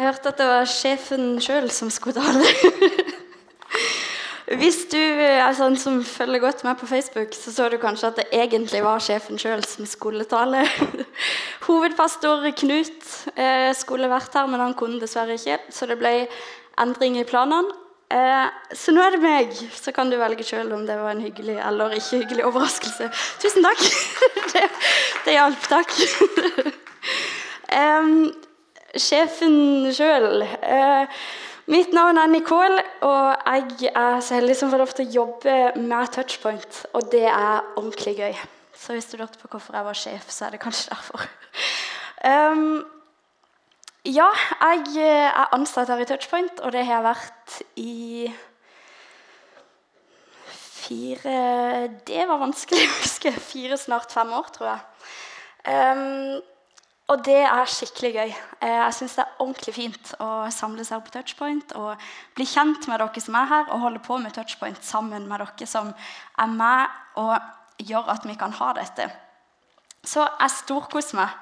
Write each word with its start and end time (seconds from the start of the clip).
Jeg 0.00 0.06
hørte 0.08 0.30
at 0.32 0.38
det 0.40 0.44
var 0.48 0.64
sjefen 0.64 1.24
sjøl 1.44 1.66
som 1.76 1.90
skulle 1.92 2.16
tale. 2.16 2.40
Hvis 4.62 4.78
du 4.88 4.96
er 4.96 5.52
sånn 5.58 5.76
som 5.76 5.98
følger 6.08 6.40
godt 6.40 6.64
med 6.64 6.78
på 6.80 6.88
Facebook, 6.88 7.36
så 7.36 7.52
så 7.52 7.66
du 7.68 7.76
kanskje 7.82 8.08
at 8.08 8.16
det 8.16 8.24
egentlig 8.32 8.80
var 8.80 9.04
sjefen 9.04 9.36
sjøl 9.36 9.60
som 9.68 9.84
skulle 9.84 10.24
tale. 10.24 10.64
Hovedpastor 11.68 12.48
Knut 12.62 13.04
eh, 13.36 13.68
skulle 13.76 14.08
vært 14.08 14.40
her, 14.40 14.48
men 14.48 14.64
han 14.64 14.72
kunne 14.72 15.04
dessverre 15.04 15.36
ikke. 15.36 15.60
Så 15.68 15.84
det 15.90 16.00
ble 16.00 16.14
endring 16.80 17.20
i 17.20 17.28
planene. 17.28 17.76
Eh, 18.08 18.48
så 18.72 18.96
nå 18.96 19.04
er 19.04 19.18
det 19.18 19.24
meg. 19.28 19.52
Så 19.76 19.92
kan 19.92 20.08
du 20.08 20.16
velge 20.16 20.48
sjøl 20.48 20.72
om 20.80 20.88
det 20.88 20.96
var 20.96 21.12
en 21.12 21.26
hyggelig 21.28 21.60
eller 21.60 22.00
ikke 22.00 22.24
hyggelig 22.24 22.48
overraskelse. 22.48 23.12
Tusen 23.44 23.68
takk. 23.68 23.84
det, 24.56 24.64
det 25.28 25.36
hjalp, 25.42 25.74
takk. 25.76 25.98
sjefen 28.98 29.90
sjøl 29.94 30.42
Eh, 30.42 31.22
Mitt 31.70 31.92
navn 31.94 32.18
er 32.18 32.26
Nicole, 32.26 32.82
og 33.06 33.44
jeg 33.46 33.92
er 33.94 34.16
så 34.26 34.40
heldig 34.40 34.56
som 34.58 34.72
får 34.72 34.80
lov 34.80 34.94
til 34.96 35.06
å 35.06 35.12
jobbe 35.14 35.52
med 35.78 36.08
Touchpoint. 36.10 36.80
Og 36.98 37.04
det 37.12 37.28
er 37.30 37.60
ordentlig 37.76 38.16
gøy. 38.18 38.38
Så 38.74 38.96
hvis 38.96 39.06
du 39.06 39.20
lurte 39.20 39.38
på 39.38 39.46
hvorfor 39.52 39.76
jeg 39.78 39.86
var 39.86 39.98
sjef, 40.00 40.32
så 40.34 40.48
er 40.48 40.56
det 40.56 40.62
kanskje 40.64 40.90
derfor. 40.90 41.28
Um, 42.26 42.82
ja, 44.08 44.26
jeg 44.58 45.04
er 45.04 45.54
ansatt 45.54 45.92
her 45.92 46.02
i 46.02 46.08
Touchpoint, 46.10 46.58
og 46.64 46.74
det 46.74 46.82
har 46.88 46.96
jeg 46.96 47.06
vært 47.06 47.60
i 47.78 48.32
fire 50.80 51.38
Det 52.08 52.24
var 52.26 52.40
vanskelig 52.40 52.82
å 52.82 52.94
huske. 52.98 53.30
Fire, 53.52 53.78
snart 53.78 54.10
fem 54.16 54.32
år, 54.34 54.50
tror 54.56 54.72
jeg. 54.72 54.80
Um, 55.70 56.40
og 57.10 57.24
det 57.26 57.40
er 57.42 57.70
skikkelig 57.70 58.10
gøy. 58.14 58.34
Eh, 58.62 58.76
jeg 58.76 58.94
syns 58.94 59.16
det 59.18 59.24
er 59.24 59.40
ordentlig 59.42 59.74
fint 59.74 60.12
å 60.22 60.28
samles 60.54 60.92
her 60.94 61.00
på 61.02 61.10
Touchpoint 61.14 61.74
og 61.78 62.04
bli 62.38 62.46
kjent 62.46 62.86
med 62.86 63.02
dere 63.02 63.22
som 63.24 63.38
er 63.40 63.50
her, 63.50 63.64
og 63.66 63.82
holde 63.82 64.02
på 64.04 64.18
med 64.22 64.34
Touchpoint 64.36 64.84
sammen 64.86 65.26
med 65.26 65.42
dere 65.42 65.66
som 65.66 65.90
er 65.90 66.54
med 66.54 67.00
og 67.18 67.34
gjør 67.82 68.12
at 68.14 68.28
vi 68.28 68.38
kan 68.38 68.54
ha 68.60 68.70
dette. 68.78 69.08
Så 70.06 70.22
jeg 70.22 70.56
storkoser 70.60 71.18
meg. 71.18 71.34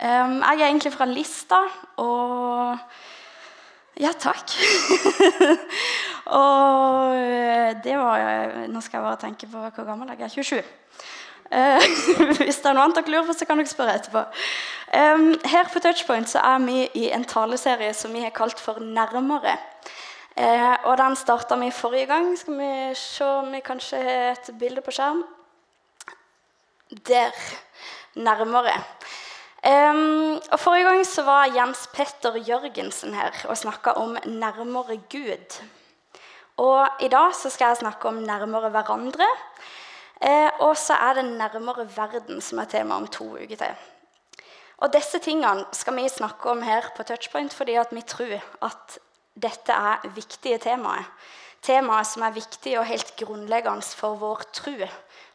Um, 0.00 0.38
jeg 0.40 0.56
er 0.56 0.68
egentlig 0.70 0.94
fra 0.96 1.08
Lista, 1.08 1.60
og 2.00 2.78
Ja, 4.00 4.14
takk. 4.16 4.54
og 6.40 7.16
eh, 7.18 7.74
det 7.84 7.98
var 7.98 8.54
Nå 8.70 8.80
skal 8.80 8.96
jeg 8.96 9.04
bare 9.04 9.20
tenke 9.20 9.48
på 9.50 9.60
hvor 9.60 9.84
gammel 9.84 10.08
jeg 10.14 10.24
er. 10.24 10.32
27. 10.32 10.62
Uh, 11.50 11.82
hvis 12.44 12.60
det 12.62 12.70
er 12.70 12.76
noe 12.76 12.84
annet 12.86 13.00
dere 13.00 13.14
lurer 13.14 13.26
på, 13.26 13.34
så 13.34 13.48
kan 13.48 13.58
dere 13.58 13.70
spørre 13.70 13.96
etterpå. 13.98 14.24
Her 15.50 15.70
på 15.70 15.82
Touchpoint 15.82 16.30
så 16.30 16.42
er 16.42 16.62
vi 16.64 16.84
i 16.98 17.08
en 17.14 17.24
taleserie 17.24 17.92
som 17.94 18.14
vi 18.14 18.22
har 18.22 18.34
kalt 18.34 18.60
for 18.60 18.78
'Nærmere'. 18.78 19.58
Uh, 20.36 20.76
og 20.84 20.98
Den 20.98 21.16
starta 21.16 21.56
vi 21.58 21.70
forrige 21.70 22.06
gang. 22.06 22.38
Skal 22.38 22.58
vi 22.58 22.94
se 22.94 23.24
om 23.24 23.52
vi 23.52 23.60
kanskje 23.60 24.02
har 24.02 24.32
et 24.32 24.50
bilde 24.58 24.80
på 24.80 24.90
skjerm? 24.90 25.24
Der. 27.08 27.34
Nærmere. 28.14 28.74
Um, 29.60 30.40
og 30.52 30.60
Forrige 30.60 30.84
gang 30.84 31.06
så 31.06 31.22
var 31.22 31.50
Jens 31.52 31.88
Petter 31.92 32.36
Jørgensen 32.48 33.14
her 33.14 33.30
og 33.44 33.58
snakka 33.58 33.90
om 33.90 34.16
'nærmere 34.24 35.00
Gud'. 35.14 35.62
Og 36.56 36.88
I 37.00 37.08
dag 37.08 37.34
så 37.34 37.50
skal 37.50 37.66
jeg 37.66 37.76
snakke 37.76 38.08
om 38.08 38.18
'nærmere 38.18 38.70
hverandre'. 38.70 39.36
Eh, 40.20 40.50
og 40.60 40.76
så 40.76 40.94
er 40.94 41.14
det 41.14 41.24
'nærmere 41.24 41.88
verden' 41.96 42.40
som 42.40 42.58
er 42.58 42.64
tema 42.64 42.94
om 42.94 43.06
to 43.06 43.24
uker 43.24 43.56
til. 43.56 43.74
Og 44.78 44.92
Disse 44.92 45.18
tingene 45.18 45.64
skal 45.72 45.96
vi 45.96 46.08
snakke 46.08 46.50
om 46.50 46.62
her 46.62 46.90
på 46.96 47.02
Touchpoint 47.02 47.54
fordi 47.54 47.78
vi 47.90 48.02
tror 48.02 48.42
at 48.62 48.98
dette 49.42 49.72
er 49.72 50.08
viktige 50.14 50.58
temaer. 50.58 51.04
Temaer 51.62 52.02
som 52.02 52.22
er 52.22 52.30
viktige 52.30 52.78
og 52.80 52.86
helt 52.86 53.16
grunnleggende 53.16 53.82
for 53.82 54.16
vår 54.16 54.42
tro. 54.52 54.72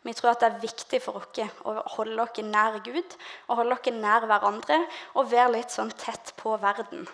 Vi 0.03 0.13
tror 0.13 0.31
at 0.31 0.39
det 0.39 0.47
er 0.49 0.61
viktig 0.61 1.01
for 1.01 1.27
dere 1.35 1.49
å 1.65 1.83
holde 1.97 2.17
dere 2.17 2.47
nær 2.49 2.79
Gud 2.85 3.17
og 3.47 3.55
holde 3.55 3.77
dere 3.83 4.01
nær 4.01 4.25
hverandre 4.25 4.79
og 5.13 5.31
være 5.31 5.51
litt 5.51 5.71
sånn 5.71 5.91
tett 5.91 6.33
på 6.37 6.57
verden. 6.57 7.07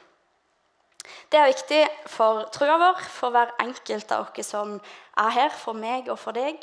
Det 1.32 1.40
er 1.40 1.50
viktig 1.50 1.80
for 2.12 2.44
trua 2.54 2.78
vår, 2.82 3.00
for 3.10 3.34
hver 3.34 3.56
enkelt 3.64 4.12
av 4.14 4.28
dere 4.36 4.46
som 4.46 4.76
er 5.22 5.32
her, 5.36 5.56
for 5.56 5.78
meg 5.78 6.12
og 6.12 6.20
for 6.22 6.38
deg, 6.38 6.60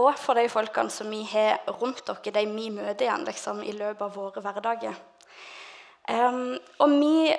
og 0.00 0.12
for 0.20 0.38
de 0.38 0.46
folkene 0.52 0.92
som 0.92 1.10
vi 1.10 1.22
har 1.30 1.64
rundt 1.80 2.04
dere, 2.06 2.34
de 2.36 2.46
vi 2.52 2.70
møter 2.74 3.08
igjen 3.08 3.26
liksom, 3.26 3.64
i 3.64 3.74
løpet 3.74 4.06
av 4.06 4.14
våre 4.14 4.44
hverdager. 4.44 5.02
Um, 6.04 6.58
og 6.84 6.98
vi 7.00 7.32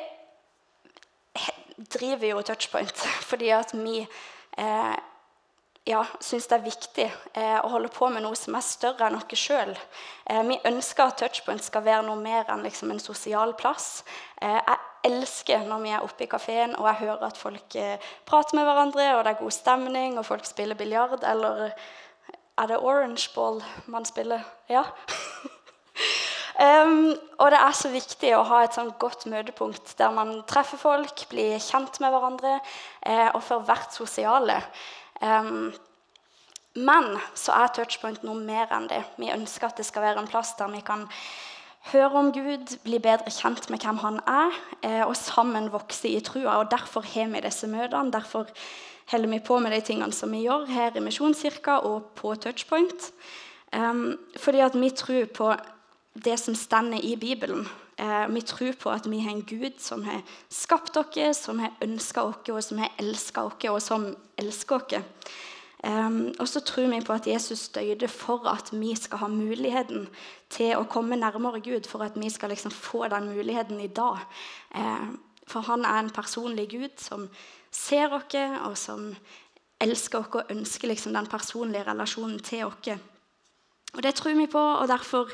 driver 1.78 2.28
jo 2.28 2.42
Touchpoint 2.42 3.04
fordi 3.30 3.52
at 3.54 3.74
vi 3.76 4.00
eh, 4.02 4.96
ja, 5.86 6.02
syns 6.24 6.48
det 6.50 6.58
er 6.58 6.66
viktig 6.66 7.06
eh, 7.06 7.60
å 7.60 7.70
holde 7.70 7.92
på 7.94 8.10
med 8.10 8.26
noe 8.26 8.38
som 8.40 8.58
er 8.58 8.66
større 8.66 9.06
enn 9.06 9.18
oss 9.20 9.38
sjøl. 9.38 9.76
Eh, 10.26 10.42
vi 10.48 10.58
ønsker 10.66 11.06
at 11.06 11.20
Touchpoint 11.22 11.64
skal 11.64 11.86
være 11.86 12.08
noe 12.08 12.18
mer 12.18 12.50
enn 12.50 12.66
liksom, 12.66 12.94
en 12.94 13.04
sosial 13.04 13.54
plass. 13.60 14.04
Eh, 14.42 14.58
jeg 14.58 14.80
elsker 15.06 15.66
når 15.70 15.84
vi 15.84 15.94
er 15.94 16.06
oppe 16.06 16.26
i 16.26 16.30
kafeen 16.30 16.76
og 16.76 16.88
jeg 16.90 17.02
hører 17.06 17.28
at 17.28 17.38
folk 17.40 17.78
eh, 17.80 18.02
prater 18.28 18.58
med 18.58 18.68
hverandre, 18.68 19.12
og 19.16 19.24
det 19.26 19.34
er 19.34 19.44
god 19.44 19.56
stemning, 19.56 20.18
og 20.20 20.26
folk 20.26 20.46
spiller 20.50 20.78
biljard. 20.78 21.24
Eller 21.24 21.72
er 22.58 22.72
det 22.72 22.82
orange 22.82 23.30
ball 23.36 23.62
man 23.92 24.06
spiller? 24.06 24.46
Ja. 24.70 24.86
Um, 26.56 27.10
og 27.36 27.50
det 27.52 27.58
er 27.60 27.74
så 27.76 27.90
viktig 27.92 28.30
å 28.32 28.46
ha 28.48 28.62
et 28.64 28.76
sånn 28.78 28.94
godt 29.00 29.26
møtepunkt 29.28 29.90
der 30.00 30.14
man 30.16 30.38
treffer 30.48 30.80
folk, 30.80 31.26
blir 31.28 31.58
kjent 31.60 32.00
med 32.00 32.14
hverandre 32.14 32.54
eh, 32.56 33.28
og 33.34 33.42
får 33.44 33.66
vært 33.68 33.98
sosiale. 33.98 34.62
Um, 35.20 35.74
men 36.80 37.10
så 37.36 37.58
er 37.60 37.74
touchpoint 37.76 38.24
noe 38.24 38.40
mer 38.40 38.72
enn 38.76 38.88
det. 38.88 39.02
Vi 39.20 39.34
ønsker 39.36 39.68
at 39.68 39.82
det 39.82 39.88
skal 39.88 40.08
være 40.08 40.24
en 40.24 40.32
plass 40.32 40.54
der 40.56 40.72
vi 40.72 40.80
kan 40.84 41.04
høre 41.92 42.20
om 42.20 42.32
Gud, 42.34 42.78
bli 42.84 43.00
bedre 43.04 43.32
kjent 43.34 43.70
med 43.70 43.84
hvem 43.86 44.00
han 44.02 44.20
er, 44.26 44.58
eh, 44.82 45.04
og 45.06 45.16
sammen 45.18 45.72
vokse 45.74 46.10
i 46.10 46.20
trua. 46.20 46.60
Og 46.60 46.72
Derfor 46.72 47.06
har 47.06 47.30
vi 47.30 47.42
disse 47.46 47.68
møtene. 47.68 48.12
Derfor 48.12 48.48
holder 49.12 49.30
vi 49.30 49.40
på 49.40 49.60
med 49.60 49.72
de 49.72 49.82
tingene 49.82 50.14
som 50.14 50.32
vi 50.32 50.46
gjør 50.46 50.66
her 50.66 50.98
i 50.98 51.04
Misjonskirka 51.04 51.80
og 51.86 52.12
på 52.16 52.36
touchpoint. 52.36 53.12
Um, 53.74 54.18
fordi 54.38 54.60
at 54.60 54.76
vi 54.80 54.90
tror 54.90 55.26
på 55.26 55.56
det 56.24 56.40
som 56.40 56.56
stender 56.56 57.00
i 57.04 57.16
Bibelen. 57.16 57.68
Eh, 58.00 58.28
vi 58.34 58.42
tror 58.42 58.72
på 58.80 58.90
at 58.90 59.12
vi 59.12 59.20
har 59.20 59.32
en 59.32 59.42
Gud 59.42 59.80
som 59.80 60.04
har 60.04 60.22
skapt 60.50 60.98
oss, 60.98 61.38
som 61.38 61.60
har 61.60 61.72
ønska 61.82 62.24
oss, 62.24 62.50
og 62.50 62.64
som 62.64 62.78
har 62.78 62.92
elska 63.00 63.44
oss, 63.44 63.70
og 63.70 63.82
som 63.82 64.16
elsker 64.38 64.76
oss. 64.76 65.04
Um, 65.86 66.34
og 66.40 66.48
så 66.48 66.60
tror 66.66 66.88
vi 66.90 67.02
på 67.06 67.14
at 67.14 67.28
Jesus 67.28 67.68
døde 67.70 68.08
for 68.08 68.48
at 68.50 68.72
vi 68.74 68.96
skal 68.96 69.18
ha 69.22 69.28
muligheten 69.30 70.08
til 70.50 70.72
å 70.80 70.88
komme 70.90 71.20
nærmere 71.20 71.62
Gud, 71.62 71.86
for 71.86 72.02
at 72.02 72.18
vi 72.18 72.30
skal 72.34 72.50
liksom 72.50 72.74
få 72.74 73.06
den 73.14 73.30
muligheten 73.36 73.80
i 73.80 73.88
dag. 73.88 74.24
Um, 74.74 75.20
for 75.48 75.62
han 75.62 75.86
er 75.86 76.00
en 76.00 76.10
personlig 76.10 76.70
Gud 76.72 76.98
som 76.98 77.28
ser 77.72 78.14
oss, 78.18 78.34
og 78.66 78.78
som 78.78 79.12
elsker 79.80 80.24
oss 80.24 80.40
og 80.40 80.52
ønsker 80.56 80.90
liksom 80.90 81.14
den 81.14 81.30
personlige 81.30 81.86
relasjonen 81.86 82.40
til 82.40 82.66
oss. 82.66 82.98
Og 83.94 84.04
Det 84.04 84.16
tror 84.16 84.34
vi 84.34 84.48
på, 84.48 84.60
og 84.60 84.88
derfor 84.88 85.30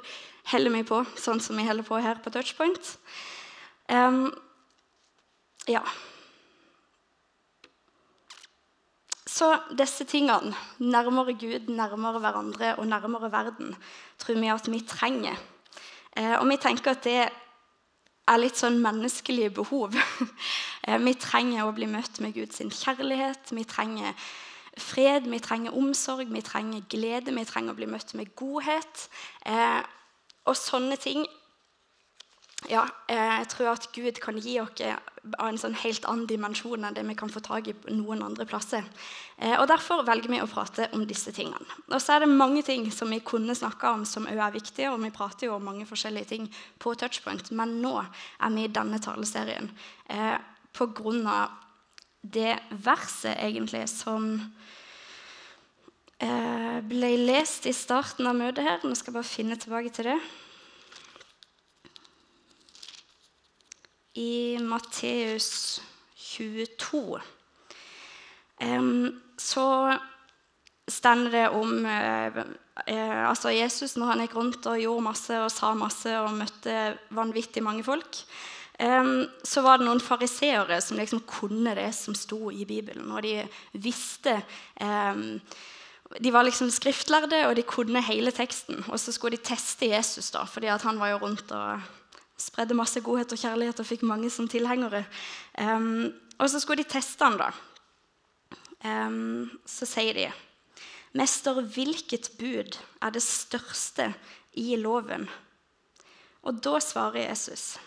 holder 0.51 0.71
vi 0.71 0.83
på 0.83 1.03
sånn 1.15 1.39
som 1.39 1.57
vi 1.57 1.65
holder 1.65 1.87
på 1.87 1.97
her 2.03 2.19
på 2.19 2.29
Touchpoint. 2.29 2.97
Um, 3.87 4.33
ja. 5.67 5.81
Så 9.31 9.47
disse 9.77 10.03
tingene, 10.09 10.51
nærmere 10.79 11.37
Gud, 11.39 11.69
nærmere 11.71 12.19
hverandre 12.19 12.75
og 12.75 12.87
nærmere 12.87 13.31
verden, 13.31 13.75
tror 14.19 14.39
vi 14.39 14.51
at 14.51 14.67
vi 14.71 14.81
trenger. 14.87 15.37
Eh, 16.17 16.35
og 16.39 16.49
vi 16.49 16.57
tenker 16.59 16.91
at 16.91 17.05
det 17.07 17.29
er 18.27 18.41
litt 18.41 18.59
sånn 18.59 18.81
menneskelige 18.83 19.53
behov. 19.61 19.95
eh, 20.87 20.99
vi 20.99 21.15
trenger 21.15 21.63
å 21.63 21.75
bli 21.75 21.87
møtt 21.87 22.19
med 22.23 22.35
Guds 22.35 22.59
kjærlighet. 22.59 23.53
Vi 23.55 23.63
trenger 23.63 24.17
fred, 24.77 25.29
vi 25.31 25.39
trenger 25.43 25.77
omsorg, 25.79 26.27
vi 26.31 26.43
trenger 26.43 26.83
glede, 26.91 27.31
vi 27.35 27.47
trenger 27.47 27.71
å 27.71 27.79
bli 27.79 27.87
møtt 27.91 28.13
med 28.19 28.35
godhet. 28.35 29.07
Eh, 29.47 29.79
og 30.43 30.57
sånne 30.59 30.99
ting 30.99 31.23
ja, 32.69 32.83
eh, 33.09 33.39
jeg 33.41 33.47
tror 33.49 33.71
at 33.71 33.87
Gud 33.95 34.19
kan 34.21 34.37
gi 34.37 34.59
oss 34.61 34.81
en 34.81 35.57
sånn 35.57 35.77
helt 35.81 36.05
annen 36.09 36.27
dimensjon 36.29 36.83
enn 36.85 36.93
det 36.93 37.03
vi 37.07 37.15
kan 37.17 37.29
få 37.31 37.41
tak 37.41 37.69
i 37.71 37.75
noen 37.89 38.21
andre 38.25 38.45
plasser. 38.45 38.85
Eh, 39.37 39.55
og 39.55 39.65
Derfor 39.71 40.03
velger 40.05 40.29
vi 40.29 40.41
å 40.43 40.49
prate 40.49 40.87
om 40.93 41.07
disse 41.09 41.33
tingene. 41.33 41.65
Og 41.89 41.97
så 42.01 42.15
er 42.15 42.23
det 42.23 42.29
mange 42.29 42.61
ting 42.65 42.85
som 42.93 43.09
vi 43.09 43.21
kunne 43.25 43.55
snakka 43.57 43.95
om 43.95 44.05
som 44.05 44.27
òg 44.29 44.37
er 44.37 44.53
viktige, 44.53 44.91
og 44.91 45.01
vi 45.01 45.13
prater 45.13 45.47
jo 45.49 45.55
om 45.55 45.65
mange 45.65 45.87
forskjellige 45.89 46.29
ting 46.33 46.45
på 46.77 46.93
Touchpoint, 46.93 47.49
men 47.51 47.79
nå 47.81 47.95
er 48.01 48.53
vi 48.53 48.67
i 48.67 48.73
denne 48.73 49.01
taleserien 49.01 49.71
eh, 50.09 50.37
på 50.71 50.91
grunn 50.93 51.25
av 51.27 51.57
det 52.21 52.59
verset 52.69 53.39
egentlig 53.41 53.87
som 53.89 54.35
ble 56.21 57.07
lest 57.17 57.65
i 57.65 57.71
starten 57.73 58.27
av 58.29 58.35
møtet 58.37 58.61
her. 58.61 58.83
Nå 58.85 58.93
skal 58.93 59.09
jeg 59.09 59.15
bare 59.15 59.25
finne 59.25 59.55
tilbake 59.57 59.89
til 59.89 60.11
det. 60.11 60.19
I 64.19 64.57
Matteus 64.59 65.81
22 66.17 67.19
um, 68.61 69.21
så 69.37 69.67
stender 70.91 71.31
det 71.31 71.43
om 71.55 71.85
eh, 71.85 72.39
eh, 72.85 73.21
altså 73.29 73.53
Jesus 73.53 73.95
når 73.95 74.09
han 74.11 74.23
gikk 74.25 74.35
rundt 74.35 74.67
og 74.67 74.81
gjorde 74.81 75.05
masse 75.05 75.37
og 75.39 75.51
sa 75.53 75.71
masse 75.77 76.11
og 76.19 76.33
møtte 76.35 76.97
vanvittig 77.15 77.63
mange 77.63 77.85
folk. 77.85 78.23
Så 79.45 79.61
var 79.61 79.77
det 79.77 79.85
noen 79.85 79.99
fariseere 80.01 80.79
som 80.81 80.97
liksom 80.97 81.19
kunne 81.29 81.75
det 81.77 81.91
som 81.93 82.15
sto 82.17 82.49
i 82.49 82.65
Bibelen. 82.65 83.11
Og 83.13 83.21
de 83.21 83.43
visste 83.77 84.39
De 86.17 86.31
var 86.33 86.47
liksom 86.47 86.71
skriftlærde, 86.73 87.43
og 87.45 87.53
de 87.55 87.61
kunne 87.61 88.01
hele 88.01 88.33
teksten. 88.33 88.81
Og 88.89 88.97
så 88.99 89.13
skulle 89.13 89.37
de 89.37 89.45
teste 89.45 89.91
Jesus, 89.91 90.31
da, 90.33 90.47
fordi 90.49 90.73
han 90.73 90.99
var 90.99 91.13
jo 91.13 91.21
rundt 91.21 91.53
og 91.53 91.77
spredde 92.41 92.77
masse 92.77 93.01
godhet 93.05 93.33
og 93.33 93.39
kjærlighet 93.39 93.79
og 93.79 93.87
fikk 93.87 94.05
mange 94.07 94.29
som 94.33 94.47
tilhengere. 94.49 95.03
Um, 95.57 96.09
og 96.39 96.49
så 96.49 96.61
skulle 96.61 96.83
de 96.83 96.89
teste 96.89 97.25
han 97.25 97.37
da. 97.39 97.51
så 99.65 99.85
sier 99.85 100.13
de 100.13 100.31
'Mester, 101.13 101.61
hvilket 101.61 102.31
bud 102.39 102.79
er 103.01 103.09
det 103.11 103.21
største 103.21 104.13
i 104.53 104.75
loven?' 104.75 105.29
Og 106.41 106.63
da 106.63 106.79
svarer 106.79 107.29
Jesus, 107.29 107.77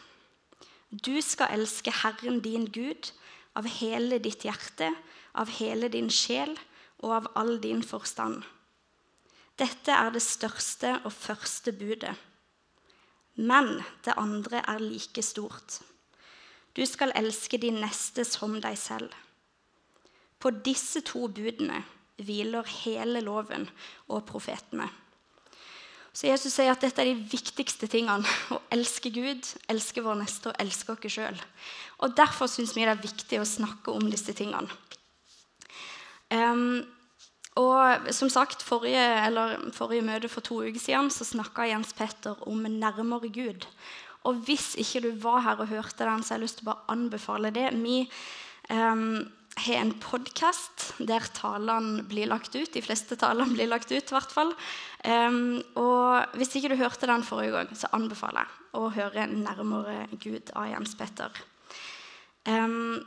'Du 0.93 1.21
skal 1.21 1.49
elske 1.51 1.91
Herren 1.91 2.41
din 2.41 2.67
Gud 2.67 3.13
av 3.57 3.67
hele 3.67 4.19
ditt 4.19 4.45
hjerte, 4.45 4.95
av 5.35 5.49
hele 5.49 5.89
din 5.89 6.11
sjel 6.11 6.59
og 6.99 7.13
av 7.13 7.27
all 7.35 7.59
din 7.59 7.83
forstand.' 7.83 8.45
Dette 9.59 9.93
er 9.93 10.11
det 10.11 10.23
største 10.23 11.01
og 11.05 11.13
første 11.13 11.73
budet. 11.73 12.15
Men 13.35 13.81
det 14.07 14.15
andre 14.21 14.63
er 14.63 14.83
like 14.83 15.23
stort. 15.23 15.81
Du 16.75 16.83
skal 16.87 17.15
elske 17.15 17.59
din 17.59 17.81
neste 17.83 18.25
som 18.27 18.57
deg 18.63 18.79
selv. 18.79 19.11
På 20.39 20.51
disse 20.51 21.03
to 21.07 21.29
budene 21.33 21.83
hviler 22.23 22.67
hele 22.85 23.23
loven 23.25 23.67
og 24.11 24.25
profetene. 24.29 24.87
Så 26.15 26.29
Jesus 26.29 26.55
sier 26.55 26.71
at 26.71 26.83
dette 26.83 27.03
er 27.03 27.11
de 27.11 27.27
viktigste 27.27 27.89
tingene. 27.91 28.23
Å 28.55 28.61
elske 28.75 29.11
Gud, 29.11 29.49
elske 29.71 30.03
vår 30.03 30.21
neste 30.21 30.53
og 30.53 30.61
elske 30.63 30.95
oss 30.95 31.17
sjøl. 31.17 31.41
Derfor 32.15 32.51
syns 32.51 32.75
vi 32.77 32.85
det 32.87 32.93
er 32.95 33.03
viktig 33.03 33.41
å 33.43 33.49
snakke 33.49 33.91
om 33.91 34.07
disse 34.13 34.35
tingene. 34.37 34.71
Um, 36.31 36.85
og 37.61 38.09
som 38.15 38.31
sagt, 38.33 38.65
forrige, 38.67 39.03
forrige, 39.77 40.03
møte 40.03 40.31
for 40.31 40.43
to 40.43 40.59
uker 40.65 40.81
siden 40.83 41.11
så 41.15 41.27
snakka 41.27 41.69
Jens 41.71 41.95
Petter 41.95 42.41
om 42.51 42.67
nærmere 42.67 43.31
Gud. 43.31 43.69
Og 44.27 44.41
hvis 44.47 44.73
ikke 44.81 45.05
du 45.05 45.11
var 45.23 45.45
her 45.45 45.63
og 45.63 45.71
hørte 45.71 46.03
den, 46.03 46.25
så 46.25 46.35
har 46.35 46.41
jeg 46.41 46.49
lyst 46.49 46.59
til 46.61 46.67
å 46.67 46.73
bare 46.73 46.97
anbefale 46.97 47.53
det. 47.55 47.69
Vi 47.77 48.01
um, 48.73 49.23
har 49.61 49.81
en 49.85 49.95
podkast 50.03 50.89
der 50.99 51.29
talene 51.37 52.03
blir 52.09 52.27
lagt 52.33 52.57
ut. 52.57 52.73
De 52.75 52.83
fleste 52.83 53.19
talene 53.21 53.55
blir 53.55 53.71
lagt 53.71 53.93
ut, 53.93 54.03
i 54.03 54.17
hvert 54.17 54.35
fall. 54.35 54.51
Um, 55.05 55.61
og 55.79 56.39
hvis 56.41 56.57
ikke 56.59 56.73
du 56.73 56.81
hørte 56.81 57.07
den 57.11 57.27
forrige 57.27 57.55
gang, 57.55 57.75
så 57.77 57.93
anbefaler 57.95 58.49
jeg 58.49 58.63
å 58.75 58.89
høre 58.97 59.29
'Nærmere 59.31 60.09
Gud' 60.19 60.51
av 60.57 60.73
Jens 60.73 60.97
Petter. 60.99 61.31
Um, 62.49 63.05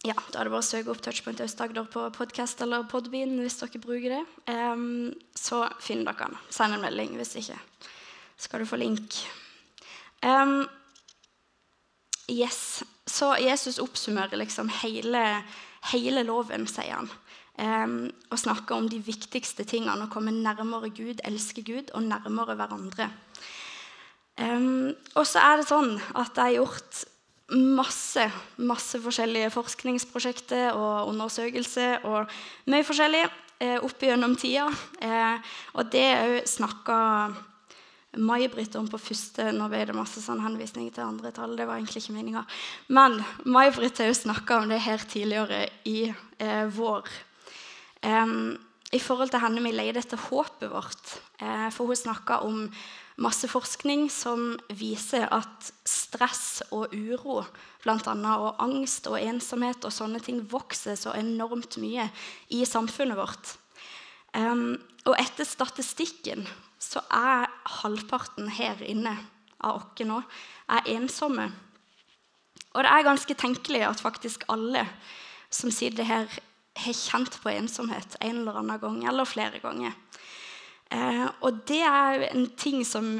ja, 0.00 0.14
Da 0.32 0.40
er 0.40 0.48
det 0.48 0.54
bare 0.54 0.62
å 0.62 0.64
søke 0.64 0.88
opp 0.94 1.02
Touchpoint 1.04 1.42
Aust-Agder 1.44 1.88
på 1.92 2.06
podkast 2.16 2.62
eller 2.64 2.86
Podbean 2.88 3.34
hvis 3.42 3.58
dere 3.60 3.80
bruker 3.82 4.14
det. 4.14 4.20
Um, 4.48 5.10
så 5.36 5.66
finner 5.84 6.08
dere 6.08 6.30
den. 6.30 6.38
Send 6.48 6.76
en 6.76 6.84
melding 6.86 7.18
hvis 7.18 7.34
ikke. 7.36 7.58
Skal 8.40 8.62
du 8.62 8.68
få 8.70 8.78
link. 8.80 9.18
Um, 10.24 10.64
yes. 12.32 12.80
Så 13.04 13.34
Jesus 13.44 13.80
oppsummerer 13.82 14.40
liksom 14.40 14.72
hele, 14.80 15.24
hele 15.92 16.24
loven, 16.24 16.64
sier 16.70 16.96
han. 16.96 17.12
Um, 17.60 18.08
og 18.32 18.40
snakker 18.40 18.80
om 18.80 18.88
de 18.88 19.02
viktigste 19.04 19.68
tingene. 19.68 20.08
Å 20.08 20.12
komme 20.12 20.32
nærmere 20.32 20.88
Gud, 20.96 21.20
elske 21.28 21.60
Gud 21.66 21.92
og 21.92 22.08
nærmere 22.08 22.56
hverandre. 22.56 23.12
Og 24.40 25.26
så 25.28 25.42
er 25.44 25.58
det 25.60 25.66
sånn 25.68 25.98
at 26.16 26.30
det 26.32 26.44
er 26.46 26.54
gjort 26.62 27.02
masse, 27.56 28.26
masse 28.56 29.00
forskjellige 29.02 29.50
forskningsprosjekter 29.54 30.76
og 30.78 31.10
undersøkelser 31.10 32.06
og 32.08 32.30
mye 32.70 32.86
forskjellig 32.86 33.24
eh, 33.26 33.78
opp 33.82 34.02
gjennom 34.04 34.36
tida. 34.38 34.68
Eh, 35.02 35.54
og 35.74 35.90
det 35.92 36.06
òg 36.18 36.36
snakka 36.50 36.98
May-Britt 38.18 38.74
om 38.74 38.88
på 38.90 38.98
første 38.98 39.52
Nå 39.54 39.68
ble 39.70 39.84
det 39.86 39.94
masse 39.94 40.18
sånn 40.22 40.40
henvisning 40.42 40.88
til 40.90 41.06
andre 41.06 41.30
tall. 41.34 41.54
det 41.56 41.68
var 41.68 41.78
egentlig 41.78 42.02
ikke 42.02 42.16
meningen. 42.16 42.48
Men 42.88 43.20
May-Britt 43.44 44.02
har 44.02 44.10
jo 44.10 44.18
snakka 44.18 44.62
om 44.62 44.72
det 44.72 44.82
her 44.82 44.98
tidligere 45.06 45.68
i 45.86 46.10
eh, 46.38 46.66
vår. 46.74 47.06
I 48.90 48.98
forhold 48.98 49.30
til 49.30 49.42
henne 49.42 49.62
vi 49.62 49.70
leide 49.70 50.02
etter 50.02 50.18
håpet 50.18 50.66
vårt. 50.70 51.14
Eh, 51.38 51.68
for 51.70 51.86
hun 51.86 51.98
snakka 51.98 52.40
om 52.46 52.64
masse 53.20 53.48
forskning 53.50 54.08
som 54.12 54.54
viser 54.72 55.26
at 55.32 55.70
stress 55.88 56.62
og 56.72 56.94
uro, 56.94 57.42
bl.a. 57.84 58.14
og 58.16 58.62
angst 58.64 59.08
og 59.10 59.20
ensomhet 59.20 59.84
og 59.84 59.94
sånne 59.94 60.22
ting 60.24 60.40
vokser 60.50 60.96
så 60.98 61.12
enormt 61.18 61.76
mye 61.82 62.08
i 62.56 62.64
samfunnet 62.68 63.18
vårt. 63.20 63.54
Um, 64.32 64.78
og 65.08 65.16
etter 65.18 65.48
statistikken 65.48 66.46
så 66.80 67.02
er 67.12 67.50
halvparten 67.80 68.48
her 68.56 68.80
inne 68.86 69.16
av 69.60 69.82
oss 69.82 70.06
nå 70.06 70.20
er 70.70 70.86
ensomme. 70.94 71.50
Og 72.70 72.84
det 72.84 72.92
er 72.92 73.04
ganske 73.04 73.34
tenkelig 73.36 73.82
at 73.84 74.00
faktisk 74.00 74.46
alle 74.48 74.86
som 75.50 75.72
sitter 75.74 76.06
her, 76.06 76.30
har 76.80 76.94
kjent 76.94 77.34
på 77.42 77.50
ensomhet 77.50 78.14
en 78.22 78.40
eller 78.40 78.60
annen 78.60 78.78
gang 78.80 79.00
eller 79.10 79.26
flere 79.28 79.58
ganger. 79.60 79.96
Eh, 80.90 81.26
og 81.46 81.62
det 81.68 81.82
er 81.86 82.26
en 82.32 82.48
ting 82.58 82.82
som 82.86 83.18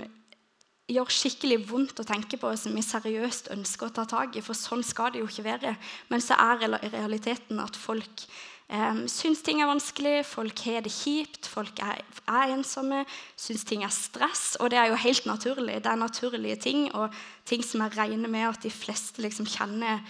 gjør 0.90 1.11
skikkelig 1.14 1.61
vondt 1.70 2.00
å 2.02 2.06
tenke 2.06 2.38
på, 2.40 2.50
som 2.58 2.75
vi 2.75 2.82
seriøst 2.82 3.52
ønsker 3.55 3.88
å 3.88 3.94
ta 3.94 4.06
tak 4.11 4.37
i. 4.37 4.44
For 4.44 4.58
sånn 4.58 4.82
skal 4.87 5.12
det 5.14 5.22
jo 5.22 5.28
ikke 5.31 5.46
være. 5.46 5.75
Men 6.11 6.25
så 6.25 6.38
er 6.38 6.64
realiteten 6.90 7.62
at 7.62 7.78
folk 7.78 8.25
eh, 8.70 9.05
syns 9.11 9.44
ting 9.46 9.62
er 9.62 9.70
vanskelig, 9.70 10.25
folk 10.26 10.64
har 10.67 10.82
det 10.87 10.94
kjipt, 10.94 11.46
folk 11.50 11.82
er, 11.84 12.02
er 12.26 12.56
ensomme, 12.56 13.05
syns 13.38 13.67
ting 13.69 13.87
er 13.87 13.94
stress. 13.94 14.56
Og 14.61 14.73
det 14.73 14.81
er 14.82 14.90
jo 14.90 14.99
helt 15.05 15.31
naturlig. 15.31 15.78
Det 15.84 15.93
er 15.93 16.02
naturlige 16.02 16.58
ting, 16.66 16.88
og 16.94 17.14
ting 17.46 17.62
som 17.66 17.87
jeg 17.87 17.96
regner 17.99 18.32
med 18.32 18.49
at 18.50 18.66
de 18.66 18.75
fleste 18.75 19.23
liksom 19.23 19.49
kjenner, 19.50 20.02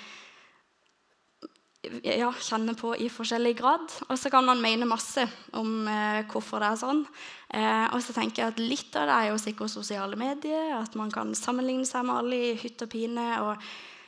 ja, 2.05 2.29
kjenner 2.45 2.77
på 2.77 2.93
i 3.01 3.09
forskjellig 3.13 3.55
grad. 3.59 3.93
Og 4.09 4.19
så 4.21 4.31
kan 4.33 4.45
man 4.45 4.61
mene 4.61 4.89
masse 4.89 5.25
om 5.57 5.89
eh, 5.89 6.27
hvorfor 6.29 6.61
det 6.61 6.69
er 6.69 6.81
sånn. 6.81 7.05
Eh, 7.57 7.87
og 7.95 8.03
så 8.05 8.15
tenker 8.17 8.43
jeg 8.43 8.53
at 8.53 8.61
litt 8.61 8.99
av 9.01 9.09
det 9.09 9.17
er 9.17 9.31
jo 9.31 9.39
sikkert 9.41 9.73
sosiale 9.73 10.19
medier, 10.21 10.75
at 10.77 10.97
man 10.99 11.13
kan 11.13 11.33
sammenligne 11.37 11.89
seg 11.89 12.05
med 12.07 12.21
alle 12.21 12.43
i 12.51 12.59
hytt 12.61 12.85
og 12.85 12.93
pine. 12.93 13.29
og 13.41 13.55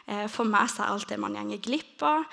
eh, 0.07 0.27
få 0.29 0.45
med 0.45 0.69
seg 0.69 0.85
alt 0.89 1.09
det 1.09 1.21
man 1.23 1.39
går 1.39 1.65
glipp 1.65 2.05
av. 2.09 2.27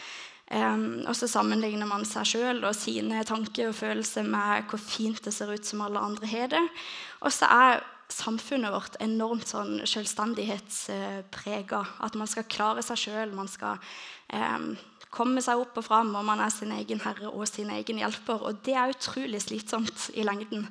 Og 0.50 1.14
så 1.14 1.28
sammenligner 1.30 1.86
man 1.86 2.02
seg 2.10 2.26
sjøl 2.26 2.64
og 2.66 2.74
sine 2.74 3.22
tanker 3.22 3.68
og 3.70 3.76
følelser 3.78 4.26
med 4.26 4.66
hvor 4.72 4.82
fint 4.82 5.22
det 5.22 5.30
ser 5.36 5.52
ut 5.54 5.62
som 5.62 5.84
alle 5.86 6.02
andre 6.02 6.26
har 6.26 6.50
det. 6.50 6.64
Og 7.22 7.30
så 7.30 7.46
er 7.46 7.84
samfunnet 8.10 8.74
vårt 8.74 8.98
enormt 8.98 9.46
sånn 9.52 9.86
selvstendighetsprega. 9.86 11.84
At 12.02 12.18
man 12.18 12.32
skal 12.34 12.50
klare 12.50 12.82
seg 12.82 12.98
sjøl, 12.98 13.38
man 13.38 13.46
skal 13.46 13.78
komme 15.10 15.42
seg 15.42 15.62
opp 15.62 15.78
og 15.82 15.86
fram, 15.86 16.12
og 16.16 16.26
man 16.26 16.42
er 16.44 16.52
sin 16.54 16.74
egen 16.76 17.02
herre 17.02 17.32
og 17.32 17.48
sin 17.50 17.72
egen 17.74 18.02
hjelper. 18.02 18.44
Og 18.46 18.60
det 18.66 18.76
er 18.78 18.94
utrolig 18.94 19.42
slitsomt 19.42 20.10
i 20.14 20.26
lengden. 20.28 20.68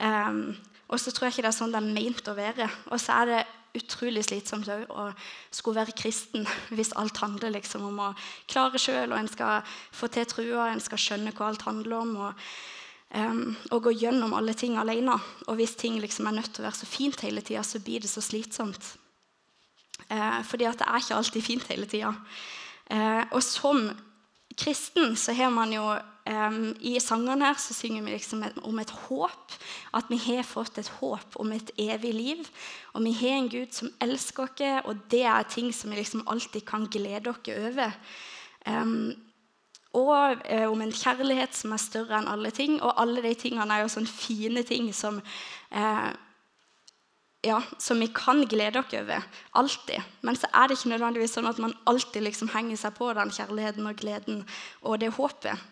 Um, 0.00 0.56
og 0.90 1.00
så 1.02 1.10
tror 1.10 1.26
jeg 1.26 1.36
ikke 1.36 1.46
det 1.46 1.52
er 1.52 1.58
sånn 1.60 1.74
det 1.74 1.82
er 1.82 1.94
ment 1.94 2.30
å 2.30 2.36
være. 2.36 2.68
Og 2.90 3.00
så 3.02 3.20
er 3.20 3.30
det 3.30 3.40
utrolig 3.76 4.24
slitsomt 4.24 4.68
å 4.70 5.10
skulle 5.52 5.82
være 5.82 5.96
kristen 5.98 6.46
hvis 6.72 6.94
alt 6.96 7.18
handler 7.20 7.52
liksom 7.58 7.84
om 7.90 7.98
å 8.06 8.12
klare 8.48 8.80
sjøl, 8.80 9.12
og 9.12 9.18
en 9.18 9.30
skal 9.30 9.76
få 9.94 10.08
til 10.12 10.28
trua, 10.30 10.70
en 10.70 10.82
skal 10.82 11.02
skjønne 11.02 11.34
hva 11.36 11.50
alt 11.50 11.66
handler 11.68 11.98
om. 12.00 12.14
og, 12.28 12.44
um, 13.14 13.56
og 13.70 13.82
gå 13.86 13.96
gjennom 14.02 14.34
alle 14.34 14.54
ting 14.58 14.78
alene. 14.80 15.18
Og 15.46 15.60
hvis 15.60 15.76
ting 15.78 16.00
liksom 16.02 16.26
er 16.26 16.38
nødt 16.40 16.54
til 16.54 16.64
å 16.64 16.68
være 16.68 16.82
så 16.82 16.90
fint 16.90 17.26
hele 17.26 17.44
tida, 17.44 17.62
så 17.62 17.82
blir 17.82 18.02
det 18.02 18.10
så 18.10 18.24
slitsomt. 18.24 18.94
Uh, 20.10 20.42
fordi 20.46 20.66
at 20.68 20.78
det 20.78 20.86
er 20.86 21.02
ikke 21.02 21.18
alltid 21.18 21.42
fint 21.42 21.68
hele 21.70 21.86
tida. 21.90 22.14
Uh, 22.90 23.24
og 23.32 23.42
som 23.42 23.88
kristen 24.56 25.16
så 25.18 25.34
har 25.36 25.50
man 25.52 25.74
jo 25.74 25.86
I 26.82 26.96
sangene 26.98 27.46
her 27.46 27.58
så 27.60 27.74
synger 27.74 28.02
vi 28.02 28.10
liksom 28.16 28.40
om 28.66 28.78
et 28.82 28.90
håp. 28.90 29.52
At 29.94 30.08
vi 30.10 30.16
har 30.18 30.42
fått 30.42 30.78
et 30.78 30.88
håp 30.98 31.36
om 31.38 31.52
et 31.54 31.70
evig 31.78 32.10
liv. 32.14 32.48
Og 32.94 33.04
vi 33.04 33.12
har 33.14 33.36
en 33.36 33.48
Gud 33.48 33.70
som 33.70 33.92
elsker 34.02 34.42
oss, 34.42 34.64
og 34.90 35.04
det 35.10 35.22
er 35.22 35.46
ting 35.46 35.70
som 35.70 35.90
vi 35.90 36.00
liksom 36.00 36.24
alltid 36.26 36.66
kan 36.66 36.88
glede 36.90 37.30
oss 37.30 37.46
over. 37.46 37.94
Um, 38.66 39.14
og 39.96 40.42
eh, 40.44 40.66
om 40.68 40.80
en 40.82 40.92
kjærlighet 40.92 41.54
som 41.56 41.72
er 41.72 41.80
større 41.80 42.18
enn 42.18 42.28
alle 42.28 42.50
ting. 42.50 42.80
Og 42.82 42.98
alle 43.00 43.22
de 43.24 43.32
tingene 43.38 43.72
er 43.72 43.84
jo 43.84 43.92
sånne 43.94 44.10
fine 44.10 44.64
ting 44.66 44.90
som 44.94 45.20
uh, 45.22 46.10
ja, 47.44 47.62
som 47.78 48.00
vi 48.00 48.08
kan 48.14 48.44
glede 48.48 48.80
oss 48.80 48.94
over. 48.94 49.22
Alltid. 49.52 50.02
Men 50.20 50.36
så 50.36 50.48
er 50.52 50.68
det 50.68 50.78
ikke 50.78 50.92
nødvendigvis 50.94 51.36
sånn 51.36 51.48
at 51.50 51.60
man 51.62 51.74
alltid 51.86 52.24
liksom 52.26 52.50
henger 52.54 52.80
seg 52.80 52.96
på 52.96 53.12
den 53.16 53.32
kjærligheten 53.34 53.86
og 53.86 54.00
gleden 54.00 54.44
og 54.82 55.00
det 55.02 55.12
håpet. 55.18 55.66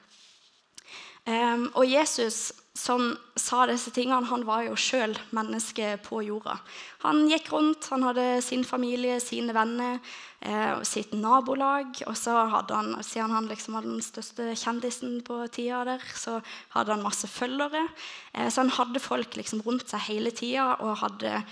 Um, 1.24 1.70
og 1.72 1.88
Jesus 1.88 2.52
som 2.74 3.12
sa 3.38 3.64
disse 3.70 3.92
tingene, 3.94 4.26
han 4.26 4.42
var 4.46 4.64
jo 4.66 4.74
sjøl 4.74 5.12
menneske 5.36 5.92
på 6.02 6.24
jorda. 6.26 6.56
Han 7.04 7.28
gikk 7.30 7.52
rundt, 7.52 7.86
han 7.92 8.02
hadde 8.02 8.24
sin 8.42 8.64
familie, 8.66 9.20
sine 9.22 9.54
venner, 9.54 10.00
eh, 10.42 10.82
sitt 10.82 11.14
nabolag. 11.14 12.02
Og 12.08 12.16
så 12.18 12.34
hadde 12.50 12.74
han, 12.74 12.96
siden 13.06 13.30
han 13.30 13.46
liksom 13.46 13.78
var 13.78 13.86
den 13.86 14.02
største 14.02 14.50
kjendisen 14.58 15.20
på 15.22 15.38
tida 15.54 15.84
der, 15.86 16.02
så 16.18 16.40
hadde 16.74 16.96
han 16.96 17.06
masse 17.06 17.30
følgere. 17.30 17.86
Eh, 18.34 18.50
så 18.50 18.64
han 18.64 18.74
hadde 18.74 18.98
folk 18.98 19.38
liksom 19.38 19.62
rundt 19.62 19.88
seg 19.94 20.08
hele 20.10 20.34
tida 20.34 20.74
og 20.80 20.98
hadde 20.98 21.44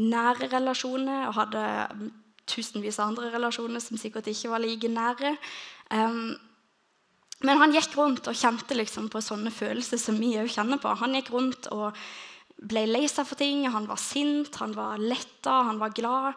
nære 0.00 0.48
relasjoner. 0.48 1.28
Og 1.28 1.36
hadde 1.42 2.10
tusenvis 2.50 2.98
av 2.98 3.12
andre 3.12 3.34
relasjoner 3.34 3.84
som 3.84 4.00
sikkert 4.00 4.32
ikke 4.32 4.54
var 4.54 4.64
like 4.64 4.88
nære. 4.88 5.36
Um, 5.92 6.38
men 7.46 7.60
han 7.60 7.72
gikk 7.72 7.94
rundt 7.96 8.28
og 8.28 8.36
kjente 8.36 8.76
liksom 8.76 9.08
på 9.12 9.22
sånne 9.24 9.52
følelser 9.54 10.00
som 10.00 10.18
vi 10.20 10.34
òg 10.40 10.50
kjenner 10.52 10.80
på. 10.80 10.92
Han 11.00 11.16
gikk 11.16 11.30
rundt 11.32 11.70
og 11.72 11.96
ble 12.60 12.84
lei 12.88 13.06
seg 13.08 13.24
for 13.28 13.40
ting. 13.40 13.64
Han 13.72 13.88
var 13.88 14.00
sint, 14.00 14.58
han 14.60 14.74
var 14.76 15.00
letta, 15.00 15.62
han 15.70 15.80
var 15.80 15.94
glad. 15.96 16.34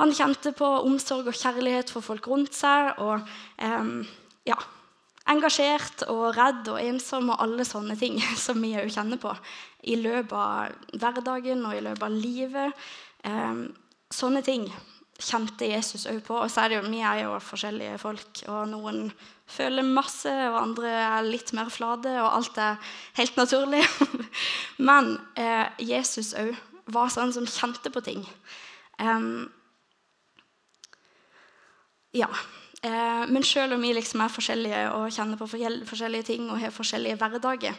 Han 0.00 0.14
kjente 0.14 0.50
på 0.56 0.66
omsorg 0.84 1.30
og 1.30 1.38
kjærlighet 1.38 1.92
for 1.94 2.04
folk 2.04 2.26
rundt 2.28 2.56
seg. 2.58 2.98
Og 3.06 3.22
eh, 3.62 3.92
ja, 4.50 4.58
engasjert 5.30 6.08
og 6.10 6.26
redd 6.36 6.72
og 6.74 6.82
ensom 6.82 7.30
og 7.30 7.46
alle 7.46 7.66
sånne 7.68 7.96
ting 8.00 8.18
som 8.46 8.58
vi 8.62 8.74
òg 8.80 8.90
kjenner 8.92 9.22
på 9.22 9.32
i 9.86 9.94
løpet 10.00 10.34
av 10.34 10.98
hverdagen 10.98 11.62
og 11.68 11.78
i 11.78 11.86
løpet 11.86 12.08
av 12.08 12.18
livet. 12.18 12.86
Eh, 13.22 13.64
sånne 14.10 14.42
ting 14.42 14.66
kjente 15.16 15.70
Jesus 15.70 16.10
òg 16.10 16.20
på. 16.26 16.42
Og 16.42 16.50
så 16.52 16.64
er 16.64 16.74
det 16.74 16.80
jo, 16.80 16.90
vi 16.90 17.00
er 17.06 17.22
jo 17.24 17.38
forskjellige 17.40 18.02
folk, 18.02 18.44
og 18.50 18.66
noen 18.74 19.06
føler 19.46 19.86
masse, 19.86 20.30
og 20.50 20.58
andre 20.60 20.90
er 20.90 21.26
litt 21.26 21.52
mer 21.56 21.70
flate, 21.72 22.12
og 22.22 22.32
alt 22.40 22.58
er 22.58 22.80
helt 23.18 23.36
naturlig. 23.38 23.82
Men 24.88 25.16
eh, 25.38 25.66
Jesus 25.86 26.34
òg 26.38 26.54
var 26.94 27.10
sånn 27.10 27.34
som 27.34 27.48
kjente 27.50 27.90
på 27.90 28.02
ting. 28.06 28.22
Um, 29.02 29.48
ja. 32.14 32.28
Eh, 32.82 33.24
men 33.28 33.42
selv 33.42 33.74
om 33.74 33.82
vi 33.82 33.90
liksom 33.96 34.22
er 34.22 34.30
forskjellige 34.30 34.82
og 34.94 35.08
kjenner 35.14 35.40
på 35.40 35.48
forskjellige 35.48 36.28
ting 36.28 36.50
og 36.50 36.60
har 36.60 36.74
forskjellige 36.74 37.16
hverdager, 37.18 37.74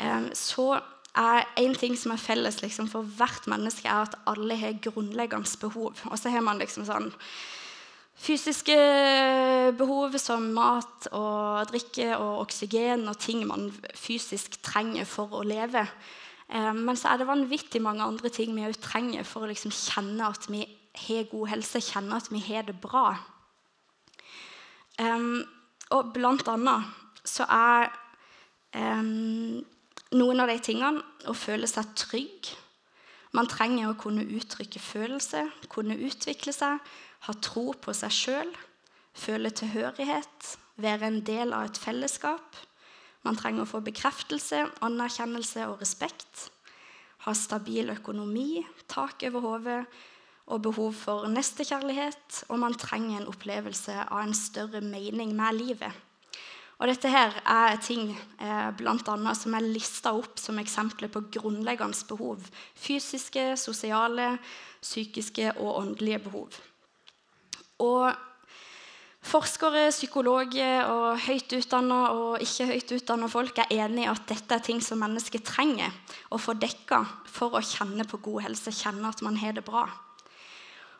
eh, 0.00 0.26
så 0.36 0.74
er 1.16 1.46
en 1.60 1.74
ting 1.76 1.96
som 1.96 2.12
er 2.12 2.20
felles 2.20 2.60
liksom, 2.62 2.88
for 2.88 3.08
hvert 3.16 3.46
menneske, 3.48 3.88
er 3.88 4.06
at 4.08 4.18
alle 4.26 4.56
har 4.56 4.78
grunnleggende 4.84 5.58
behov. 5.60 6.00
Og 6.08 6.18
så 6.18 6.32
har 6.32 6.44
man 6.44 6.60
liksom 6.60 6.86
sånn 6.88 7.10
fysiske 8.18 8.76
behov 9.78 10.18
som 10.20 10.50
mat 10.54 11.08
og 11.12 11.70
drikke 11.72 12.12
og 12.16 12.44
oksygen 12.46 13.06
og 13.10 13.18
ting 13.22 13.46
man 13.48 13.70
fysisk 13.98 14.60
trenger 14.62 15.08
for 15.08 15.38
å 15.38 15.46
leve. 15.46 15.86
Eh, 16.48 16.72
men 16.76 16.98
så 16.98 17.12
er 17.12 17.22
det 17.22 17.30
vanvittig 17.30 17.82
mange 17.82 18.04
andre 18.04 18.32
ting 18.32 18.54
vi 18.56 18.66
òg 18.68 18.78
trenger 18.82 19.26
for 19.28 19.44
å 19.44 19.50
liksom 19.50 19.74
kjenne 19.74 20.28
at 20.28 20.48
vi 20.52 20.66
har 21.06 21.30
god 21.30 21.54
helse, 21.54 21.80
kjenne 21.80 22.18
at 22.18 22.28
vi 22.30 22.42
har 22.44 22.68
det 22.68 22.76
bra. 22.80 23.16
Um, 25.00 25.40
og 25.88 26.12
blant 26.12 26.44
annet 26.52 27.24
så 27.24 27.46
er 27.48 27.88
noen 30.12 30.42
av 30.42 30.50
de 30.50 30.58
tingene 30.64 31.02
å 31.28 31.34
føle 31.36 31.68
seg 31.68 31.94
trygg. 31.98 32.52
Man 33.36 33.48
trenger 33.48 33.90
å 33.90 33.98
kunne 34.00 34.24
uttrykke 34.36 34.80
følelser, 34.80 35.48
kunne 35.72 35.96
utvikle 36.08 36.52
seg, 36.56 36.80
ha 37.26 37.34
tro 37.38 37.70
på 37.78 37.94
seg 37.94 38.14
sjøl, 38.14 38.52
føle 39.14 39.52
tilhørighet, 39.54 40.56
være 40.82 41.08
en 41.08 41.20
del 41.26 41.52
av 41.54 41.68
et 41.68 41.78
fellesskap. 41.78 42.56
Man 43.22 43.38
trenger 43.38 43.64
å 43.64 43.70
få 43.70 43.82
bekreftelse, 43.86 44.64
anerkjennelse 44.82 45.68
og 45.70 45.82
respekt. 45.84 46.48
Ha 47.22 47.34
stabil 47.38 47.92
økonomi, 47.94 48.64
tak 48.90 49.22
over 49.28 49.44
hodet 49.46 49.82
og 50.50 50.64
behov 50.64 50.96
for 50.98 51.28
nestekjærlighet. 51.30 52.42
Og 52.50 52.58
man 52.58 52.74
trenger 52.74 53.20
en 53.20 53.28
opplevelse 53.30 53.94
av 54.08 54.24
en 54.24 54.34
større 54.34 54.82
mening 54.82 55.36
med 55.38 55.60
livet. 55.60 56.00
Og 56.82 56.88
dette 56.90 57.06
her 57.12 57.36
er 57.46 57.76
ting 57.78 58.08
eh, 58.10 58.70
blant 58.74 59.06
annet, 59.12 59.38
som 59.38 59.54
er 59.54 59.62
lista 59.62 60.10
opp 60.18 60.40
som 60.42 60.58
eksempler 60.58 61.12
på 61.14 61.22
grunnleggende 61.36 62.08
behov. 62.08 62.42
Fysiske, 62.74 63.52
sosiale, 63.54 64.32
psykiske 64.82 65.52
og 65.60 65.76
åndelige 65.76 66.24
behov. 66.26 66.58
Og 67.80 68.12
forskere, 69.22 69.88
psykologer 69.94 70.88
og 70.90 71.20
høyt 71.24 71.54
utdanna 71.56 72.00
og 72.12 72.42
ikke 72.42 72.68
høyt 72.72 72.94
utdanna 72.98 73.28
folk 73.30 73.62
er 73.62 73.74
enige 73.86 74.06
i 74.08 74.12
at 74.12 74.24
dette 74.28 74.58
er 74.58 74.64
ting 74.66 74.82
som 74.84 75.00
mennesker 75.02 75.44
trenger 75.46 75.94
å 76.30 76.40
få 76.42 76.56
dekka 76.58 77.04
for 77.30 77.56
å 77.56 77.64
kjenne 77.64 78.06
på 78.08 78.20
god 78.24 78.48
helse, 78.48 78.74
kjenne 78.74 79.08
at 79.08 79.22
man 79.24 79.38
har 79.40 79.56
det 79.56 79.64
bra. 79.66 79.86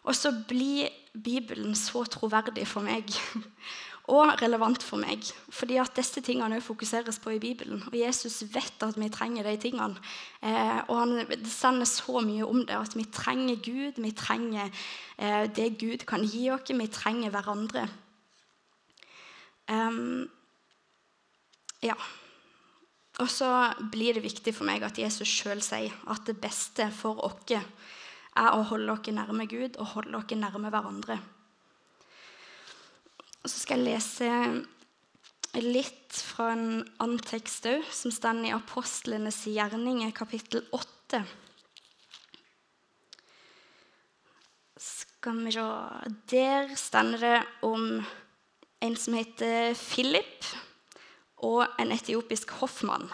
Og 0.02 0.16
så 0.18 0.32
blir 0.48 0.90
Bibelen 1.12 1.74
så 1.78 2.02
troverdig 2.08 2.64
for 2.66 2.82
meg 2.86 3.10
og 4.10 4.34
relevant 4.42 4.82
for 4.82 4.98
meg. 4.98 5.22
Fordi 5.52 5.76
at 5.78 5.94
disse 5.94 6.20
tingene 6.24 6.60
fokuseres 6.60 7.20
på 7.22 7.36
i 7.36 7.40
Bibelen. 7.42 7.82
Og 7.86 7.94
Jesus 7.94 8.42
vet 8.50 8.82
at 8.82 8.98
vi 8.98 9.08
trenger 9.12 9.46
de 9.46 9.56
tingene. 9.62 9.98
Eh, 10.42 10.80
og 10.88 10.96
han 10.98 11.44
sender 11.46 11.86
så 11.86 12.20
mye 12.24 12.46
om 12.46 12.64
det. 12.66 12.74
At 12.74 12.96
vi 12.98 13.06
trenger 13.14 13.60
Gud, 13.62 14.02
vi 14.02 14.10
trenger 14.10 14.70
eh, 15.18 15.46
det 15.46 15.78
Gud 15.78 16.06
kan 16.06 16.26
gi 16.26 16.48
oss. 16.50 16.72
Vi 16.74 16.88
trenger 16.90 17.30
hverandre. 17.30 17.86
Um, 19.70 20.26
ja. 21.82 21.94
Og 23.20 23.30
så 23.30 23.70
blir 23.92 24.16
det 24.16 24.24
viktig 24.24 24.54
for 24.56 24.66
meg 24.66 24.82
at 24.82 24.98
Jesus 24.98 25.30
sjøl 25.30 25.62
sier 25.62 25.94
at 26.10 26.26
det 26.26 26.40
beste 26.42 26.88
for 26.96 27.22
oss 27.22 27.54
er 27.54 28.50
å 28.50 28.64
holde 28.66 28.96
oss 28.96 29.12
nærme 29.14 29.46
Gud 29.46 29.78
og 29.78 29.94
holde 29.94 30.18
oss 30.18 30.34
nærme 30.34 30.72
hverandre. 30.72 31.20
Og 33.42 33.50
så 33.50 33.58
skal 33.58 33.80
jeg 33.82 33.96
lese 33.96 35.62
litt 35.66 36.14
fra 36.14 36.52
en 36.54 36.82
annen 37.02 37.22
tekst 37.26 37.66
òg, 37.66 37.82
som 37.90 38.14
står 38.14 38.44
i 38.46 38.52
Apostlenes 38.54 39.40
gjerninger, 39.50 40.12
kapittel 40.14 40.62
8. 40.70 41.24
Skal 44.78 45.42
vi 45.42 45.56
se 45.56 45.66
Der 46.30 46.70
står 46.78 47.18
det 47.18 47.42
om 47.66 48.04
en 48.82 48.96
som 48.96 49.18
heter 49.18 49.74
Philip, 49.74 50.46
og 51.42 51.66
en 51.82 51.90
etiopisk 51.90 52.54
hoffmann. 52.62 53.08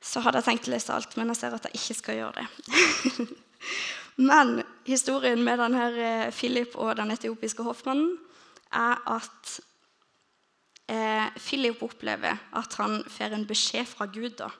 Så 0.00 0.22
hadde 0.24 0.40
jeg 0.40 0.48
tenkt 0.48 0.68
å 0.68 0.72
lese 0.72 0.94
alt, 0.94 1.16
men 1.20 1.28
jeg 1.34 1.42
ser 1.42 1.56
at 1.56 1.68
jeg 1.68 1.76
ikke 1.76 2.00
skal 2.00 2.22
gjøre 2.22 2.40
det. 2.40 3.26
men 4.30 4.62
historien 4.88 5.42
med 5.44 5.60
denne 5.60 5.90
eh, 5.92 6.30
Philip 6.32 6.78
og 6.80 6.96
den 6.96 7.12
etiopiske 7.12 7.66
hoffmannen 7.66 8.14
er 8.74 9.00
at 9.16 9.56
eh, 10.90 11.28
Philip 11.38 11.82
opplever 11.82 12.38
at 12.56 12.78
han 12.80 13.02
får 13.10 13.36
en 13.36 13.46
beskjed 13.48 13.88
fra 13.90 14.08
Gud. 14.10 14.38
Da, 14.40 14.50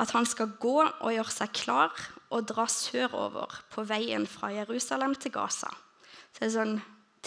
at 0.00 0.14
han 0.16 0.26
skal 0.28 0.54
gå 0.60 0.78
og 0.82 1.12
gjøre 1.12 1.34
seg 1.34 1.52
klar 1.56 1.92
og 2.30 2.46
dra 2.48 2.66
sørover 2.70 3.60
på 3.72 3.84
veien 3.88 4.26
fra 4.30 4.52
Jerusalem 4.54 5.14
til 5.18 5.34
Gaza. 5.34 5.70
Så 6.30 6.40
det 6.40 6.48
er 6.48 6.56
sånn 6.56 6.76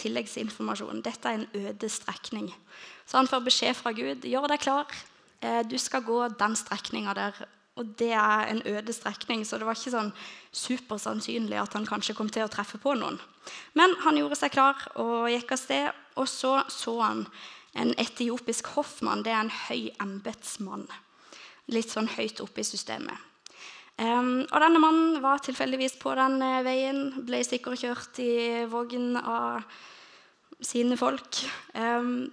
tilleggsinformasjon. 0.00 1.02
Dette 1.04 1.30
er 1.30 1.42
en 1.42 1.66
øde 1.68 1.90
strekning. 1.92 2.48
Så 3.06 3.20
han 3.20 3.30
får 3.30 3.44
beskjed 3.46 3.76
fra 3.78 3.92
Gud 3.94 4.24
gjør 4.26 4.48
deg 4.50 4.62
klar. 4.64 4.88
Eh, 5.44 5.62
du 5.68 5.76
skal 5.78 6.02
gå 6.06 6.18
den 6.38 6.56
strekninga 6.58 7.14
der. 7.14 7.44
Og 7.74 7.88
det 7.98 8.12
er 8.14 8.46
en 8.52 8.62
øde 8.70 8.92
strekning, 8.94 9.42
så 9.42 9.58
det 9.58 9.66
var 9.66 9.74
ikke 9.74 9.90
sånn 9.90 10.12
supersannsynlig 10.54 11.58
at 11.58 11.72
han 11.74 11.86
kanskje 11.88 12.14
kom 12.14 12.28
til 12.30 12.46
å 12.46 12.50
treffe 12.50 12.78
på 12.78 12.92
noen. 12.94 13.18
Men 13.74 13.96
han 14.04 14.18
gjorde 14.20 14.38
seg 14.38 14.54
klar 14.54 14.78
og 14.94 15.26
gikk 15.32 15.56
av 15.56 15.58
sted, 15.58 16.03
og 16.20 16.28
så 16.30 16.56
så 16.72 16.98
han 17.00 17.26
en 17.74 17.94
etiopisk 17.98 18.70
hoffmann. 18.76 19.24
Det 19.24 19.32
er 19.34 19.42
en 19.42 19.54
høy 19.68 19.90
embetsmann. 20.02 20.86
Litt 21.74 21.90
sånn 21.90 22.10
høyt 22.14 22.42
oppe 22.44 22.62
i 22.62 22.68
systemet. 22.68 23.18
Um, 23.94 24.42
og 24.50 24.56
denne 24.58 24.80
mannen 24.82 25.20
var 25.22 25.42
tilfeldigvis 25.42 25.98
på 26.02 26.14
den 26.18 26.40
uh, 26.42 26.62
veien. 26.66 27.12
Ble 27.26 27.42
sikkert 27.46 27.82
kjørt 27.82 28.18
i 28.22 28.64
vogn 28.70 29.14
av 29.18 29.62
sine 30.64 30.98
folk. 30.98 31.44
Um, 31.74 32.26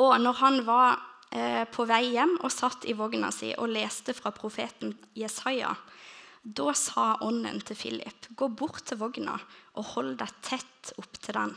og 0.00 0.16
når 0.20 0.36
han 0.40 0.60
var 0.68 1.00
uh, 1.34 1.64
på 1.72 1.88
vei 1.88 2.02
hjem 2.12 2.36
og 2.40 2.52
satt 2.52 2.84
i 2.88 2.96
vogna 2.96 3.32
si 3.32 3.54
og 3.56 3.72
leste 3.72 4.16
fra 4.16 4.32
profeten 4.36 4.94
Jesaja. 5.16 5.72
Da 6.40 6.72
sa 6.72 7.18
ånden 7.20 7.60
til 7.68 7.76
Philip, 7.76 8.30
gå 8.32 8.46
bort 8.56 8.86
til 8.88 8.96
vogna 9.00 9.34
og 9.76 9.90
hold 9.92 10.14
deg 10.22 10.38
tett 10.44 10.92
opp 10.96 11.18
til 11.20 11.36
den. 11.36 11.52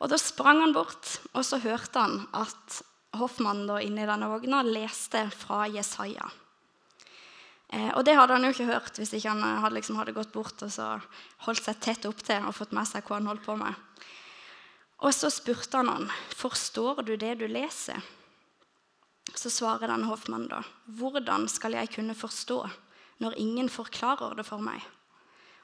Og 0.00 0.10
Da 0.12 0.18
sprang 0.20 0.60
han 0.60 0.74
bort, 0.76 1.20
og 1.32 1.44
så 1.44 1.58
hørte 1.62 2.02
han 2.02 2.26
at 2.36 2.82
hoffmannen 3.16 3.68
da 3.68 3.78
inne 3.80 4.04
i 4.04 4.08
denne 4.08 4.28
vogna 4.28 4.60
leste 4.66 5.22
fra 5.32 5.64
Jesaja. 5.72 6.26
Eh, 7.72 7.90
og 7.96 8.04
det 8.06 8.14
hadde 8.14 8.36
han 8.36 8.44
jo 8.46 8.52
ikke 8.52 8.68
hørt 8.68 9.00
hvis 9.00 9.14
ikke 9.16 9.32
han 9.32 9.62
hadde, 9.62 9.74
liksom, 9.78 9.96
hadde 9.98 10.14
gått 10.14 10.34
bort 10.34 10.62
og 10.62 11.06
holdt 11.48 11.64
seg 11.64 11.80
tett 11.82 12.06
opp 12.06 12.20
til 12.22 12.44
og 12.46 12.54
fått 12.54 12.76
med 12.76 12.86
seg 12.86 13.06
hva 13.06 13.18
han 13.18 13.30
holdt 13.30 13.46
på 13.46 13.56
med. 13.58 13.74
Og 15.04 15.12
så 15.12 15.30
spurte 15.32 15.80
han 15.80 15.90
han, 15.90 16.06
forstår 16.36 17.02
du 17.04 17.16
det 17.20 17.34
du 17.40 17.46
leser. 17.50 18.00
Så 19.36 19.50
svarer 19.50 19.90
denne 19.90 20.08
hoffmannen 20.08 20.48
da, 20.52 20.62
hvordan 20.98 21.48
skal 21.50 21.74
jeg 21.76 21.90
kunne 21.96 22.16
forstå 22.16 22.60
når 23.24 23.40
ingen 23.40 23.68
forklarer 23.72 24.38
det 24.38 24.46
for 24.46 24.62
meg? 24.62 24.84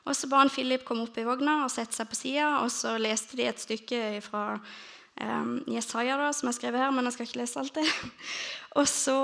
Og 0.03 0.17
Så 0.19 0.27
ba 0.27 0.41
han 0.43 0.51
Philip 0.51 0.85
komme 0.85 1.07
opp 1.07 1.19
i 1.19 1.27
vogna 1.27 1.63
og 1.65 1.71
sette 1.71 1.95
seg 1.95 2.09
på 2.11 2.19
sida, 2.19 2.49
og 2.65 2.71
så 2.75 2.97
leste 2.99 3.39
de 3.39 3.47
et 3.47 3.61
stykke 3.63 4.01
fra 4.25 4.57
um, 4.59 5.61
Jesaja, 5.71 6.17
da, 6.19 6.33
som 6.35 6.51
jeg 6.51 6.59
skrev 6.59 6.79
her, 6.81 6.91
men 6.91 7.07
jeg 7.07 7.17
skal 7.17 7.29
ikke 7.29 7.43
lese 7.43 7.61
alt 7.63 7.77
det. 7.79 7.87
og 8.79 8.89
så 8.91 9.19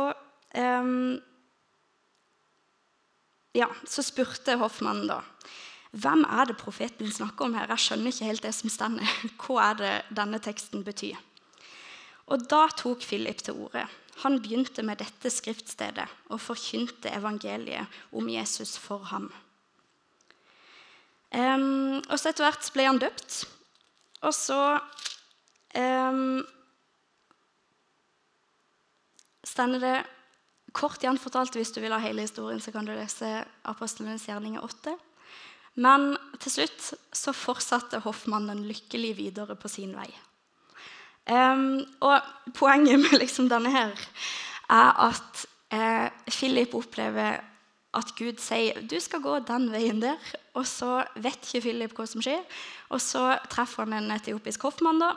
um, 0.55 1.19
ja, 3.59 3.67
så 3.89 4.05
spurte 4.07 4.59
hoffmannen 4.61 5.11
da 5.11 5.23
hvem 5.97 6.25
er 6.29 6.51
det 6.51 6.59
profeten 6.61 7.09
snakker 7.09 7.47
om 7.47 7.55
her. 7.57 7.71
Jeg 7.73 7.81
skjønner 7.81 8.13
ikke 8.13 8.29
helt 8.29 8.45
det 8.45 8.53
som 8.53 8.73
stender. 8.73 9.09
Hva 9.41 9.71
er 9.71 9.79
det 9.79 9.93
denne 10.21 10.41
teksten 10.45 10.85
betyr? 10.85 11.17
Og 12.29 12.45
Da 12.45 12.67
tok 12.77 13.01
Philip 13.01 13.41
til 13.41 13.57
orde. 13.57 13.87
Han 14.25 14.37
begynte 14.43 14.83
med 14.85 15.01
dette 15.01 15.31
skriftstedet 15.33 16.05
og 16.29 16.43
forkynte 16.43 17.09
evangeliet 17.15 17.87
om 18.13 18.29
Jesus 18.29 18.77
for 18.77 19.07
ham. 19.09 19.31
Um, 21.35 21.99
og 22.09 22.17
så 22.17 22.31
Etter 22.31 22.47
hvert 22.47 22.71
ble 22.73 22.87
han 22.89 23.01
døpt. 23.03 23.43
Og 24.25 24.35
så 24.35 24.61
um, 25.77 26.39
stender 29.47 29.85
det 29.85 29.99
Kort 30.77 31.03
igjen 31.03 31.17
fortalt, 31.19 31.57
hvis 31.57 31.73
du 31.73 31.81
vil 31.81 31.95
ha 31.95 31.99
hele 32.03 32.23
historien, 32.27 32.61
så 32.61 32.71
kan 32.75 32.87
du 32.87 32.93
lese 32.93 33.41
Apostlenes 33.67 34.27
gjerninger 34.29 34.63
8. 34.63 34.93
Men 35.81 36.13
til 36.43 36.53
slutt 36.53 36.91
så 37.17 37.33
fortsatte 37.35 38.03
hoffmannen 38.05 38.61
lykkelig 38.69 39.15
videre 39.17 39.57
på 39.59 39.71
sin 39.73 39.95
vei. 39.97 40.11
Um, 41.29 41.81
og 42.05 42.53
poenget 42.57 43.01
med 43.01 43.17
liksom 43.23 43.49
denne 43.51 43.73
her 43.73 43.97
er 44.69 45.01
at 45.09 45.45
eh, 45.73 46.09
Philip 46.29 46.75
opplever 46.77 47.41
at 47.99 48.15
Gud 48.19 48.41
sier 48.43 48.81
du 48.89 48.97
skal 49.03 49.23
gå 49.25 49.39
den 49.49 49.69
veien 49.73 50.01
der. 50.03 50.19
Og 50.59 50.67
så 50.69 51.03
vet 51.19 51.39
ikke 51.45 51.67
Philip 51.67 51.95
hva 51.97 52.07
som 52.09 52.25
skjer. 52.25 52.43
Og 52.95 53.03
så 53.03 53.31
treffer 53.51 53.87
han 53.87 53.99
en 53.99 54.17
etiopisk 54.17 54.67
hoffmann. 54.69 55.03
da, 55.03 55.15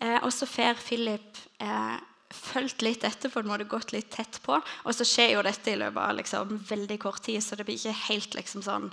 eh, 0.00 0.18
Og 0.22 0.32
så 0.32 0.46
får 0.46 0.80
Philip 0.86 1.38
eh, 1.60 1.98
fulgt 2.32 2.82
litt 2.82 3.04
etter, 3.04 3.30
på 3.30 3.42
en 3.42 3.50
måte 3.50 3.68
gått 3.68 3.92
litt 3.92 4.10
tett 4.10 4.40
på. 4.44 4.56
Og 4.56 4.94
så 4.94 5.06
skjer 5.06 5.36
jo 5.36 5.44
dette 5.46 5.72
i 5.72 5.78
løpet 5.78 6.02
av 6.02 6.16
liksom, 6.16 6.56
veldig 6.68 6.98
kort 7.02 7.22
tid, 7.22 7.42
så 7.44 7.56
det 7.56 7.66
blir 7.68 7.78
ikke 7.78 8.08
helt 8.08 8.34
liksom, 8.38 8.64
sånn 8.64 8.90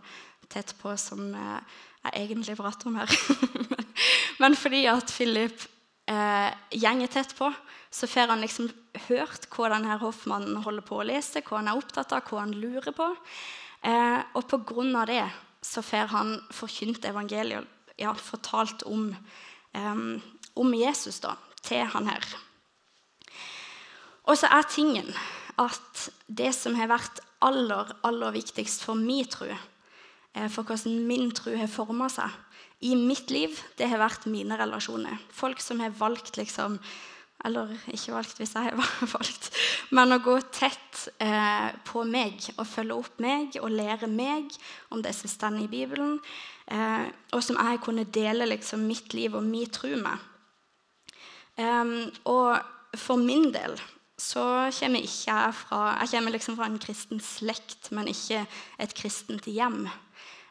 tett 0.49 0.75
på 0.81 0.95
som 0.97 1.33
eh, 1.35 1.79
jeg 2.09 2.25
egentlig 2.25 2.57
prater 2.59 2.89
om 2.89 2.99
her. 2.99 3.19
men, 3.69 3.91
men, 4.39 4.57
fordi 4.59 4.85
at 4.91 5.13
Philip 5.13 5.65
eh, 6.09 6.49
gjenger 6.75 7.11
tett 7.13 7.35
på, 7.37 7.51
så 7.91 8.07
får 8.07 8.29
han 8.29 8.41
liksom 8.41 8.69
hørt 9.07 9.47
hva 9.53 9.71
denne 9.73 9.97
hoffmannen 10.01 10.61
holder 10.63 10.85
på 10.85 10.99
å 10.99 11.07
lese, 11.09 11.41
hva 11.45 11.61
han 11.61 11.71
er 11.71 11.79
opptatt 11.79 12.13
av, 12.13 12.25
hva 12.29 12.43
han 12.43 12.53
lurer 12.53 12.93
på. 12.95 13.07
Eh, 13.81 14.19
og 14.37 14.45
på 14.51 14.61
grunn 14.69 14.93
av 14.99 15.07
det 15.09 15.23
så 15.65 15.81
får 15.83 16.11
han 16.13 16.35
forkynt 16.53 17.07
evangeliet, 17.09 17.65
ja, 17.99 18.13
fortalt 18.13 18.85
om, 18.87 19.09
eh, 19.73 20.03
om 20.53 20.75
Jesus 20.75 21.19
da, 21.23 21.35
til 21.65 21.85
han 21.95 22.07
her. 22.07 22.25
Og 24.29 24.37
så 24.37 24.47
er 24.53 24.69
tingen 24.69 25.09
at 25.59 26.09
det 26.27 26.53
som 26.53 26.77
har 26.77 26.91
vært 26.91 27.23
aller, 27.41 27.89
aller 28.05 28.35
viktigst 28.35 28.83
for 28.85 28.99
min 28.99 29.25
tro, 29.25 29.49
eh, 29.49 30.47
for 30.47 30.63
hvordan 30.63 31.07
min 31.07 31.31
tro 31.31 31.55
har 31.57 31.67
forma 31.67 32.09
seg 32.09 32.29
i 32.81 32.95
mitt 32.95 33.31
liv, 33.31 33.57
det 33.77 33.89
har 33.89 33.99
vært 33.99 34.29
mine 34.31 34.55
relasjoner. 34.59 35.17
Folk 35.35 35.59
som 35.59 35.81
har 35.83 35.89
valgt 35.89 36.37
liksom 36.37 36.77
Eller 37.47 37.71
ikke 37.87 38.13
valgt 38.13 38.39
hvis 38.41 38.55
jeg 38.55 38.67
har 38.67 38.75
valgt, 39.15 39.49
men 39.95 40.11
å 40.11 40.19
gå 40.23 40.35
tett 40.51 41.05
eh, 41.23 41.69
på 41.87 42.03
meg 42.03 42.49
og 42.57 42.67
følge 42.67 42.97
opp 42.97 43.21
meg 43.23 43.55
og 43.61 43.71
lære 43.71 44.09
meg 44.11 44.51
om 44.91 45.03
det 45.03 45.13
som 45.15 45.31
står 45.31 45.61
i 45.63 45.69
Bibelen, 45.71 46.17
eh, 46.67 47.07
og 47.31 47.45
som 47.45 47.59
jeg 47.61 47.79
kunne 47.85 48.03
dele 48.03 48.49
liksom, 48.49 48.83
mitt 48.89 49.15
liv 49.15 49.37
og 49.39 49.47
min 49.47 49.71
tro 49.71 49.93
med. 49.95 50.27
Um, 51.59 52.11
og 52.23 52.59
for 52.95 53.19
min 53.19 53.49
del 53.51 53.73
så 54.19 54.43
kommer 54.75 55.03
ikke 55.03 55.31
jeg 55.31 55.55
fra 55.55 55.79
Jeg 55.99 56.09
kommer 56.11 56.31
liksom 56.31 56.55
fra 56.55 56.67
en 56.67 56.79
kristen 56.79 57.19
slekt, 57.23 57.91
men 57.91 58.07
ikke 58.07 58.45
et 58.79 58.93
kristent 58.95 59.47
hjem. 59.47 59.87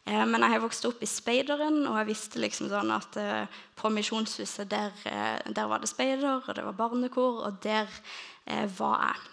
Eh, 0.09 0.25
men 0.25 0.45
jeg 0.45 0.55
har 0.55 0.63
vokst 0.65 0.87
opp 0.89 1.03
i 1.05 1.09
speideren, 1.09 1.83
og 1.87 1.99
jeg 2.01 2.09
visste 2.09 2.41
liksom 2.41 2.71
sånn 2.73 2.93
at 2.95 3.19
eh, 3.21 3.59
på 3.79 3.91
Misjonshuset 3.93 4.71
der, 4.71 4.95
eh, 5.09 5.37
der, 5.45 5.67
var 5.69 5.83
det 5.83 5.91
speider, 5.91 6.41
og 6.41 6.55
det 6.57 6.65
var 6.65 6.79
barnekor, 6.79 7.43
og 7.49 7.59
der 7.65 7.91
var 8.79 9.03
jeg. 9.03 9.27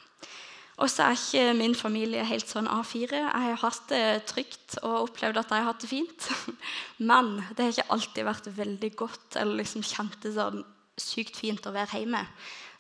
Og 0.84 0.90
så 0.92 1.06
er 1.06 1.16
ikke 1.16 1.54
min 1.56 1.76
familie 1.80 2.26
helt 2.28 2.50
sånn 2.52 2.68
A4. 2.68 3.14
Jeg 3.16 3.44
har 3.46 3.62
hatt 3.62 3.86
det 3.88 4.26
trygt 4.28 4.76
og 4.82 5.06
opplevd 5.06 5.40
at 5.40 5.54
jeg 5.54 5.64
har 5.64 5.70
hatt 5.70 5.86
det 5.86 5.88
fint. 5.88 6.28
Men 7.12 7.38
det 7.56 7.64
har 7.64 7.72
ikke 7.72 7.96
alltid 7.96 8.28
vært 8.28 8.50
veldig 8.58 8.90
godt 9.00 9.38
eller 9.40 9.62
liksom 9.62 9.86
kjentes 9.88 10.36
sånn 10.36 10.66
sykt 11.00 11.40
fint 11.40 11.64
å 11.64 11.72
være 11.76 12.02
hjemme. 12.02 12.26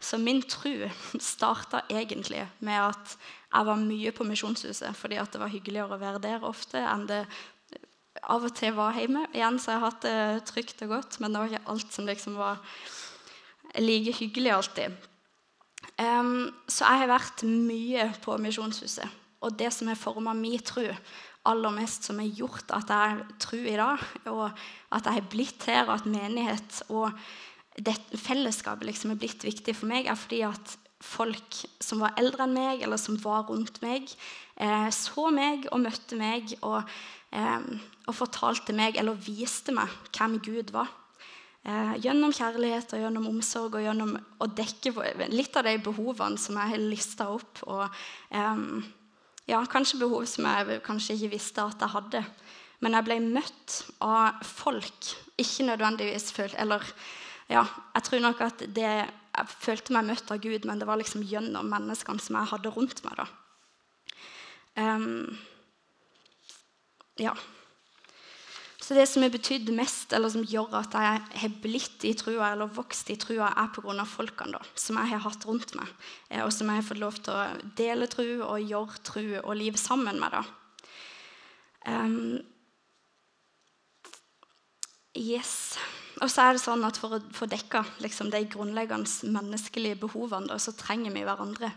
Så 0.03 0.19
min 0.19 0.43
tro 0.43 0.73
starta 1.31 1.85
egentlig 1.87 2.43
med 2.59 2.81
at 2.83 3.15
jeg 3.55 3.67
var 3.71 3.79
mye 3.79 4.11
på 4.11 4.27
Misjonshuset 4.27 4.99
fordi 4.99 5.21
det 5.31 5.39
var 5.39 5.55
hyggeligere 5.55 5.95
å 5.95 6.01
være 6.01 6.23
der 6.27 6.43
ofte 6.43 6.81
enn 6.83 7.07
det 7.07 7.23
av 8.31 8.45
og 8.47 8.55
til 8.57 8.73
var 8.77 8.97
hjemme. 8.97 9.25
Igjen 9.35 9.59
så 9.61 9.71
har 9.71 9.77
jeg 9.77 9.85
hatt 9.85 10.05
det 10.05 10.45
trygt 10.49 10.85
og 10.85 10.95
godt, 10.95 11.19
men 11.21 11.33
det 11.33 11.41
var 11.41 11.51
ikke 11.51 11.73
alt 11.73 11.93
som 11.93 12.07
liksom 12.09 12.39
var 12.39 12.63
like 13.81 14.15
hyggelig 14.19 14.53
alltid. 14.55 14.95
Um, 15.99 16.49
så 16.67 16.87
jeg 16.87 17.03
har 17.03 17.13
vært 17.13 17.45
mye 17.47 18.09
på 18.23 18.35
Misjonshuset. 18.41 19.21
Og 19.45 19.55
det 19.59 19.71
som 19.73 19.89
har 19.91 19.99
forma 19.99 20.33
min 20.35 20.61
tro 20.65 20.87
aller 21.45 21.73
mest, 21.75 22.07
som 22.07 22.19
har 22.19 22.31
gjort 22.33 22.71
at 22.73 22.89
jeg 22.89 23.25
tror 23.43 23.67
i 23.69 23.77
dag, 23.77 24.05
og 24.31 24.45
at 24.95 25.05
jeg 25.05 25.19
har 25.19 25.27
blitt 25.29 25.67
her, 25.69 25.83
og 25.85 25.99
at 25.99 26.07
menighet 26.09 26.81
og 26.89 27.13
det 27.75 27.95
fellesskapet 28.23 28.87
liksom 28.87 29.13
er 29.13 29.19
blitt 29.19 29.43
viktig 29.45 29.75
for 29.75 29.91
meg, 29.91 30.07
er 30.07 30.17
fordi 30.17 30.41
at 30.47 30.77
folk 31.03 31.59
som 31.83 32.01
var 32.01 32.15
eldre 32.17 32.47
enn 32.47 32.55
meg, 32.55 32.81
eller 32.85 32.97
som 32.97 33.17
var 33.21 33.45
rundt 33.49 33.81
meg, 33.83 34.09
eh, 34.55 34.87
så 34.95 35.29
meg 35.33 35.67
og 35.71 35.83
møtte 35.83 36.17
meg 36.17 36.55
og, 36.61 36.87
og, 37.35 38.13
fortalte 38.15 38.75
meg, 38.75 38.99
eller 39.01 39.17
viste 39.19 39.73
meg, 39.75 39.91
hvem 40.15 40.37
Gud 40.45 40.71
var. 40.75 40.91
Eh, 41.65 41.95
gjennom 42.05 42.33
kjærlighet 42.35 42.93
og 42.93 43.01
gjennom 43.01 43.25
omsorg 43.31 43.79
og 43.79 43.83
gjennom 43.83 44.13
å 44.39 44.47
dekke 44.47 44.93
litt 45.33 45.57
av 45.57 45.65
de 45.65 45.73
behovene 45.83 46.39
som 46.39 46.59
jeg 46.61 46.75
har 46.75 46.83
lista 46.83 47.27
opp. 47.33 47.63
Og 47.65 47.83
ja, 49.49 49.59
kanskje 49.69 50.01
behov 50.01 50.27
som 50.29 50.47
jeg 50.49 50.79
kanskje 50.85 51.17
ikke 51.17 51.33
visste 51.33 51.65
at 51.65 51.81
jeg 51.81 51.93
hadde. 51.95 52.23
Men 52.83 52.97
jeg 52.97 53.07
ble 53.07 53.19
møtt 53.23 53.77
av 54.03 54.41
folk, 54.45 55.13
ikke 55.41 55.67
nødvendigvis 55.69 56.31
følt, 56.35 56.57
eller 56.61 56.83
ja, 57.49 57.63
jeg 57.93 58.07
tror 58.07 58.23
nok 58.23 58.41
at 58.41 58.63
det, 58.73 58.91
jeg 59.35 59.49
følte 59.61 59.93
meg 59.95 60.07
møtt 60.09 60.31
av 60.33 60.41
Gud, 60.41 60.65
men 60.65 60.81
det 60.81 60.87
var 60.89 60.99
liksom 60.99 61.25
gjennom 61.27 61.69
menneskene 61.69 62.21
som 62.21 62.39
jeg 62.39 62.51
hadde 62.51 62.71
rundt 62.73 63.03
meg. 63.05 63.21
da. 63.21 63.27
Um, 64.75 65.37
ja. 67.21 67.35
Så 68.85 68.93
det 68.93 69.07
som 69.09 69.23
har 69.25 69.31
betydd 69.33 69.71
mest, 69.73 70.11
eller 70.13 70.29
som 70.29 70.43
gjør 70.45 70.75
at 70.77 70.93
jeg 70.93 71.21
har 71.41 71.53
blitt 71.63 72.03
i 72.05 72.11
trua, 72.13 72.51
eller 72.51 72.69
vokst 72.69 73.09
i 73.09 73.15
trua, 73.17 73.47
er 73.57 73.71
pga. 73.73 74.03
folkene 74.05 74.59
da, 74.59 74.61
som 74.77 74.99
jeg 75.01 75.09
har 75.09 75.23
hatt 75.23 75.47
rundt 75.49 75.73
meg, 75.73 75.89
eh, 76.29 76.43
og 76.45 76.51
som 76.53 76.69
jeg 76.69 76.83
har 76.83 76.85
fått 76.85 77.01
lov 77.01 77.17
til 77.17 77.33
å 77.33 77.71
dele 77.79 78.05
tru 78.11 78.43
og 78.43 78.61
gjøre 78.61 79.01
tru 79.01 79.25
og 79.39 79.55
liv 79.57 79.79
sammen 79.81 80.19
med. 80.21 80.37
da. 80.37 80.43
Um, 81.87 82.41
yes. 85.17 85.79
Og 86.21 86.29
så 86.29 86.45
er 86.45 86.55
det 86.55 86.63
sånn 86.63 86.85
at 86.87 86.97
For 86.97 87.17
å 87.17 87.19
få 87.35 87.45
dekka 87.49 87.83
liksom, 88.01 88.31
de 88.33 88.45
grunnleggende 88.49 89.33
menneskelige 89.33 89.99
behovene 90.05 90.49
da, 90.49 90.59
så 90.61 90.73
trenger 90.77 91.13
vi 91.13 91.25
hverandre. 91.25 91.73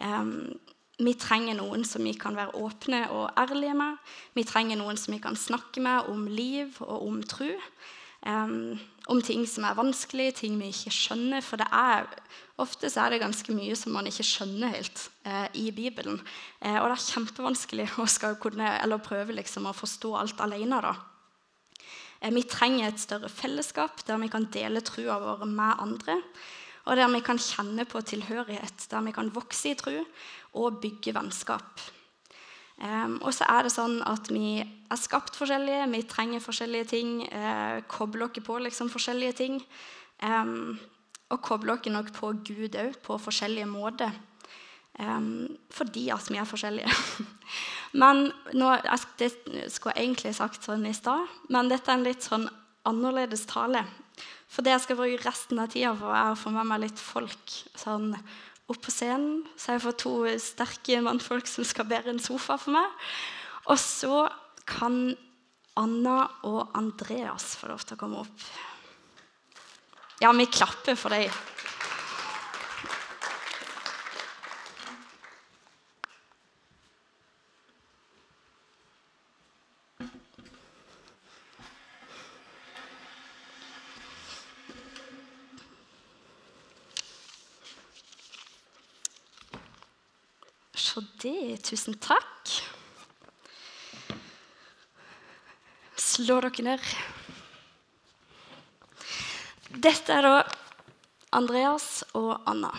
Um, 0.00 0.56
vi 0.96 1.12
trenger 1.20 1.58
noen 1.58 1.84
som 1.84 2.04
vi 2.06 2.14
kan 2.16 2.36
være 2.38 2.56
åpne 2.56 3.02
og 3.12 3.28
ærlige 3.36 3.74
med. 3.76 3.98
Vi 4.36 4.46
trenger 4.48 4.78
noen 4.80 4.96
som 4.96 5.12
vi 5.12 5.20
kan 5.20 5.36
snakke 5.36 5.82
med 5.84 6.08
om 6.08 6.24
liv 6.30 6.78
og 6.80 7.04
om 7.04 7.18
tro. 7.22 7.50
Um, 8.26 8.78
om 9.12 9.20
ting 9.22 9.44
som 9.46 9.66
er 9.68 9.76
vanskelig, 9.76 10.32
ting 10.40 10.56
vi 10.58 10.72
ikke 10.72 10.90
skjønner. 10.94 11.44
For 11.44 11.60
er, 11.62 12.08
ofte 12.58 12.88
er 12.88 13.12
det 13.12 13.20
ganske 13.22 13.52
mye 13.54 13.76
som 13.78 13.92
man 13.94 14.08
ikke 14.08 14.24
skjønner 14.26 14.72
helt 14.72 15.04
uh, 15.28 15.46
i 15.54 15.68
Bibelen. 15.70 16.16
Uh, 16.64 16.80
og 16.80 16.88
det 16.88 16.96
er 16.96 17.04
kjempevanskelig 17.12 17.90
å 18.00 18.08
kunne, 18.40 18.72
prøve 19.04 19.36
liksom, 19.36 19.68
å 19.68 19.76
forstå 19.76 20.16
alt 20.16 20.40
alene. 20.40 20.80
da. 20.80 20.94
Uh, 22.24 22.32
vi 22.32 22.48
trenger 22.48 22.88
et 22.88 23.04
større 23.04 23.28
fellesskap 23.28 24.00
der 24.08 24.18
vi 24.24 24.32
kan 24.32 24.48
dele 24.48 24.80
trua 24.80 25.20
vår 25.20 25.44
med 25.44 25.84
andre. 25.84 26.22
Og 26.86 26.96
der 26.96 27.10
vi 27.10 27.20
kan 27.24 27.38
kjenne 27.42 27.84
på 27.88 28.00
tilhørighet, 28.06 28.86
der 28.90 29.04
vi 29.06 29.14
kan 29.14 29.32
vokse 29.34 29.72
i 29.72 29.78
tro 29.78 29.94
og 30.56 30.80
bygge 30.82 31.14
vennskap. 31.16 31.82
Um, 32.76 33.16
og 33.24 33.32
så 33.32 33.46
er 33.48 33.64
det 33.64 33.72
sånn 33.72 34.02
at 34.04 34.28
vi 34.28 34.60
er 34.60 34.98
skapt 35.00 35.38
forskjellige, 35.38 35.86
vi 35.94 36.02
trenger 36.08 36.44
forskjellige 36.44 36.90
ting. 36.92 37.12
Uh, 37.32 37.80
kobler 37.88 38.28
dere 38.28 38.44
på 38.44 38.58
liksom 38.60 38.92
forskjellige 38.92 39.38
ting. 39.38 39.58
Um, 40.20 40.76
og 41.32 41.40
kobler 41.42 41.80
dere 41.80 41.96
nok 41.96 42.12
på 42.14 42.34
Gud 42.44 42.76
òg, 42.76 42.98
på 43.02 43.18
forskjellige 43.18 43.68
måter. 43.70 44.12
Um, 45.00 45.56
fordi 45.72 46.06
at 46.12 46.28
vi 46.30 46.38
er 46.40 46.48
forskjellige. 46.48 46.92
men 48.00 48.28
nå, 48.52 48.76
Det 49.18 49.32
skulle 49.72 49.96
jeg 49.96 50.04
egentlig 50.04 50.34
sagt 50.36 50.64
sånn 50.64 50.86
i 50.86 50.94
stad, 50.96 51.26
men 51.48 51.72
dette 51.72 51.90
er 51.90 51.98
en 51.98 52.06
litt 52.06 52.28
sånn 52.28 52.46
annerledes 52.86 53.48
tale. 53.48 53.82
For 54.50 54.64
det 54.64 54.74
jeg 54.74 54.84
skal 54.86 54.98
bruke 55.00 55.22
resten 55.24 55.60
av 55.60 55.70
tida 55.72 55.92
på, 55.98 56.10
er 56.10 56.32
å 56.32 56.38
få 56.38 56.52
med 56.54 56.68
meg 56.70 56.84
litt 56.86 57.02
folk 57.02 57.56
sånn 57.76 58.12
opp 58.66 58.80
på 58.82 58.94
scenen. 58.94 59.44
Så 59.58 59.74
jeg 59.74 59.84
får 59.84 59.98
to 60.02 60.14
sterke 60.42 61.02
mannfolk 61.04 61.48
som 61.50 61.66
skal 61.66 61.88
bære 61.90 62.14
en 62.14 62.22
sofa 62.22 62.58
for 62.60 62.76
meg. 62.76 63.06
Og 63.66 63.78
så 63.82 64.24
kan 64.66 65.14
Anna 65.76 66.22
og 66.48 66.72
Andreas 66.78 67.54
få 67.60 67.70
lov 67.70 67.84
til 67.84 67.98
å 67.98 68.00
komme 68.00 68.22
opp. 68.24 68.46
Ja, 70.22 70.32
vi 70.32 70.46
klapper 70.48 70.96
for 70.96 71.12
dem. 71.12 71.28
Så 90.76 91.00
det 91.22 91.62
Tusen 91.64 91.96
takk. 92.04 92.50
Slå 95.96 96.36
dere 96.44 96.64
ned. 96.66 96.84
Dette 99.72 100.12
er 100.12 100.28
da 100.28 100.34
Andreas 101.36 102.04
og 102.12 102.44
Anna. 102.44 102.74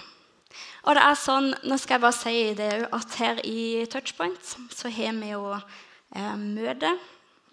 Og 0.86 0.94
det 0.94 1.04
er 1.04 1.18
sånn, 1.20 1.50
nå 1.66 1.76
skal 1.82 1.98
jeg 1.98 2.06
bare 2.06 2.20
si 2.20 2.36
det 2.58 2.70
at 2.86 3.18
Her 3.18 3.42
i 3.50 3.84
Touchpoint 3.90 4.54
så 4.78 4.94
har 4.94 5.18
vi 5.18 5.34
jo 5.34 5.58
eh, 5.58 6.38
møte. 6.38 6.94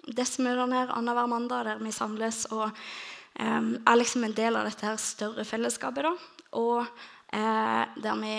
Disse 0.05 0.45
møtene 0.45 0.85
her 0.85 0.93
annenhver 0.93 1.31
mandag 1.33 1.67
der 1.71 1.81
vi 1.81 1.93
samles 1.93 2.45
og 2.53 2.69
eh, 2.69 3.73
er 3.81 3.97
liksom 3.97 4.29
en 4.29 4.37
del 4.37 4.61
av 4.61 4.69
dette 4.69 4.93
her 4.93 5.01
større 5.01 5.49
fellesskapet. 5.49 6.05
da. 6.05 6.15
Og 6.61 6.85
eh, 6.85 7.85
der 7.97 8.21
vi 8.21 8.39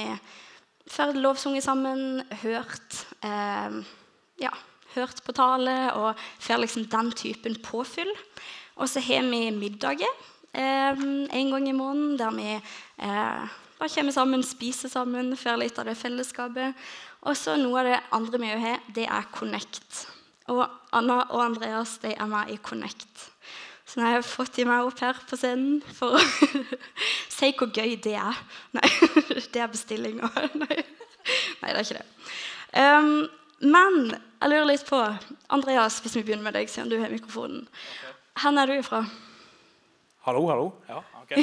får 0.92 1.18
lovsunget 1.18 1.66
sammen, 1.66 2.24
hørt, 2.44 3.06
eh, 3.26 3.82
ja, 4.42 4.54
hørt 4.96 5.22
på 5.26 5.36
tale 5.36 5.76
og 5.98 6.16
får 6.40 6.62
liksom 6.64 6.88
den 6.92 7.12
typen 7.12 7.58
påfyll. 7.64 8.12
Og 8.76 8.90
så 8.90 9.00
har 9.00 9.24
vi 9.30 9.52
middager 9.56 10.12
eh, 10.54 10.96
en 10.96 11.52
gang 11.52 11.70
i 11.70 11.76
måneden 11.76 12.18
der 12.20 12.32
vi 12.36 12.50
eh, 12.56 13.46
bare 13.80 13.92
kommer 13.92 14.12
sammen, 14.16 14.44
spiser 14.44 14.90
sammen, 14.90 15.36
får 15.38 15.60
litt 15.60 15.80
av 15.80 15.90
det 15.90 15.98
fellesskapet. 16.00 16.76
Og 17.26 17.38
så 17.38 17.56
noe 17.60 17.82
av 17.82 17.90
det 17.90 18.02
andre 18.16 18.42
vi 18.42 18.52
har, 18.66 18.84
det 18.96 19.08
er 19.10 19.32
Connect. 19.34 20.06
Og 20.54 20.62
Anna 20.94 21.24
og 21.34 21.42
Andreas 21.42 21.98
de 22.04 22.14
er 22.14 22.30
med 22.30 22.52
i 22.54 22.60
Connect. 22.62 23.32
Så 23.86 24.00
nå 24.00 24.08
har 24.08 24.18
jeg 24.18 24.28
fått 24.28 24.58
de 24.58 24.66
meg 24.68 24.86
opp 24.86 25.02
her 25.02 25.18
på 25.30 25.38
scenen 25.38 25.82
for 25.94 26.18
å 26.18 26.22
si 27.36 27.52
hvor 27.58 27.72
gøy 27.74 27.96
det 28.04 28.16
er. 28.20 28.38
Nei, 28.76 28.90
det 29.54 29.62
er 29.62 29.72
bestillinga. 29.72 30.30
Nei. 30.64 30.78
Nei, 31.62 31.72
det 31.72 31.76
er 31.76 31.84
ikke 31.84 32.00
det. 32.00 32.08
Um, 32.76 33.28
men 33.66 34.00
jeg 34.14 34.52
lurer 34.52 34.68
litt 34.70 34.86
på 34.88 35.00
Andreas, 35.56 36.00
hvis 36.04 36.18
vi 36.20 36.26
begynner 36.28 36.50
med 36.50 36.58
deg, 36.58 36.70
siden 36.70 36.92
du 36.92 37.00
har 37.02 37.14
mikrofonen. 37.14 37.66
Hvor 38.36 38.60
er 38.62 38.70
du 38.70 38.76
ifra? 38.76 39.04
Hallo, 40.26 40.44
hallo. 40.50 40.72
Ja, 40.90 41.02
ok. 41.22 41.38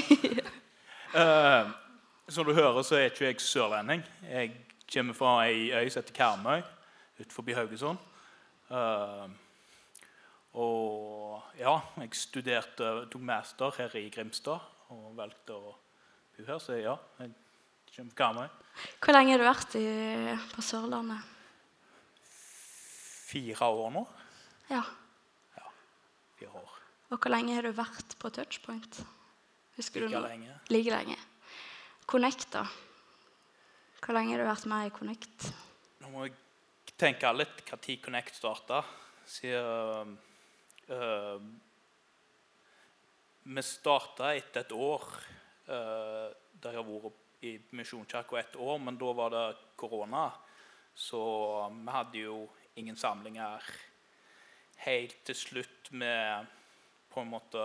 uh, 1.16 1.70
som 2.34 2.46
du 2.46 2.54
hører, 2.54 2.82
så 2.82 2.98
er 2.98 3.10
ikke 3.10 3.30
jeg 3.30 3.40
sørlending. 3.40 4.04
Jeg 4.28 4.52
kommer 4.92 5.16
fra 5.16 5.38
ei 5.46 5.70
øy 5.72 5.88
som 5.88 6.02
heter 6.02 6.16
Karmøy 6.16 6.60
utenfor 7.20 7.54
Haugesund. 7.54 7.98
Uh, 8.72 9.30
og 10.52 11.42
ja, 11.58 11.78
jeg 12.00 12.12
studerte, 12.12 12.92
tok 13.12 13.22
master 13.24 13.72
her 13.78 13.96
i 13.96 14.08
Grimstad 14.12 14.60
og 14.92 15.16
valgte 15.18 15.56
å 15.56 15.62
bo 16.36 16.46
her. 16.46 16.58
Så 16.62 16.78
ja, 16.80 16.96
jeg 17.20 17.32
kommer 17.94 18.12
fra 18.12 18.18
Karmøy. 18.22 18.48
Hvor 19.02 19.16
lenge 19.16 19.34
har 19.34 19.42
du 19.42 19.46
vært 19.46 19.76
i, 19.80 19.86
på 20.54 20.64
Sørlandet? 20.64 21.30
Fire 23.32 23.68
år 23.72 23.90
nå. 23.94 24.04
Ja. 24.68 24.82
Ja, 25.56 25.72
fire 26.38 26.62
år. 26.62 26.78
Og 27.12 27.18
hvor 27.18 27.32
lenge 27.32 27.56
har 27.56 27.68
du 27.68 27.74
vært 27.76 28.16
på 28.20 28.30
Touchpoint? 28.32 29.02
Husker 29.76 30.04
Like 30.04 30.24
lenge. 30.24 30.56
Like 30.72 30.92
lenge. 30.92 31.18
Connect, 32.08 32.48
da? 32.52 32.66
Hvor 34.02 34.16
lenge 34.16 34.34
har 34.34 34.42
du 34.42 34.48
vært 34.48 34.68
med 34.68 34.88
i 34.88 34.92
Connect? 34.92 35.52
Nå 36.02 36.12
må 36.12 36.26
jeg 36.26 36.36
tenke 37.00 37.30
litt 37.36 37.62
når 37.68 38.00
Connect 38.04 38.36
starta. 38.36 38.82
Siden 39.28 40.16
øh, 40.90 41.44
Vi 43.42 43.62
starta 43.62 44.34
etter 44.36 44.60
et 44.60 44.72
år. 44.72 45.08
øh, 45.68 46.30
der 46.62 46.76
jeg 46.76 46.78
har 46.78 46.86
vært 46.86 47.42
i 47.42 47.52
Misjonskirka 47.74 48.38
ett 48.38 48.56
år, 48.56 48.78
men 48.78 48.98
da 48.98 49.12
var 49.12 49.30
det 49.34 49.46
korona. 49.76 50.30
Så 50.94 51.18
vi 51.72 51.90
hadde 51.90 52.18
jo 52.18 52.36
ingen 52.76 52.96
samlinger 52.96 53.62
helt 54.84 55.24
til 55.26 55.34
slutt 55.34 55.90
vi 55.90 56.12
på 57.12 57.20
en 57.20 57.30
måte 57.32 57.64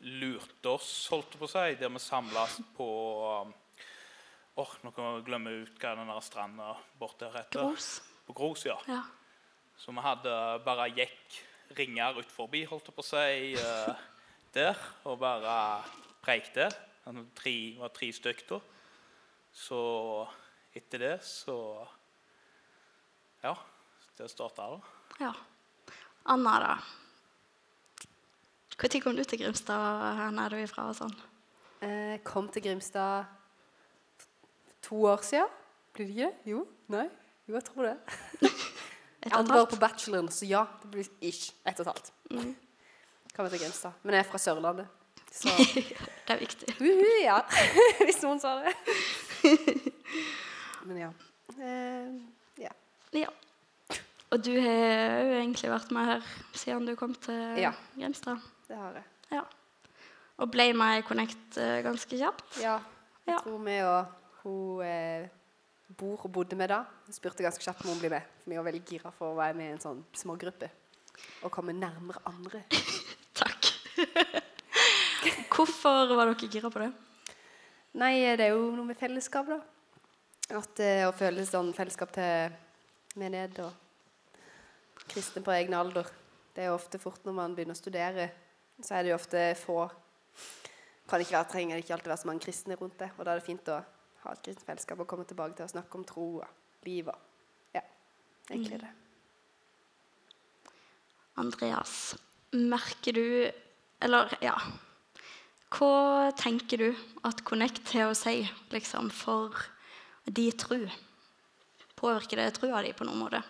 lurte 0.00 0.70
oss, 0.70 1.08
holdt 1.10 1.34
jeg 1.34 1.40
på 1.40 1.48
å 1.48 1.52
si, 1.52 1.78
der 1.80 1.90
vi 1.92 2.02
samles 2.02 2.60
på 2.76 2.88
Åh, 4.58 4.70
nå 4.82 4.90
kan 4.90 5.12
vi 5.14 5.26
glemme 5.28 5.52
ut 5.62 5.76
hva 5.78 5.92
den 5.94 6.08
der 6.10 6.22
stranda 6.26 6.72
borte 6.98 7.28
her 7.28 7.44
heter. 7.44 7.62
Gros? 7.62 8.00
På 8.26 8.34
Gros, 8.34 8.64
ja. 8.66 8.74
Ja. 8.90 9.04
Så 9.78 9.94
vi 9.94 10.02
hadde 10.02 10.32
bare 10.64 10.88
gikk 10.90 11.36
ringer 11.78 12.18
ut 12.18 12.32
forbi, 12.32 12.64
holdt 12.66 12.88
jeg 12.90 12.96
på 12.96 13.04
å 13.04 13.06
si, 13.06 13.52
eh, 13.54 14.00
der. 14.54 14.76
Og 15.04 15.18
bare 15.20 15.82
preikte. 16.24 16.68
Det 17.08 17.24
tre, 17.38 17.54
var 17.80 17.92
tre 17.94 18.10
stykk 18.12 18.44
da. 18.50 18.58
Så 19.52 19.80
etter 20.76 20.98
det 21.04 21.16
så 21.24 21.56
Ja. 23.42 23.54
Det 24.18 24.30
starta 24.30 24.66
da. 24.66 24.80
ja. 25.20 25.32
Anna, 26.26 26.58
da? 26.60 26.72
Når 28.78 29.00
kom 29.02 29.16
du 29.16 29.24
til 29.24 29.38
Grimstad? 29.38 29.78
Hvor 30.16 30.44
er 30.44 30.48
du 30.48 30.56
ifra? 30.56 30.88
og 30.88 30.96
sånn? 30.96 31.14
Jeg 31.80 32.20
kom 32.24 32.48
til 32.48 32.62
Grimstad 32.62 33.24
to 34.82 35.04
år 35.06 35.22
siden. 35.22 35.48
Blir 35.94 36.06
det 36.06 36.14
ikke 36.14 36.26
det? 36.26 36.50
Jo? 36.52 36.66
Nei? 36.88 37.08
Jo, 37.48 37.54
jeg 37.54 37.64
tror 37.64 37.88
det. 37.88 37.96
Et 39.18 39.32
Jeg 39.32 39.34
og 39.34 39.40
et 39.40 39.48
bare 39.48 39.66
på 39.66 39.76
bacheloren, 39.82 40.28
så 40.30 40.46
ja, 40.46 40.60
det 40.82 40.90
blir 40.92 41.06
ish 41.26 41.50
ett 41.66 41.80
og 41.80 41.86
et 41.86 41.88
halvt. 41.90 42.12
Mm. 42.30 42.52
Grimstad. 43.36 43.92
Men 44.02 44.14
jeg 44.14 44.24
er 44.24 44.30
fra 44.30 44.38
Sørlandet. 44.38 44.86
Så 45.32 45.48
Det 46.28 46.34
er 46.34 46.38
viktig. 46.40 46.74
uhu, 46.80 47.04
ja. 47.22 47.40
Hvis 48.06 48.22
noen 48.24 48.40
sa 48.40 48.56
det. 48.62 48.72
Men 50.88 50.96
ja. 51.02 51.10
Uh, 51.58 52.16
ja. 52.60 52.72
Ja. 53.16 53.28
Og 54.30 54.42
du 54.44 54.52
har 54.60 55.22
jo 55.24 55.36
egentlig 55.38 55.70
vært 55.72 55.92
med 55.96 56.04
her 56.10 56.26
siden 56.56 56.86
du 56.88 56.94
kom 56.96 57.14
til 57.14 57.56
Ja. 57.60 57.72
Grimstad. 57.96 58.40
Det 58.68 58.76
har 58.76 58.98
jeg. 58.98 59.06
Ja. 59.38 59.44
Og 60.38 60.50
ble 60.52 60.68
med 60.76 61.00
i 61.00 61.06
Connect 61.08 61.56
uh, 61.60 61.78
ganske 61.86 62.18
kjapt. 62.20 62.60
Ja. 62.62 62.78
Jeg 63.26 63.34
Ja. 63.36 63.38
tror 63.44 63.58
vi 63.60 63.78
og 63.84 64.14
hun 64.42 64.80
eh, 64.86 65.26
bor 65.98 66.22
og 66.24 66.30
bodde 66.32 66.56
med 66.56 66.68
da. 66.72 66.78
Hun 67.04 67.12
spurte 67.12 67.42
ganske 67.44 67.60
kjapt 67.64 67.82
om 67.84 67.90
hun 67.92 67.98
ble 68.00 68.08
med. 68.14 68.22
For 68.44 68.50
vi 68.52 68.56
var 68.56 68.64
veldig 68.70 68.84
gira 68.88 69.10
for 69.12 69.34
å 69.34 69.36
være 69.36 69.54
med 69.58 69.66
i 69.68 69.72
en 69.74 69.82
sånn 69.82 70.00
smågruppe. 70.16 70.70
Og 71.44 71.50
komme 71.52 71.74
nærmere 71.76 72.22
andre. 72.30 72.62
Hvorfor 75.54 76.14
var 76.14 76.30
dere 76.30 76.48
gira 76.48 76.70
på 76.70 76.82
det? 76.82 76.92
Nei, 77.98 78.14
det 78.38 78.46
er 78.46 78.54
jo 78.54 78.70
noe 78.76 78.86
med 78.86 78.98
fellesskap, 79.00 79.48
da. 79.50 79.58
At 80.58 80.80
eh, 80.80 81.04
Å 81.08 81.12
føle 81.16 81.44
sånn 81.44 81.74
fellesskap 81.76 82.12
til 82.14 82.54
menighet 83.18 83.58
og 83.64 85.06
kristne 85.08 85.42
på 85.44 85.54
egen 85.56 85.74
alder. 85.76 86.08
Det 86.54 86.64
er 86.64 86.70
jo 86.70 86.78
ofte 86.78 87.00
fort 87.02 87.24
når 87.26 87.36
man 87.36 87.54
begynner 87.56 87.76
å 87.76 87.80
studere, 87.80 88.28
så 88.82 88.98
er 88.98 89.04
det 89.04 89.12
jo 89.12 89.18
ofte 89.18 89.42
få 89.58 89.82
kan 91.08 91.22
ikke 91.24 91.38
være, 91.38 91.48
trenger 91.52 91.78
det 91.78 91.84
ikke 91.84 91.94
alltid 91.96 92.10
være 92.12 92.20
så 92.20 92.28
mange 92.28 92.44
kristne 92.44 92.76
rundt 92.76 92.98
det. 93.00 93.08
Og 93.16 93.24
da 93.24 93.32
er 93.32 93.40
det 93.40 93.46
fint 93.46 93.70
å 93.72 93.78
ha 94.24 94.34
et 94.34 94.42
kristent 94.44 94.66
fellesskap 94.66 95.00
og 95.00 95.08
komme 95.08 95.24
tilbake 95.28 95.56
til 95.56 95.64
å 95.64 95.72
snakke 95.72 95.98
om 95.98 96.04
tro 96.08 96.26
og 96.42 96.88
liv 96.88 97.08
og 97.08 97.24
Ja, 97.76 97.82
egentlig 98.50 98.80
det. 98.82 98.90
Andreas, 101.38 102.16
merker 102.52 103.14
du 103.14 103.24
Eller, 104.04 104.30
ja 104.44 104.54
Hva 105.74 106.30
tenker 106.38 106.80
du 106.80 106.88
at 107.26 107.42
Connect 107.46 107.92
har 107.96 108.12
å 108.12 108.16
si 108.16 108.40
liksom, 108.72 109.10
for 109.10 109.56
de 110.24 110.48
tru? 110.56 110.86
Påvirker 111.98 112.40
det 112.40 112.52
trua 112.56 112.82
di 112.86 112.94
på 112.96 113.06
noen 113.08 113.24
måte? 113.24 113.42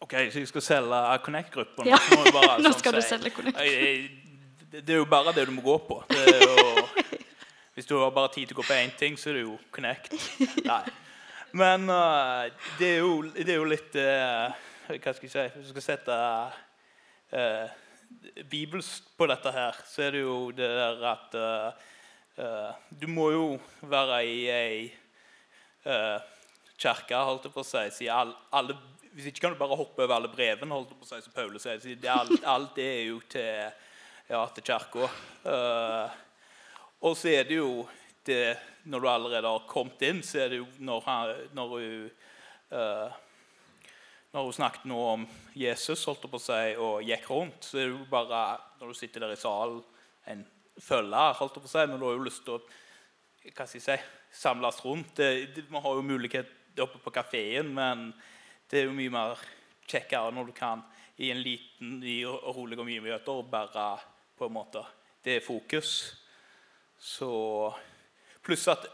OK, 0.00 0.14
så 0.32 0.40
jeg 0.40 0.48
skal 0.48 0.64
selge 0.64 0.98
Connect-gruppen. 1.26 1.88
Ja. 1.88 1.98
Nå, 2.12 2.22
bare, 2.32 2.56
Nå 2.62 2.70
sånn, 2.70 2.78
skal 2.80 2.96
du 2.96 3.02
selge 3.04 3.32
Connect. 3.34 3.58
Det 3.60 4.84
det 4.86 4.94
er 4.94 5.00
jo 5.00 5.06
bare 5.10 5.32
det 5.34 5.48
du 5.48 5.52
må 5.52 5.64
gå 5.64 5.76
på. 5.82 5.98
Det 6.08 6.36
jo, 6.44 6.84
hvis 7.74 7.88
du 7.88 7.96
har 7.98 8.12
bare 8.14 8.30
tid 8.34 8.46
til 8.46 8.54
å 8.54 8.60
gå 8.60 8.68
på 8.68 8.76
én 8.78 8.92
ting, 8.98 9.18
så 9.18 9.32
er 9.32 9.40
det 9.40 9.44
jo 9.48 9.56
Connect. 9.74 10.14
Nei. 10.68 10.82
Men 11.52 11.88
uh, 11.90 12.46
det, 12.78 12.88
er 12.94 12.98
jo, 13.02 13.14
det 13.34 13.48
er 13.48 13.58
jo 13.58 13.66
litt 13.66 13.96
uh, 13.98 14.52
Hva 14.86 15.14
skal 15.16 15.24
jeg 15.26 15.32
si 15.32 15.46
Hvis 15.56 15.64
du 15.66 15.72
skal 15.72 15.82
sette 15.82 16.18
uh, 17.34 17.72
bibelsk 18.50 19.10
på 19.16 19.28
dette 19.30 19.52
her, 19.54 19.78
så 19.86 20.06
er 20.06 20.16
det 20.16 20.22
jo 20.24 20.36
det 20.54 20.68
der 20.68 21.04
at 21.10 21.36
uh, 21.40 22.72
Du 23.00 23.06
må 23.10 23.30
jo 23.34 23.44
være 23.82 24.22
i 24.26 24.38
ei 24.50 24.80
uh, 25.86 26.18
kirke, 26.80 27.16
holdt 27.16 27.48
jeg 27.48 27.54
på 27.54 27.64
å 27.64 27.68
si. 27.68 28.08
all, 28.08 28.32
alle, 28.56 28.76
hvis 29.12 29.30
ikke 29.30 29.44
kan 29.44 29.54
du 29.54 29.60
bare 29.60 29.78
hoppe 29.78 30.04
over 30.04 30.16
alle 30.16 30.32
brevene, 30.32 30.72
holdt 30.74 30.94
jeg 30.94 31.00
på 31.00 31.08
å 31.08 31.12
si, 31.12 31.22
som 31.26 31.36
Paulus 31.36 31.66
sier. 31.66 31.80
Si, 31.82 31.96
Alt, 32.08 32.44
alt 32.44 32.74
det 32.78 32.88
er 32.88 33.04
jo 33.10 33.20
til, 33.28 33.86
ja, 34.30 34.42
til 34.54 34.66
kirka. 34.70 35.10
Uh, 35.44 36.18
og 37.00 37.16
så 37.16 37.32
er 37.32 37.48
det 37.48 37.56
jo 37.60 37.86
det, 38.26 38.58
Når 38.84 39.00
du 39.00 39.08
allerede 39.08 39.48
har 39.48 39.68
kommet 39.68 40.02
inn, 40.04 40.22
så 40.24 40.44
er 40.44 40.52
det 40.52 40.60
jo 40.60 40.66
når, 40.84 41.06
når 41.56 41.72
du 41.76 42.10
eh, 42.76 43.18
når 44.30 44.46
hun 44.46 44.54
snakket 44.54 44.86
nå 44.86 44.98
om 45.14 45.26
Jesus 45.58 46.04
holdt 46.06 46.28
på 46.30 46.38
si, 46.42 46.74
og 46.78 47.02
gikk 47.06 47.26
rundt, 47.30 47.66
så 47.66 47.80
er 47.80 47.88
det 47.88 47.96
jo 47.96 48.06
bare 48.10 48.44
når 48.78 48.92
du 48.92 48.98
sitter 48.98 49.24
der 49.24 49.34
i 49.34 49.40
salen, 49.40 49.82
en 50.30 50.44
følger, 50.80 51.34
holdt 51.40 51.58
på 51.58 51.70
si, 51.70 51.82
men 51.86 51.98
du 51.98 52.06
har 52.06 52.16
jo 52.16 52.28
lyst 52.28 52.44
til 52.46 52.58
å 52.58 52.62
hva 53.40 53.64
skal 53.64 53.80
jeg 53.80 53.84
si, 53.86 53.96
samles 54.42 54.78
rundt. 54.84 55.14
Det, 55.16 55.30
det, 55.56 55.64
man 55.72 55.82
har 55.82 55.96
jo 55.96 56.04
mulighet 56.04 56.80
oppe 56.80 57.00
på 57.02 57.12
kafeen, 57.14 57.72
men 57.74 58.10
det 58.70 58.82
er 58.82 58.86
jo 58.86 58.94
mye 58.94 59.12
mer 59.12 59.40
kjekkere 59.90 60.30
når 60.34 60.50
du 60.50 60.54
kan 60.56 60.84
i 61.20 61.32
en 61.32 61.42
liten 61.42 61.98
ny 62.00 62.20
og 62.28 62.46
rolig 62.56 62.78
omgivelser 62.80 63.48
bare 63.50 63.88
på 64.38 64.46
en 64.46 64.54
måte 64.54 64.84
Det 65.24 65.36
er 65.36 65.44
fokus. 65.44 66.14
Så 66.96 67.28
Pluss 68.40 68.68
at 68.68 68.86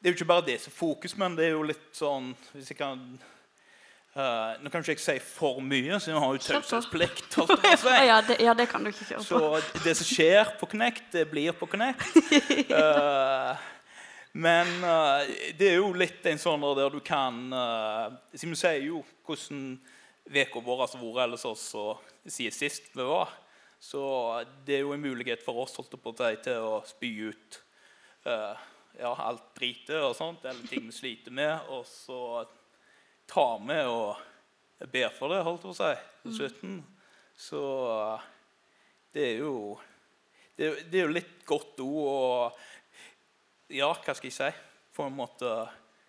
det 0.00 0.08
er 0.08 0.14
jo 0.14 0.18
ikke 0.18 0.32
bare 0.32 0.46
det 0.46 0.56
som 0.62 0.72
er 0.72 0.78
fokus, 0.78 1.14
men 1.16 1.36
det 1.36 1.44
er 1.46 1.52
jo 1.54 1.66
litt 1.68 1.92
sånn 1.94 2.32
Hvis 2.54 2.72
jeg 2.72 2.78
kan 2.80 3.04
eh, 4.14 4.60
Nå 4.62 4.72
kan 4.72 4.82
ikke 4.82 4.96
jeg 4.96 5.02
si 5.04 5.16
for 5.24 5.60
mye, 5.64 5.98
siden 6.00 6.18
vi 6.18 6.22
har 6.24 6.36
jo 6.36 6.42
taushetsplikt. 6.46 7.38
ja, 8.10 8.20
det, 8.26 8.38
ja, 8.42 8.54
det 8.56 8.68
kan 8.70 8.84
du 8.84 8.92
ikke 8.92 9.08
kjøre 9.12 9.22
på. 9.24 9.28
Så 9.28 9.82
det 9.84 9.96
som 9.98 10.08
skjer 10.08 10.54
på 10.60 10.70
Connect, 10.70 11.06
det 11.12 11.26
blir 11.30 11.56
på 11.56 11.68
Connect. 11.70 12.04
Uh, 12.70 13.54
men 14.46 14.72
uh, 14.84 15.22
det 15.58 15.72
er 15.74 15.78
jo 15.80 15.92
litt 15.94 16.26
en 16.30 16.40
sånn 16.40 16.66
der 16.78 16.92
du 16.92 17.00
kan 17.04 17.46
uh, 17.54 18.18
vi 18.34 18.54
sier 18.54 18.82
jo 18.86 19.04
hvordan 19.26 19.78
uka 20.30 20.62
vår 20.62 20.84
har 20.84 20.98
vært 21.00 21.24
ellers 21.24 21.46
også 21.48 21.84
siden 22.26 22.54
sist 22.54 22.92
vi 22.94 23.06
var. 23.06 23.32
Så 23.80 24.02
det 24.66 24.76
er 24.76 24.84
jo 24.84 24.92
en 24.92 25.00
mulighet 25.00 25.42
for 25.42 25.62
oss 25.62 25.78
holdt 25.78 25.96
på 25.96 26.12
å 26.12 26.30
til 26.44 26.60
å 26.60 26.80
spy 26.84 27.10
ut 27.32 27.60
eh, 28.28 28.66
ja, 29.00 29.12
alt 29.16 29.54
dritet 29.56 29.96
og 29.96 30.12
sånt, 30.16 30.44
eller 30.44 30.68
ting 30.68 30.84
vi 30.84 30.92
sliter 30.92 31.32
med, 31.32 31.70
og 31.72 31.86
så 31.88 32.44
ta 33.30 33.46
med 33.62 33.86
og 33.86 34.88
be 34.90 35.04
for 35.14 35.30
det, 35.32 35.42
holdt 35.46 35.62
jeg 35.62 35.70
på 35.70 35.74
å 35.74 35.78
si, 35.78 35.92
på 36.24 36.32
slutten. 36.38 36.76
Så 37.40 37.60
eh, 37.94 38.24
det 39.14 39.24
er 39.32 39.38
jo 39.44 39.54
det, 40.56 40.66
er- 40.66 40.82
det 40.90 40.98
er 41.00 41.06
jo 41.06 41.14
litt 41.16 41.36
godt 41.48 41.80
ord 41.84 42.10
å 42.10 42.52
Ja, 43.70 43.92
hva 43.94 44.14
skal 44.18 44.26
jeg 44.32 44.34
si? 44.34 44.50
På 44.96 45.04
en 45.06 45.14
måte 45.14 45.46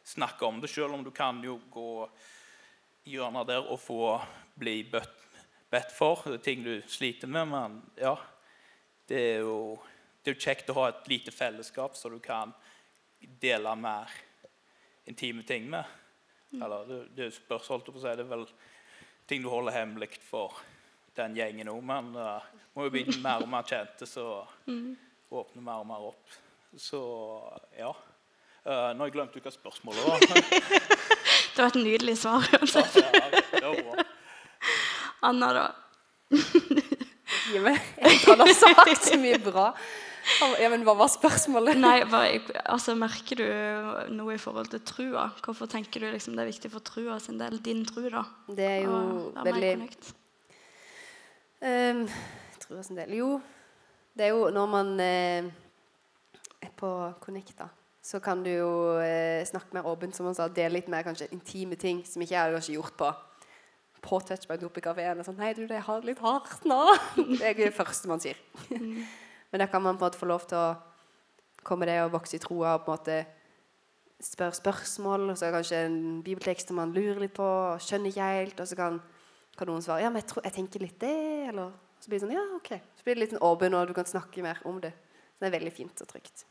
snakke 0.10 0.48
om 0.48 0.58
det, 0.64 0.70
selv 0.74 0.96
om 0.98 1.04
du 1.06 1.12
kan 1.14 1.38
jo 1.46 1.60
gå 1.72 2.08
hjørnet 3.06 3.48
der 3.52 3.68
og 3.70 3.78
få 3.80 4.00
bli 4.60 4.80
bedt, 4.90 5.14
bedt 5.72 5.94
for 5.94 6.26
ting 6.44 6.64
du 6.66 6.80
sliter 6.90 7.30
med. 7.30 7.48
Men 7.54 7.78
ja, 8.02 8.16
det 9.08 9.22
er 9.36 9.46
jo 9.46 9.78
det 10.22 10.32
er 10.32 10.36
jo 10.36 10.42
kjekt 10.44 10.68
å 10.70 10.76
ha 10.80 10.88
et 10.92 11.08
lite 11.10 11.32
fellesskap 11.34 11.96
så 11.98 12.10
du 12.14 12.20
kan 12.22 12.52
dele 13.42 13.72
mer 13.78 14.10
intime 15.10 15.42
ting 15.46 15.70
med. 15.70 15.86
Eller 16.60 16.86
det, 16.88 17.00
det 17.16 17.32
spørs, 17.36 17.70
holdt 17.72 17.88
jeg 17.88 17.96
på 17.96 18.02
å 18.02 18.04
si. 18.04 18.14
Det 18.20 18.26
er 18.26 18.32
vel 18.32 18.46
ting 19.30 19.44
du 19.44 19.50
holder 19.52 19.76
hemmelig 19.78 20.18
for 20.28 20.60
den 21.16 21.36
gjengen 21.36 21.70
òg, 21.72 21.82
men 21.84 22.14
uh, 22.16 22.44
må 22.76 22.88
jo 22.88 22.94
bli 22.94 23.04
mer 23.24 23.44
og 23.44 23.52
mer 23.52 23.68
kjente, 23.68 24.08
så 24.08 24.42
åpne 25.32 25.64
mer 25.64 25.84
og 25.84 25.88
mer 25.88 26.08
opp. 26.12 26.40
Så 26.80 27.02
ja. 27.78 27.92
Uh, 28.62 28.92
nå 28.94 29.04
har 29.04 29.10
jeg 29.10 29.16
glemt 29.18 29.36
hva 29.36 29.54
spørsmålet 29.54 30.08
var. 30.08 30.20
Det 31.52 31.60
var 31.60 31.68
et 31.74 31.82
nydelig 31.84 32.16
svar. 32.18 32.46
uansett. 32.56 32.96
ja. 33.60 34.06
Anna, 35.28 35.50
da? 35.54 35.66
Gi 36.32 37.60
meg. 37.60 37.82
Jeg 38.00 38.22
har 38.40 38.54
sagt 38.56 39.04
så 39.10 39.18
mye 39.20 39.40
bra. 39.44 39.66
Ja, 40.62 40.70
men 40.70 40.84
hva 40.86 40.94
var 40.98 41.10
spørsmålet? 41.12 41.80
Nei, 41.82 41.98
bare, 42.10 42.42
altså, 42.70 42.94
Merker 42.98 43.42
du 43.42 44.14
noe 44.14 44.36
i 44.36 44.42
forhold 44.42 44.70
til 44.74 44.84
trua? 44.86 45.28
Hvorfor 45.42 45.70
tenker 45.70 46.04
du 46.04 46.10
liksom 46.14 46.38
det 46.38 46.46
er 46.46 46.52
viktig 46.52 46.72
for 46.74 46.86
trua 46.86 47.18
sin 47.22 47.40
del? 47.42 47.58
Din 47.64 47.84
tru, 47.88 48.04
da? 48.14 48.24
Det 48.50 48.68
er 48.68 48.80
jo 48.86 48.94
og, 48.96 49.42
veldig? 49.46 49.74
Um, 51.62 52.06
Trua 52.62 52.86
sin 52.86 52.98
del. 52.98 53.14
Jo, 53.18 53.36
det 54.18 54.28
er 54.28 54.34
jo 54.36 54.48
når 54.54 54.70
man 54.70 54.94
eh, 55.02 55.50
er 56.62 56.72
på 56.78 56.90
Connect, 57.22 57.56
da, 57.60 57.68
så 58.02 58.22
kan 58.24 58.42
du 58.46 58.50
jo 58.50 58.72
eh, 59.02 59.42
snakke 59.46 59.76
mer 59.78 59.90
åpent, 59.90 60.16
som 60.18 60.30
han 60.30 60.38
sa, 60.38 60.50
dele 60.50 60.80
litt 60.80 60.90
mer 60.92 61.06
kanskje 61.06 61.30
intime 61.36 61.78
ting 61.80 62.02
som 62.08 62.22
ikke 62.22 62.36
jeg 62.36 62.42
hadde 62.42 62.58
kanskje 62.60 62.78
gjort 62.80 62.98
på 63.02 63.12
på 64.02 64.18
touchback 64.26 64.64
oppe 64.66 64.82
i 64.82 64.86
kafeen. 64.86 65.20
og 65.22 65.28
Sånn, 65.28 65.38
'Hei, 65.38 65.54
du, 65.54 65.68
det 65.70 65.78
er 65.78 66.06
litt 66.06 66.22
hardt 66.26 66.66
nå.' 66.66 66.98
Det 67.38 67.44
er 67.44 67.54
ikke 67.54 67.68
det 67.70 67.78
første 67.78 68.10
man 68.10 68.24
sier. 68.24 68.40
Men 69.52 69.64
da 69.64 69.68
kan 69.68 69.84
man 69.84 69.98
på 69.98 70.06
en 70.06 70.10
måte 70.10 70.20
få 70.20 70.30
lov 70.30 70.48
til 70.48 70.58
å 70.58 70.76
komme 71.68 71.86
det 71.86 72.00
og 72.02 72.14
vokse 72.16 72.38
i 72.38 72.42
troa 72.42 72.76
og 72.76 72.86
på 72.86 72.92
en 72.94 73.00
måte 73.00 73.20
spørre 74.22 74.54
spørsmål, 74.54 75.30
og 75.30 75.38
så 75.38 75.46
er 75.46 75.52
det 75.52 75.58
kanskje 75.60 75.86
en 75.86 76.02
bibeltekst 76.24 76.70
som 76.70 76.78
man 76.78 76.94
lurer 76.94 77.24
litt 77.24 77.34
på, 77.34 77.46
og 77.46 77.82
skjønner 77.82 78.12
ikke 78.12 78.30
helt, 78.36 78.60
og 78.62 78.70
så 78.70 78.78
kan, 78.78 79.00
kan 79.58 79.68
noen 79.68 79.82
svare 79.82 80.02
'Ja, 80.02 80.10
men 80.10 80.22
jeg, 80.22 80.30
tror, 80.30 80.44
jeg 80.46 80.54
tenker 80.54 80.80
litt 80.80 81.00
det', 81.00 81.50
eller 81.50 81.72
så 82.00 82.10
blir 82.10 82.20
det 82.20 82.26
sånn 82.28 82.36
'Ja, 82.36 82.46
OK'. 82.58 82.82
Så 82.98 83.04
blir 83.04 83.16
det 83.16 83.24
litt 83.24 83.34
sånn 83.34 83.48
åpen, 83.50 83.74
og 83.74 83.88
du 83.88 83.94
kan 83.94 84.06
snakke 84.06 84.44
mer 84.44 84.62
om 84.66 84.82
det. 84.82 84.94
Så 84.94 85.40
det 85.40 85.48
er 85.48 85.60
veldig 85.60 85.74
fint 85.74 86.02
og 86.02 86.08
trygt. 86.08 86.46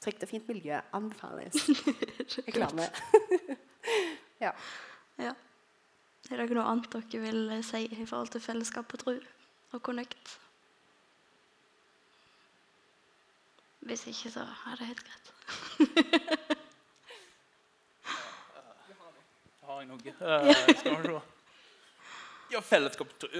Trygt 0.00 0.22
og 0.22 0.28
fint 0.28 0.48
miljø 0.48 0.80
anbefales. 0.92 1.54
Reklame. 2.46 2.90
ja. 4.44 4.52
Ja. 5.18 5.34
Er 6.30 6.42
det 6.42 6.50
noe 6.50 6.66
annet 6.66 6.90
dere 6.90 7.22
vil 7.22 7.62
si 7.62 7.86
i 7.86 8.04
forhold 8.04 8.28
til 8.34 8.40
fellesskap 8.40 8.92
og 8.92 8.98
tro 8.98 9.14
og 9.72 9.82
connect? 9.82 10.38
Hvis 13.86 14.06
ikke, 14.10 14.30
så 14.34 14.40
er 14.40 14.74
det 14.80 14.86
helt 14.86 15.04
greit. 15.06 15.28
Har 19.66 19.80
jeg 19.82 19.88
noe? 19.90 19.98
Uh, 20.18 20.50
skal 20.80 20.96
vi 21.02 21.08
se. 21.12 21.20
Ja, 22.50 22.60
fellesskap 22.62 23.10
uh, 23.26 23.30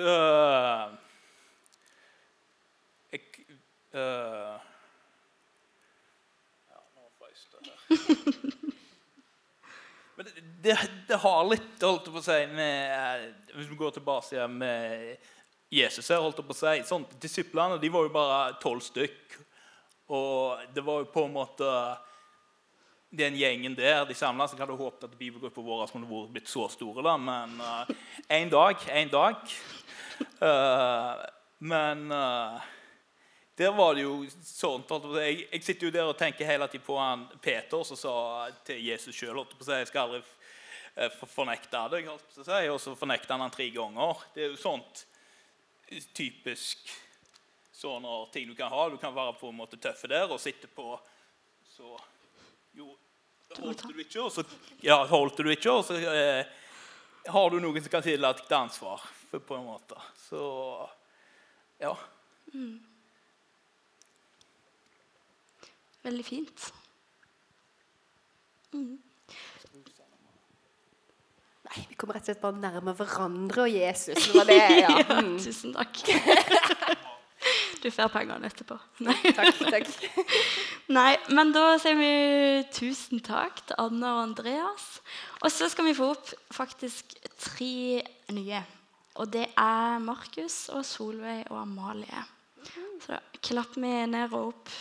jeg, 3.14 3.20
uh, 3.94 4.59
Ja, 6.70 6.78
nå 6.94 7.02
får 7.18 7.26
jeg 7.30 7.37
her. 7.66 7.78
Men 10.16 10.24
det, 10.28 10.32
det, 10.62 10.76
det 11.11 11.18
har 11.22 11.42
litt 11.50 11.82
holdt 11.82 12.06
jeg 12.06 12.14
på 12.14 12.22
å 12.22 12.24
si, 12.24 12.38
med 12.54 13.50
Hvis 13.52 13.70
vi 13.70 13.80
går 13.82 13.98
tilbake 13.98 14.35
igjen 14.38 14.54
med 14.62 14.78
Jesus 15.74 16.06
her, 16.11 16.22
holdt 16.22 16.38
jeg 16.38 16.46
på 16.46 16.54
å 16.54 16.61
si 16.62 16.78
sånn, 16.87 17.11
Disiplene 17.22 17.82
de 17.82 17.90
var 17.90 18.06
jo 18.06 18.14
bare 18.14 18.56
tolv 18.62 18.82
stykk. 18.87 19.42
Og 20.07 20.66
det 20.75 20.85
var 20.87 21.03
jo 21.03 21.11
på 21.11 21.25
en 21.27 21.35
måte 21.35 21.71
den 23.16 23.37
gjengen 23.38 23.75
der 23.79 24.05
de 24.07 24.14
samla 24.14 24.47
seg. 24.49 24.61
Hadde 24.61 24.79
håpet 24.79 25.09
at 25.09 25.19
bibelgruppa 25.19 25.64
vår 25.64 25.87
skulle 25.90 26.27
blitt 26.31 26.51
så 26.51 26.69
store, 26.71 27.03
da, 27.07 27.16
men 27.19 27.59
en 28.29 28.53
dag, 28.53 28.87
en 28.92 29.12
dag. 29.12 29.57
Uh, 30.40 31.27
men 31.59 32.12
uh, 32.12 32.62
der 33.57 33.73
var 33.73 33.95
det 33.97 34.05
jo 34.05 34.16
sånn 34.45 34.85
jeg 35.16 35.47
jeg, 35.51 35.62
sitter 35.64 35.88
jo 35.88 35.92
der 35.92 36.09
og 36.11 36.19
tenker 36.21 36.49
hele 36.49 36.69
tiden 36.69 36.85
på 36.85 36.97
han 37.01 37.25
Peter 37.40 37.85
som 37.88 37.97
sa 37.97 38.16
til 38.64 38.83
Jesus 38.85 39.16
sjøl 39.16 39.40
Jeg 39.40 39.88
skal 39.88 40.07
aldri 40.07 40.23
fornekte 41.29 41.81
deg, 41.92 42.09
og 42.09 42.81
så 42.81 42.95
fornekta 42.97 43.35
han 43.35 43.45
han 43.45 43.53
tre 43.53 43.69
ganger. 43.73 44.23
Det 44.35 44.45
er 44.45 44.53
jo 44.53 44.61
sånt 44.61 45.05
typisk 46.16 46.88
sånne 47.76 48.12
ting 48.32 48.46
du 48.48 48.54
kan 48.56 48.70
ha. 48.72 48.86
Du 48.92 48.96
kan 49.00 49.14
være 49.14 49.34
på 49.40 49.50
en 49.52 49.58
måte 49.58 49.76
tøffe 49.80 50.08
der 50.08 50.30
og 50.32 50.40
sitte 50.40 50.68
på 50.72 50.94
Så 51.76 51.92
jo, 52.76 52.90
holdt 53.60 53.82
du 53.88 54.00
ikke, 54.00 54.22
og 54.22 54.32
så 54.32 54.44
Ja, 54.84 55.02
holdt 55.10 55.36
du 55.42 55.50
ikke, 55.52 55.72
og 55.72 55.84
så 55.84 55.96
eh, 56.00 56.46
har 57.28 57.50
du 57.52 57.58
noen 57.60 57.82
som 57.82 57.90
kan 57.92 58.04
tillate 58.04 58.44
deg 58.46 58.56
ansvar, 58.58 59.02
for, 59.30 59.42
på 59.42 59.56
en 59.58 59.66
måte. 59.66 59.98
Så 60.28 60.40
ja. 61.82 61.92
Veldig 66.06 66.24
fint. 66.24 66.68
Nei, 71.66 71.82
vi 71.88 71.94
kom 71.98 72.06
kommer 72.06 72.14
rett 72.16 72.22
og 72.22 72.30
slett 72.30 72.42
bare 72.44 72.60
nærme 72.62 72.92
hverandre 72.94 73.64
og 73.66 73.72
Jesus. 73.74 74.28
Det 74.30 74.36
var 74.38 74.46
det, 74.48 74.60
ja. 74.84 74.90
Ja, 75.02 75.20
Mm. 75.20 75.38
tusen 75.42 75.74
takk. 75.74 76.04
Du 77.87 77.92
får 77.94 78.09
pengene 78.11 78.49
etterpå. 78.51 78.75
Nei. 79.07 79.14
Takk, 79.37 79.61
takk. 79.70 79.90
Nei, 80.96 81.12
men 81.31 81.53
da 81.55 81.77
sier 81.79 81.94
vi 81.94 82.09
tusen 82.75 83.22
takk 83.22 83.61
til 83.68 83.79
Anna 83.79 84.16
og 84.16 84.22
Andreas. 84.25 84.87
Og 85.38 85.53
så 85.55 85.68
skal 85.70 85.87
vi 85.87 85.94
få 85.94 86.09
opp 86.16 86.33
faktisk 86.55 87.14
tre 87.38 88.03
nye. 88.35 88.64
Og 89.22 89.31
det 89.31 89.46
er 89.55 90.03
Markus 90.03 90.64
og 90.75 90.83
Solveig 90.88 91.44
og 91.46 91.61
Amalie. 91.62 92.25
Så 93.05 93.14
da 93.14 93.20
klapper 93.38 93.87
vi 93.87 93.94
ned 94.11 94.35
og 94.35 94.51
opp. 94.51 94.75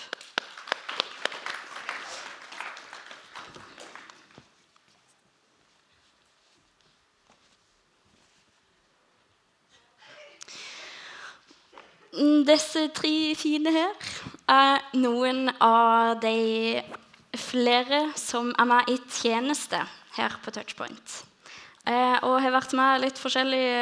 Disse 12.48 12.88
tre 12.96 13.34
fine 13.36 13.72
her 13.76 14.12
er 14.52 14.84
noen 14.96 15.50
av 15.64 16.20
de 16.24 16.82
flere 17.36 18.10
som 18.20 18.54
er 18.56 18.70
med 18.70 18.92
i 18.94 18.98
tjeneste 19.12 19.82
her 20.16 20.38
på 20.44 20.54
Touchpoint. 20.56 21.16
Eh, 21.86 22.18
og 22.26 22.40
har 22.42 22.56
vært 22.56 22.74
med 22.78 23.04
litt 23.04 23.20
forskjellige 23.22 23.82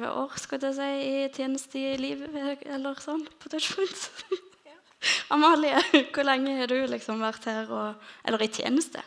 eh, 0.00 0.06
år 0.10 0.32
skal 0.40 0.64
jeg 0.64 0.74
si, 0.74 0.88
i 1.06 1.28
tjeneste 1.34 1.78
i 1.78 1.92
livet, 2.00 2.64
eller 2.66 2.98
sånn, 2.98 3.22
på 3.38 3.52
Touchpoint. 3.52 4.08
Amalie, 5.34 5.78
hvor 6.10 6.26
lenge 6.26 6.56
har 6.58 6.72
du 6.72 6.80
liksom 6.90 7.22
vært 7.22 7.46
her, 7.46 7.70
og, 7.70 8.10
eller 8.26 8.42
i 8.42 8.50
tjeneste 8.50 9.04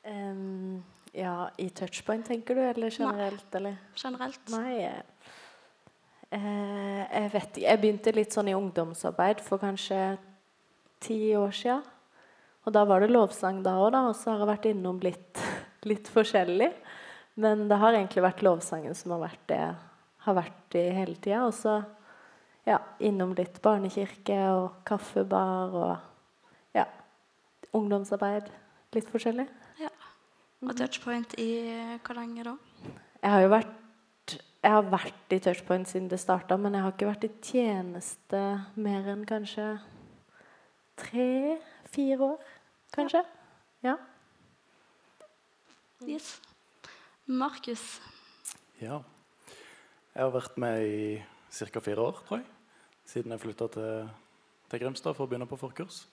Um, 0.00 0.82
ja, 1.12 1.50
i 1.60 1.66
touchpoint, 1.76 2.24
tenker 2.26 2.56
du, 2.56 2.60
eller 2.64 2.90
generelt, 2.90 3.54
eller? 3.54 3.76
generelt? 3.96 4.40
Nei, 4.48 4.78
eh, 4.86 5.19
jeg 6.30 7.30
vet 7.32 7.48
ikke. 7.56 7.66
Jeg 7.66 7.80
begynte 7.82 8.14
litt 8.14 8.34
sånn 8.36 8.50
i 8.52 8.54
ungdomsarbeid 8.54 9.40
for 9.42 9.62
kanskje 9.62 9.98
ti 11.02 11.34
år 11.38 11.54
siden. 11.56 11.82
Og 12.68 12.74
da 12.76 12.84
var 12.86 13.02
det 13.02 13.10
lovsang 13.10 13.62
da 13.64 13.78
òg, 13.80 13.96
og 13.96 14.12
så 14.14 14.34
har 14.34 14.42
jeg 14.44 14.50
vært 14.52 14.68
innom 14.70 15.00
litt, 15.02 15.40
litt 15.90 16.10
forskjellig. 16.12 16.70
Men 17.40 17.68
det 17.70 17.78
har 17.80 17.96
egentlig 17.96 18.24
vært 18.24 18.44
lovsangen 18.44 18.94
som 18.98 19.14
har 19.16 19.24
vært 19.24 19.46
det 19.50 19.62
har 20.26 20.36
vært 20.36 20.76
i 20.76 20.84
hele 20.92 21.16
tida. 21.16 21.46
Og 21.48 21.54
så 21.56 21.80
ja, 22.68 22.78
innom 23.02 23.32
litt 23.38 23.58
barnekirke 23.64 24.38
og 24.52 24.80
kaffebar 24.88 25.76
og 25.80 26.76
ja, 26.76 26.86
ungdomsarbeid. 27.76 28.50
Litt 28.94 29.10
forskjellig. 29.10 29.46
Ja. 29.80 29.90
Og 30.66 30.74
Touchpoint 30.76 31.36
i 31.40 31.50
eh, 31.72 31.98
òg? 32.04 32.56
Jeg 33.20 33.30
har 33.32 33.44
jo 33.44 33.52
vært 33.52 33.76
Jeg 34.60 34.74
har 34.76 34.88
vært 34.92 35.32
i 35.32 35.38
Touchpoint 35.40 35.88
siden 35.88 36.10
det 36.12 36.18
starta, 36.20 36.58
men 36.60 36.74
jeg 36.76 36.84
har 36.84 36.92
ikke 36.92 37.08
vært 37.08 37.22
i 37.24 37.30
tjeneste 37.40 38.40
mer 38.76 39.06
enn 39.08 39.22
kanskje 39.28 39.70
tre-fire 41.00 42.26
år. 42.34 42.50
Kanskje. 42.92 43.22
Ja. 43.86 43.94
Yes. 46.04 46.34
Markus. 47.24 48.00
Ja. 48.82 49.00
Jeg 50.12 50.26
har 50.26 50.32
vært 50.34 50.60
med 50.60 50.84
i 50.84 51.24
ca. 51.56 51.80
fire 51.80 52.04
år, 52.10 52.20
tror 52.26 52.42
jeg. 52.42 52.48
Siden 53.08 53.32
jeg 53.32 53.40
flytta 53.40 53.68
til, 53.72 54.08
til 54.68 54.82
Grimstad 54.84 55.16
for 55.16 55.24
å 55.24 55.30
begynne 55.30 55.48
på 55.48 55.56
forkurs. 55.56 56.04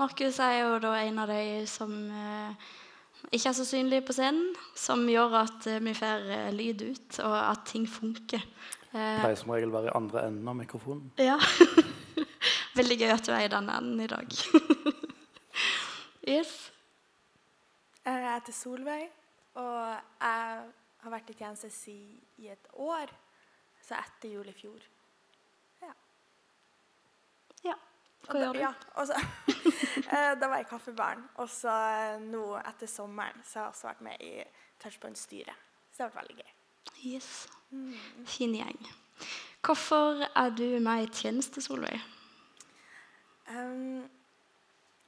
Markus 0.00 0.38
er 0.40 0.62
jo 0.62 0.76
da 0.80 0.94
en 1.02 1.18
av 1.18 1.28
de 1.28 1.66
som 1.68 1.92
eh, 2.08 2.68
ikke 3.28 3.50
er 3.50 3.56
så 3.56 3.66
synlige 3.66 4.06
på 4.08 4.14
scenen, 4.16 4.54
som 4.78 5.04
gjør 5.10 5.36
at 5.42 5.66
eh, 5.68 5.82
vi 5.84 5.94
får 5.96 6.30
eh, 6.32 6.48
lyd 6.54 6.84
ut, 6.86 7.18
og 7.26 7.36
at 7.36 7.66
ting 7.68 7.84
funker. 7.90 8.44
Det 8.88 9.04
Pleier 9.20 9.36
som 9.36 9.52
regel 9.52 9.72
å 9.72 9.76
være 9.76 9.90
i 9.90 9.96
andre 9.98 10.24
enden 10.30 10.48
av 10.48 10.58
mikrofonen. 10.58 11.12
ja. 11.20 11.38
Veldig 12.78 12.94
gøy 13.00 13.10
at 13.10 13.26
du 13.26 13.32
er 13.34 13.42
i 13.42 13.50
den 13.50 13.68
enden 13.74 14.00
i 14.04 14.06
dag. 14.06 14.34
yes. 16.34 16.52
Jeg 18.06 18.22
heter 18.22 18.54
Solveig, 18.54 19.08
og 19.58 19.80
jeg 20.22 20.60
har 21.02 21.12
vært 21.12 21.32
i 21.32 21.36
tjeneste 21.40 21.90
i 21.90 22.52
et 22.52 22.70
år, 22.78 23.10
så 23.82 23.98
etter 23.98 24.36
jul 24.36 24.46
i 24.46 24.54
fjor. 24.54 24.86
Ja. 27.66 27.74
Og 27.74 28.07
Hva 28.26 28.40
gjør 28.42 28.56
du? 28.56 28.60
Ja, 28.60 28.72
og 28.98 29.08
så, 29.08 29.18
eh, 30.14 30.32
da 30.40 30.48
var 30.50 30.60
jeg 30.60 30.68
kaffebarn 30.68 31.22
kaffebaren, 31.22 31.24
og 31.38 31.50
så 31.52 31.74
eh, 31.94 32.20
nå 32.22 32.44
etter 32.60 32.90
sommeren 32.90 33.44
så 33.44 33.60
har 33.60 33.68
jeg 33.68 33.76
også 33.76 33.88
vært 33.90 34.04
med 34.08 34.24
i 34.26 34.32
Touchpoint-styret. 34.82 35.66
Så 35.92 36.02
det 36.02 36.06
har 36.06 36.14
vært 36.14 36.22
veldig 36.22 36.42
gøy. 36.42 36.54
Yes. 37.12 37.30
Fin 38.26 38.54
gjeng. 38.56 38.90
Hvorfor 39.64 40.22
er 40.36 40.50
du 40.50 40.78
med 40.80 41.06
i 41.06 41.10
tjeneste, 41.12 41.62
Solveig? 41.62 42.00
Um, 43.48 44.04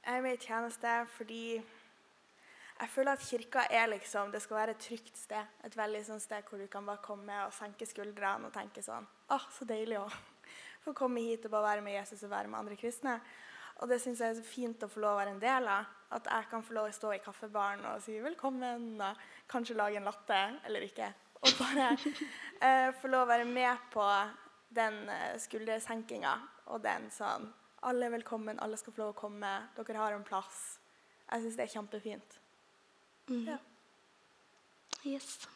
jeg 0.01 0.17
er 0.17 0.21
med 0.21 0.33
i 0.33 0.41
tjeneste 0.41 0.95
fordi 1.15 1.43
jeg 2.81 2.89
føler 2.89 3.11
at 3.11 3.19
kirka 3.29 3.63
er 3.69 3.85
liksom, 3.91 4.31
det 4.31 4.41
skal 4.41 4.57
være 4.57 4.71
et 4.71 4.77
trygt 4.81 5.17
sted. 5.17 5.49
Et 5.65 5.77
veldig 5.77 6.01
sånn 6.07 6.21
sted 6.23 6.47
hvor 6.49 6.57
du 6.57 6.65
kan 6.71 6.85
bare 6.85 7.03
komme 7.05 7.35
og 7.45 7.53
senke 7.53 7.85
skuldrene 7.85 8.49
og 8.49 8.55
tenke 8.55 8.81
sånn 8.81 9.05
Åh, 9.31 9.45
så 9.53 9.67
deilig 9.69 9.99
å 10.01 10.07
få 10.85 10.93
komme 10.97 11.23
hit 11.23 11.45
og 11.47 11.53
bare 11.53 11.69
være 11.69 11.85
med 11.85 11.97
Jesus 11.99 12.23
og 12.25 12.33
være 12.33 12.51
med 12.51 12.59
andre 12.59 12.77
kristne. 12.79 13.17
Og 13.81 13.89
det 13.89 13.97
syns 14.01 14.21
jeg 14.21 14.33
er 14.33 14.37
så 14.37 14.45
fint 14.45 14.83
å 14.85 14.89
få 14.91 15.01
lov 15.01 15.15
å 15.15 15.19
være 15.21 15.33
en 15.35 15.41
del 15.41 15.69
av. 15.71 15.89
At 16.11 16.27
jeg 16.27 16.47
kan 16.51 16.63
få 16.65 16.75
lov 16.75 16.89
å 16.89 16.93
stå 16.93 17.13
i 17.15 17.21
kaffebaren 17.23 17.85
og 17.93 18.01
si 18.03 18.17
velkommen, 18.21 18.99
og 19.01 19.21
kanskje 19.49 19.77
lage 19.79 19.97
en 19.97 20.09
latte, 20.09 20.41
eller 20.67 20.85
ikke. 20.85 21.07
Og 21.41 21.53
bare 21.57 21.87
eh, 22.67 22.89
få 23.01 23.09
lov 23.09 23.25
å 23.25 23.31
være 23.31 23.47
med 23.49 23.87
på 23.93 24.05
den 24.75 24.99
eh, 25.09 25.39
skuldersenkinga 25.41 26.35
og 26.71 26.83
den 26.83 27.09
sånn 27.13 27.49
Alle 27.87 28.05
er 28.05 28.13
velkommen, 28.13 28.59
alle 28.61 28.77
skal 28.77 28.93
få 28.93 29.01
lov 29.01 29.15
å 29.15 29.19
komme, 29.23 29.49
dere 29.73 29.97
har 29.97 30.13
en 30.13 30.27
plass. 30.27 30.77
Jeg 31.31 31.45
syns 31.45 31.57
det 31.57 31.63
er 31.65 31.71
kjempefint. 31.73 32.37
Ja. 33.31 33.57
Yes. 35.07 35.47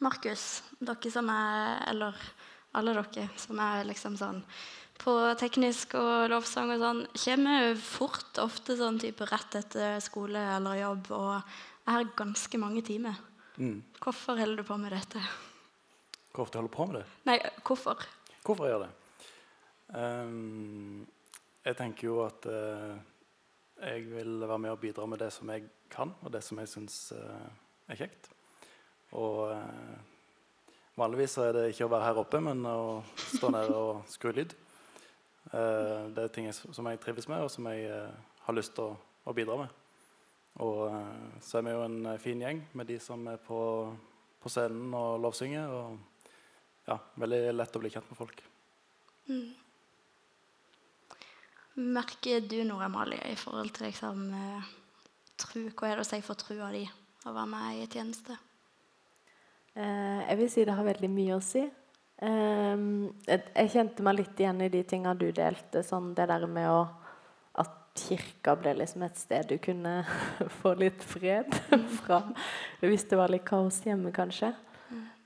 Markus, 0.00 0.62
dere 0.80 1.10
som 1.12 1.28
er 1.28 1.82
Eller 1.90 2.16
alle 2.78 2.94
dere 2.94 3.26
som 3.40 3.58
er 3.62 3.88
liksom 3.88 4.16
sånn 4.20 4.44
på 5.00 5.14
teknisk 5.40 5.94
og 5.96 6.28
lovsang 6.28 6.74
og 6.74 6.82
sånn, 6.82 7.02
kommer 7.22 7.76
fort 7.80 8.40
ofte 8.42 8.76
sånn 8.76 8.98
type 9.00 9.24
rett 9.30 9.56
etter 9.56 9.96
skole 10.04 10.42
eller 10.58 10.82
jobb 10.82 11.12
og 11.16 11.54
er 11.88 12.10
ganske 12.18 12.60
mange 12.60 12.82
timer. 12.84 13.16
Mm. 13.56 13.80
Hvorfor 14.00 14.36
holder 14.40 14.60
du 14.60 14.68
på 14.68 14.76
med 14.80 14.92
dette? 14.92 15.22
Hvor 16.30 16.44
ofte 16.44 16.60
holder 16.60 16.70
du 16.70 16.76
på 16.76 16.86
med 16.90 16.98
det? 17.00 17.06
Nei, 17.28 17.38
hvorfor? 17.64 18.04
Hvorfor 18.44 18.68
jeg 18.68 18.74
gjør 18.74 18.84
det? 18.84 18.92
Um, 19.90 21.06
jeg 21.64 21.76
tenker 21.80 22.06
jo 22.06 22.20
at 22.26 22.46
uh, 22.46 23.00
jeg 23.80 24.04
vil 24.12 24.36
være 24.44 24.60
med 24.66 24.74
og 24.76 24.82
bidra 24.84 25.08
med 25.08 25.20
det 25.24 25.32
som 25.34 25.50
jeg 25.50 25.64
kan, 25.90 26.12
og 26.20 26.32
det 26.32 26.44
som 26.46 26.60
jeg 26.60 26.70
syns 26.70 27.00
uh, 27.16 27.48
er 27.90 27.98
kjekt. 27.98 28.30
Og 29.18 29.50
eh, 29.50 30.09
vanligvis 31.00 31.36
er 31.40 31.54
det 31.56 31.68
ikke 31.72 31.86
å 31.86 31.92
være 31.92 32.08
her 32.08 32.20
oppe, 32.20 32.40
men 32.44 32.60
å 32.68 33.00
stå 33.16 33.50
nede 33.54 33.76
og 33.76 34.02
skru 34.10 34.32
lyd. 34.36 34.52
Eh, 35.50 36.08
det 36.14 36.24
er 36.24 36.34
ting 36.34 36.50
som 36.52 36.88
jeg 36.90 37.00
trives 37.02 37.28
med, 37.30 37.44
og 37.44 37.52
som 37.52 37.66
jeg 37.70 37.88
eh, 37.88 38.34
har 38.46 38.56
lyst 38.56 38.76
til 38.76 38.92
å, 38.92 39.34
bidra 39.34 39.56
med. 39.62 39.72
Og 40.60 40.82
eh, 40.90 41.40
så 41.44 41.60
er 41.60 41.66
vi 41.66 41.74
jo 41.74 41.86
en 41.86 42.12
fin 42.22 42.44
gjeng 42.44 42.62
med 42.76 42.90
de 42.90 42.98
som 43.02 43.24
er 43.30 43.40
på, 43.42 43.60
på 44.42 44.52
scenen 44.52 44.92
og 44.96 45.20
lovsynger. 45.24 45.72
Og 45.72 46.36
ja, 46.90 46.98
veldig 47.22 47.42
lett 47.56 47.76
å 47.76 47.82
bli 47.82 47.92
kjent 47.94 48.10
med 48.10 48.20
folk. 48.20 48.44
Merker 51.80 52.44
du 52.44 52.60
noe, 52.66 52.84
Amalie, 52.84 53.22
i 53.30 53.38
forhold 53.38 53.72
til 53.76 53.88
liksom 53.88 54.26
tru? 55.40 55.64
Hva 55.70 55.88
er 55.88 56.00
det 56.00 56.04
å 56.04 56.10
si 56.10 56.20
for 56.26 56.38
trua 56.38 56.72
di 56.74 56.84
å 57.24 57.32
være 57.32 57.50
med 57.54 57.80
i 57.80 57.88
tjeneste? 57.88 58.36
Eh, 59.74 60.22
jeg 60.28 60.38
vil 60.40 60.50
si 60.50 60.64
det 60.66 60.76
har 60.76 60.86
veldig 60.86 61.10
mye 61.12 61.36
å 61.36 61.42
si. 61.44 61.62
Ehm, 62.22 63.10
jeg, 63.26 63.68
kjente 63.72 64.04
meg 64.04 64.18
litt 64.18 64.40
igjen 64.40 64.64
i 64.64 64.70
de 64.72 64.82
tinga 64.84 65.14
du 65.16 65.30
delte. 65.32 65.84
Sånn 65.86 66.12
det 66.16 66.28
der 66.30 66.46
med 66.46 66.68
å 66.70 66.80
At 67.60 67.72
kirka 67.98 68.54
ble 68.56 68.76
liksom 68.78 69.02
et 69.02 69.16
sted 69.18 69.48
du 69.50 69.56
kunne 69.58 70.04
få 70.60 70.74
litt 70.78 71.02
fred 71.02 71.50
fra 72.00 72.22
hvis 72.80 73.08
det 73.10 73.18
var 73.18 73.32
litt 73.32 73.44
kaos 73.44 73.80
hjemme, 73.84 74.12
kanskje. 74.14 74.52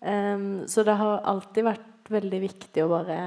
Ehm, 0.00 0.64
så 0.66 0.82
det 0.82 0.96
har 0.98 1.20
alltid 1.24 1.68
vært 1.68 2.12
veldig 2.14 2.40
viktig 2.40 2.84
å 2.84 2.92
bare 2.94 3.18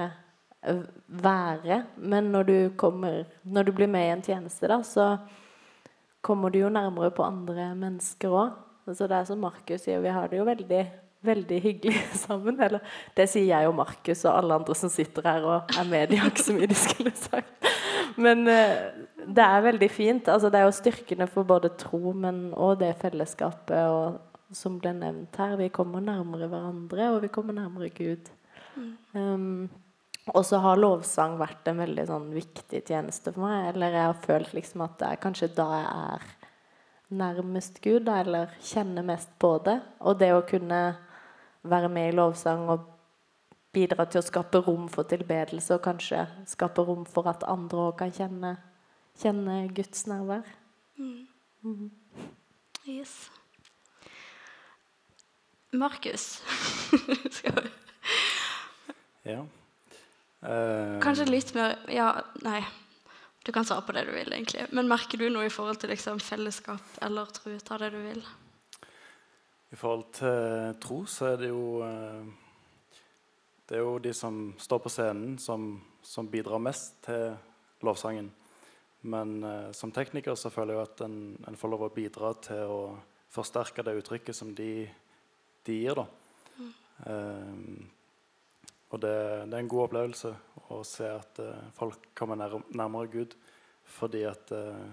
være. 1.07 1.83
Men 1.97 2.31
når 2.31 2.43
du 2.43 2.57
kommer 2.75 3.25
Når 3.43 3.63
du 3.63 3.71
blir 3.71 3.87
med 3.87 4.07
i 4.07 4.11
en 4.11 4.23
tjeneste, 4.23 4.67
da, 4.67 4.81
så 4.83 5.17
kommer 6.21 6.49
du 6.49 6.59
jo 6.59 6.69
nærmere 6.69 7.11
på 7.11 7.23
andre 7.23 7.73
mennesker 7.75 8.33
òg. 8.33 8.55
Så 8.87 9.07
det 9.07 9.17
er 9.17 9.27
som 9.27 9.39
Markus 9.39 9.83
sier, 9.83 9.99
vi 9.99 10.11
har 10.11 10.27
det 10.31 10.39
jo 10.39 10.47
veldig, 10.47 10.83
veldig 11.25 11.59
hyggelig 11.63 12.03
sammen. 12.25 12.59
Eller 12.61 12.83
det 13.17 13.27
sier 13.31 13.49
jeg 13.49 13.69
og 13.69 13.77
Markus 13.79 14.23
og 14.25 14.33
alle 14.35 14.59
andre 14.59 14.77
som 14.77 14.91
sitter 14.93 15.27
her 15.27 15.47
og 15.47 15.77
er 15.77 15.89
med. 15.89 16.11
De 16.11 16.21
har 16.21 16.31
ikke 16.31 16.47
så 16.47 16.55
mye 16.57 16.71
de 16.71 16.79
skulle 16.79 17.15
sagt. 17.17 17.71
Men 18.17 18.47
eh, 18.51 18.77
det 19.27 19.43
er 19.43 19.65
veldig 19.67 19.89
fint. 19.91 20.29
Altså, 20.31 20.51
det 20.53 20.61
er 20.61 20.67
jo 20.67 20.77
styrkende 20.77 21.27
for 21.31 21.47
både 21.47 21.73
tro, 21.79 22.13
men 22.15 22.47
og 22.55 22.79
det 22.81 22.95
fellesskapet 23.01 23.91
og 23.91 24.55
som 24.55 24.77
ble 24.79 24.93
nevnt 24.95 25.35
her. 25.41 25.57
Vi 25.59 25.67
kommer 25.73 26.03
nærmere 26.03 26.47
hverandre, 26.51 27.11
og 27.15 27.21
vi 27.25 27.31
kommer 27.33 27.57
nærmere 27.57 27.91
Gud. 27.91 28.29
Um, 29.13 29.67
og 30.35 30.43
så 30.45 30.59
har 30.63 30.79
lovsang 30.79 31.37
vært 31.39 31.67
en 31.71 31.79
veldig 31.81 32.05
sånn, 32.09 32.29
viktig 32.35 32.81
tjeneste 32.87 33.31
for 33.33 33.45
meg. 33.47 33.73
Eller 33.73 33.95
jeg 33.95 34.09
har 34.09 34.23
følt 34.25 34.53
liksom 34.55 34.83
at 34.87 34.97
det 35.01 35.11
er 35.11 35.21
kanskje 35.23 35.51
da 35.55 35.67
jeg 35.73 35.87
er 35.87 36.27
nærmest 37.17 37.81
Gud, 37.83 38.09
eller 38.11 38.51
kjenner 38.63 39.05
mest 39.07 39.31
på 39.39 39.53
det. 39.63 39.77
Og 40.03 40.19
det 40.19 40.33
å 40.35 40.43
kunne 40.47 40.81
være 41.69 41.89
med 41.89 42.09
i 42.09 42.15
lovsang 42.15 42.69
og 42.69 42.85
bidra 43.75 44.05
til 44.09 44.21
å 44.21 44.25
skape 44.25 44.61
rom 44.65 44.87
for 44.91 45.07
tilbedelse, 45.09 45.75
og 45.75 45.83
kanskje 45.85 46.23
skape 46.49 46.85
rom 46.87 47.05
for 47.09 47.29
at 47.29 47.45
andre 47.47 47.89
òg 47.89 47.97
kan 48.01 48.13
kjenne, 48.13 48.55
kjenne 49.19 49.59
Guds 49.75 50.07
nærvær. 50.09 50.47
Mm. 50.97 51.89
Yes. 52.87 53.29
Markus 55.73 56.41
Ja. 59.27 59.41
Uh, 60.39 60.95
Kanskje 61.03 61.25
litt 61.27 61.49
mer 61.57 61.75
Ja, 61.91 62.21
nei. 62.45 62.61
Du 63.43 63.51
kan 63.51 63.65
svare 63.65 63.83
på 63.83 63.91
det 63.95 64.05
du 64.07 64.11
vil, 64.11 64.31
egentlig. 64.31 64.65
Men 64.75 64.89
merker 64.91 65.19
du 65.19 65.29
noe 65.31 65.47
i 65.47 65.51
forhold 65.51 65.79
til 65.79 65.91
liksom, 65.91 66.19
fellesskap 66.23 66.97
eller 67.03 67.29
tro? 67.35 67.53
Ta 67.63 67.77
det 67.79 67.93
du 67.93 67.99
vil. 68.03 68.23
I 69.71 69.75
forhold 69.75 70.05
til 70.15 70.77
tro 70.83 71.01
så 71.09 71.33
er 71.33 71.41
det 71.41 71.49
jo 71.51 71.81
eh, 71.83 72.27
Det 73.67 73.75
er 73.75 73.83
jo 73.83 73.97
de 73.99 74.13
som 74.15 74.53
står 74.57 74.79
på 74.79 74.91
scenen, 74.93 75.35
som, 75.39 75.81
som 76.01 76.29
bidrar 76.31 76.61
mest 76.63 77.01
til 77.03 77.35
lovsangen. 77.83 78.29
Men 79.01 79.43
eh, 79.43 79.71
som 79.75 79.91
tekniker 79.91 80.39
så 80.39 80.49
føler 80.49 80.77
jeg 80.77 80.87
at 80.87 81.03
en, 81.03 81.19
en 81.47 81.59
får 81.59 81.73
lov 81.73 81.83
å 81.89 81.91
bidra 81.93 82.31
til 82.47 82.71
å 82.71 82.79
forsterke 83.33 83.83
det 83.83 83.97
uttrykket 83.99 84.35
som 84.35 84.53
de, 84.55 84.87
de 85.67 85.75
gir, 85.81 85.99
da. 85.99 86.07
Eh, 87.11 87.91
og 88.87 89.01
det, 89.03 89.15
det 89.51 89.57
er 89.57 89.59
en 89.59 89.69
god 89.71 89.89
opplevelse 89.89 90.31
å 90.71 90.79
se 90.87 91.07
at 91.11 91.41
eh, 91.43 91.67
folk 91.75 92.09
kommer 92.15 92.39
nær, 92.39 92.55
nærmere 92.71 93.11
Gud 93.11 93.35
fordi 93.97 94.23
at 94.27 94.51
eh, 94.55 94.87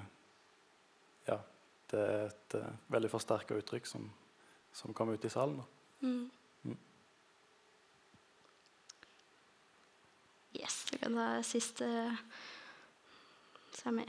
ja, 1.28 1.38
det 1.90 2.02
er 2.02 2.26
et 2.26 2.56
eh, 2.58 2.76
veldig 2.94 3.10
forsterka 3.12 3.58
uttrykk 3.58 3.86
som, 3.90 4.08
som 4.74 4.94
kom 4.94 5.10
ut 5.14 5.24
i 5.24 5.30
salen. 5.30 5.62
Mm. 6.00 6.30
Mm. 6.62 6.78
Yes, 10.52 10.86
vi 10.92 10.98
kan 10.98 11.14
ta 11.14 11.42
siste 11.42 11.86
Skal 13.72 13.96
vi, 13.96 14.06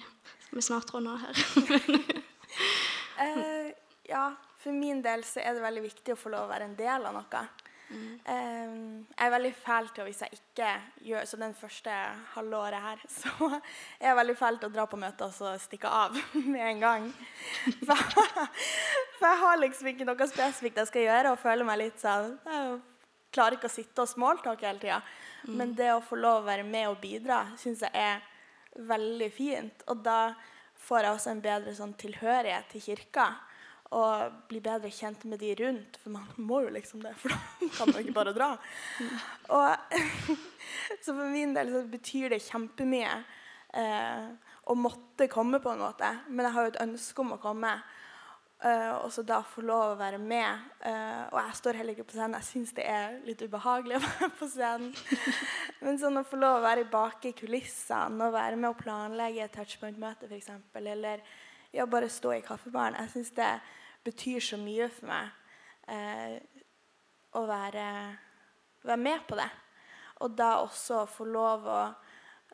vi 0.49 0.61
snart 0.61 0.93
runde 0.93 1.11
av 1.11 1.17
her? 1.17 1.35
uh, 3.21 3.71
ja, 4.13 4.25
for 4.57 4.71
min 4.71 5.01
del 5.05 5.23
så 5.23 5.39
er 5.45 5.53
det 5.53 5.63
veldig 5.65 5.85
viktig 5.85 6.13
å 6.15 6.19
få 6.19 6.33
lov 6.33 6.47
å 6.47 6.51
være 6.53 6.69
en 6.69 6.77
del 6.79 7.05
av 7.05 7.13
noe. 7.17 7.45
Eh, 7.91 8.71
jeg 9.11 9.27
er 9.27 9.33
veldig 9.33 9.51
fæl 9.59 9.89
til 9.93 10.01
å 10.01 10.05
hvis 10.07 10.21
jeg 10.23 10.39
ikke 10.39 10.69
gjør 11.05 11.27
Så 11.29 11.37
den 11.37 11.53
første 11.53 11.93
halvåret 12.33 12.81
her, 12.81 13.03
så 13.19 13.49
er 13.51 14.09
jeg 14.09 14.17
veldig 14.21 14.37
fæl 14.39 14.59
til 14.59 14.71
å 14.71 14.73
dra 14.73 14.87
på 14.89 14.99
møter 14.99 15.29
og 15.29 15.35
så 15.35 15.53
stikke 15.61 15.91
av 15.91 16.17
med 16.53 16.63
en 16.71 16.81
gang. 16.81 17.07
For, 17.87 18.01
for 19.19 19.29
jeg 19.29 19.41
har 19.43 19.61
liksom 19.61 19.91
ikke 19.91 20.07
noe 20.07 20.27
spesifikt 20.29 20.81
jeg 20.81 20.91
skal 20.91 21.07
gjøre, 21.07 21.31
og 21.33 21.41
føler 21.41 21.67
meg 21.67 21.81
litt 21.81 22.01
sånn 22.01 22.35
Jeg 22.45 22.75
klarer 23.35 23.57
ikke 23.57 23.69
å 23.69 23.75
sitte 23.75 24.03
og 24.03 24.09
smalltalke 24.11 24.67
hele 24.67 24.81
tida. 24.81 24.99
Men 25.45 25.75
det 25.77 25.91
å 25.93 26.03
få 26.03 26.17
lov 26.17 26.41
å 26.41 26.47
være 26.47 26.65
med 26.65 26.89
og 26.89 26.99
bidra 27.03 27.43
syns 27.59 27.83
jeg 27.85 27.93
er 27.93 28.23
veldig 28.89 29.31
fint. 29.33 29.83
Og 29.91 30.01
da 30.05 30.33
får 30.85 31.05
jeg 31.05 31.17
også 31.17 31.33
en 31.33 31.43
bedre 31.43 31.75
sånn 31.77 31.93
tilhørighet 31.99 32.71
til 32.71 32.83
kirka. 32.89 33.27
Og 33.95 34.39
bli 34.49 34.59
bedre 34.63 34.89
kjent 34.91 35.23
med 35.29 35.39
de 35.39 35.53
rundt, 35.61 35.97
for 36.01 36.11
man 36.15 36.27
må 36.41 36.63
jo 36.65 36.73
liksom 36.75 37.03
det. 37.03 37.13
For 37.21 37.31
da 37.35 37.69
kan 37.77 37.93
man 37.93 38.01
ikke 38.01 38.15
bare 38.17 38.33
dra. 38.35 38.51
Og, 39.55 39.99
så 41.03 41.13
for 41.13 41.27
min 41.31 41.55
del 41.55 41.71
så 41.71 41.83
betyr 41.89 42.33
det 42.35 42.43
kjempemye 42.43 43.13
eh, 43.75 44.25
å 44.65 44.75
måtte 44.79 45.29
komme 45.31 45.61
på 45.63 45.71
en 45.71 45.85
måte. 45.85 46.09
Men 46.27 46.47
jeg 46.47 46.57
har 46.57 46.65
jo 46.65 46.73
et 46.73 46.81
ønske 46.87 47.23
om 47.23 47.37
å 47.37 47.39
komme. 47.41 47.71
eh, 48.65 48.91
og 48.97 49.11
så 49.13 49.21
da 49.21 49.39
få 49.45 49.61
lov 49.61 49.93
å 49.93 49.99
være 49.99 50.19
med. 50.19 50.67
Eh, 50.81 51.23
og 51.29 51.39
jeg 51.39 51.57
står 51.61 51.79
heller 51.79 51.95
ikke 51.95 52.09
på 52.09 52.17
scenen. 52.17 52.35
Jeg 52.41 52.49
syns 52.49 52.75
det 52.75 52.89
er 52.89 53.19
litt 53.27 53.45
ubehagelig 53.45 53.99
å 53.99 54.03
være 54.09 54.31
på 54.39 54.49
scenen. 54.51 54.91
Men 55.85 56.01
sånn 56.01 56.19
å 56.19 56.25
få 56.27 56.41
lov 56.41 56.59
å 56.59 56.65
være 56.65 56.89
bak 56.91 57.29
i 57.29 57.35
kulissene 57.37 58.27
og 58.27 58.35
være 58.35 58.59
med 58.59 58.73
å 58.73 58.79
planlegge 58.79 59.45
et 59.45 59.55
touchpoint-møte 59.55 60.27
f.eks. 60.27 60.51
Eller 60.81 61.23
ja, 61.75 61.85
bare 61.85 62.09
stå 62.09 62.33
i 62.35 62.43
kaffebaren. 62.43 62.97
Jeg 63.03 63.13
syns 63.15 63.33
det 63.37 63.53
betyr 64.05 64.43
så 64.43 64.59
mye 64.61 64.87
for 64.93 65.09
meg 65.09 65.31
eh, 65.91 66.37
å 67.35 67.43
være, 67.49 67.87
være 68.85 69.01
med 69.01 69.25
på 69.27 69.37
det. 69.39 69.49
Og 70.23 70.35
da 70.37 70.51
også 70.61 71.03
få 71.11 71.27
lov 71.27 71.65
å 71.67 71.81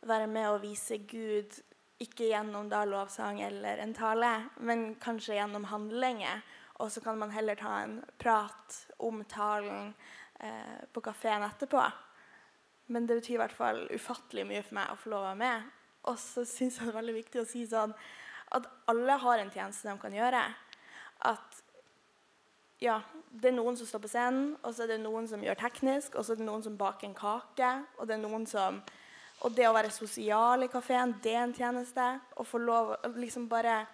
være 0.08 0.30
med 0.32 0.50
og 0.50 0.64
vise 0.64 0.98
Gud, 1.06 1.54
ikke 2.02 2.32
gjennom 2.32 2.70
da 2.72 2.82
lovsang 2.90 3.44
eller 3.46 3.84
en 3.84 3.94
tale, 3.94 4.32
men 4.66 4.96
kanskje 5.02 5.38
gjennom 5.38 5.68
handlinger. 5.70 6.42
Og 6.82 6.90
så 6.90 7.04
kan 7.06 7.20
man 7.22 7.34
heller 7.34 7.60
ta 7.60 7.76
en 7.84 8.00
prat 8.18 8.80
om 9.06 9.22
talen 9.30 9.92
eh, 10.40 10.80
på 10.90 11.04
kafeen 11.06 11.46
etterpå. 11.46 11.84
Men 12.92 13.06
det 13.06 13.20
betyr 13.20 13.38
i 13.38 13.44
hvert 13.44 13.56
fall 13.56 13.84
ufattelig 13.94 14.48
mye 14.50 14.64
for 14.66 14.80
meg 14.80 14.90
å 14.90 14.98
få 14.98 15.14
lov 15.14 15.22
å 15.22 15.30
være 15.30 15.42
med. 15.44 15.70
Og 16.10 16.18
så 16.18 16.42
syns 16.50 16.80
jeg 16.80 16.88
det 16.88 16.96
er 16.96 16.98
veldig 16.98 17.18
viktig 17.20 17.44
å 17.44 17.48
si 17.48 17.68
sånn 17.70 17.94
at 18.58 18.66
alle 18.92 19.16
har 19.22 19.40
en 19.40 19.54
tjeneste 19.54 19.88
de 19.88 20.02
kan 20.02 20.16
gjøre. 20.18 20.42
At 21.28 21.62
ja, 22.82 22.98
det 23.30 23.52
er 23.52 23.56
noen 23.56 23.78
som 23.78 23.88
står 23.88 24.02
på 24.04 24.10
scenen, 24.10 24.56
og 24.66 24.74
så 24.74 24.86
er 24.86 24.96
det 24.96 25.02
noen 25.04 25.28
som 25.30 25.44
gjør 25.46 25.60
teknisk, 25.60 26.16
og 26.18 26.26
så 26.26 26.34
er 26.34 26.42
det 26.42 26.48
noen 26.48 26.64
som 26.66 26.78
baker 26.80 27.08
en 27.08 27.18
kake, 27.18 27.70
og 28.00 28.10
det 28.10 28.18
er 28.18 28.24
noen 28.24 28.48
som 28.50 28.82
Og 29.42 29.56
det 29.58 29.66
å 29.66 29.74
være 29.74 29.90
sosial 29.90 30.62
i 30.62 30.68
kafeen, 30.70 31.16
det 31.24 31.32
er 31.34 31.40
en 31.48 31.54
tjeneste. 31.54 32.04
Å 32.38 32.44
få 32.46 32.60
lov 32.62 32.92
å 32.94 33.10
liksom 33.16 33.48
bare 33.50 33.88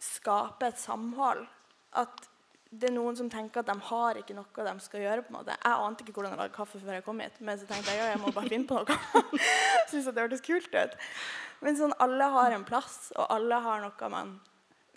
skape 0.00 0.70
et 0.70 0.78
samhold. 0.80 1.42
At 1.92 2.22
det 2.72 2.88
er 2.88 2.94
noen 2.94 3.18
som 3.18 3.28
tenker 3.28 3.60
at 3.60 3.68
de 3.68 3.74
har 3.90 4.16
ikke 4.16 4.32
noe 4.32 4.64
de 4.64 4.72
skal 4.80 5.02
gjøre. 5.02 5.26
på 5.26 5.28
en 5.28 5.36
måte. 5.36 5.58
Jeg 5.60 5.76
ante 5.76 6.06
ikke 6.06 6.14
hvordan 6.16 6.32
jeg 6.32 6.40
lagde 6.40 6.56
kaffe 6.56 6.80
før 6.80 6.96
jeg 6.96 7.04
kom 7.04 7.20
hit, 7.20 7.36
men 7.44 7.58
så 7.60 7.68
tenkte 7.68 7.92
jeg 7.92 8.00
ja, 8.00 8.06
jeg 8.14 8.22
må 8.22 8.32
bare 8.32 8.48
finne 8.48 8.66
på 8.70 8.80
noe. 8.80 8.96
Syns 9.90 10.08
at 10.08 10.16
det 10.16 10.24
hørtes 10.24 10.46
kult 10.46 10.72
ut. 10.72 10.96
Men 11.60 11.76
sånn, 11.76 11.92
alle 12.00 12.30
har 12.32 12.56
en 12.56 12.64
plass, 12.64 13.12
og 13.12 13.28
alle 13.28 13.60
har 13.60 13.84
noe 13.84 14.08
man 14.14 14.32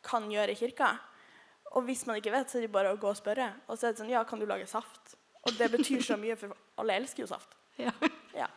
kan 0.08 0.32
gjøre 0.32 0.56
i 0.56 0.60
kirka. 0.62 0.94
Og 1.74 1.84
hvis 1.88 2.06
man 2.08 2.20
ikke 2.20 2.32
vet, 2.32 2.52
så 2.52 2.60
er 2.60 2.68
det 2.68 2.74
bare 2.74 2.94
å 2.94 3.00
gå 3.00 3.10
og 3.10 3.18
spørre. 3.18 3.50
Og 3.68 3.78
så 3.78 3.88
er 3.88 3.96
det 3.96 4.04
sånn 4.04 4.14
Ja, 4.14 4.24
kan 4.28 4.40
du 4.40 4.46
lage 4.48 4.68
saft? 4.70 5.16
Og 5.46 5.54
det 5.58 5.70
betyr 5.74 6.02
så 6.02 6.18
mye, 6.18 6.38
for 6.40 6.56
alle 6.82 7.00
elsker 7.02 7.26
jo 7.26 7.30
saft. 7.30 7.58
Ja. 7.82 7.92
Ja. 8.36 8.48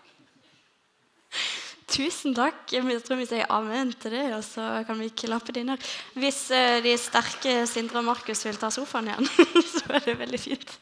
Tusen 1.89 2.35
takk. 2.37 2.69
Jeg 2.73 3.03
tror 3.05 3.19
vi 3.21 3.27
sier 3.29 3.49
amen 3.53 3.91
til 4.01 4.15
det, 4.15 4.27
og 4.37 4.43
så 4.47 4.65
kan 4.87 5.01
vi 5.01 5.09
klappe 5.11 5.55
det 5.55 5.65
inn 5.65 5.73
her. 5.73 5.91
Hvis 6.21 6.45
uh, 6.53 6.79
de 6.85 6.95
sterke 7.01 7.63
Sindre 7.69 8.03
og 8.03 8.09
Markus 8.11 8.45
vil 8.47 8.61
ta 8.61 8.71
sofaen 8.73 9.11
igjen, 9.11 9.29
så 9.75 9.97
er 9.97 10.05
det 10.05 10.19
veldig 10.21 10.41
fint. 10.43 10.77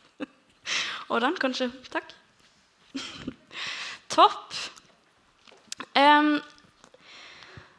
Og 1.15 1.23
den, 1.23 1.39
kanskje. 1.41 1.71
Takk. 1.93 2.11
Topp. 4.13 4.59
Um, 5.97 6.37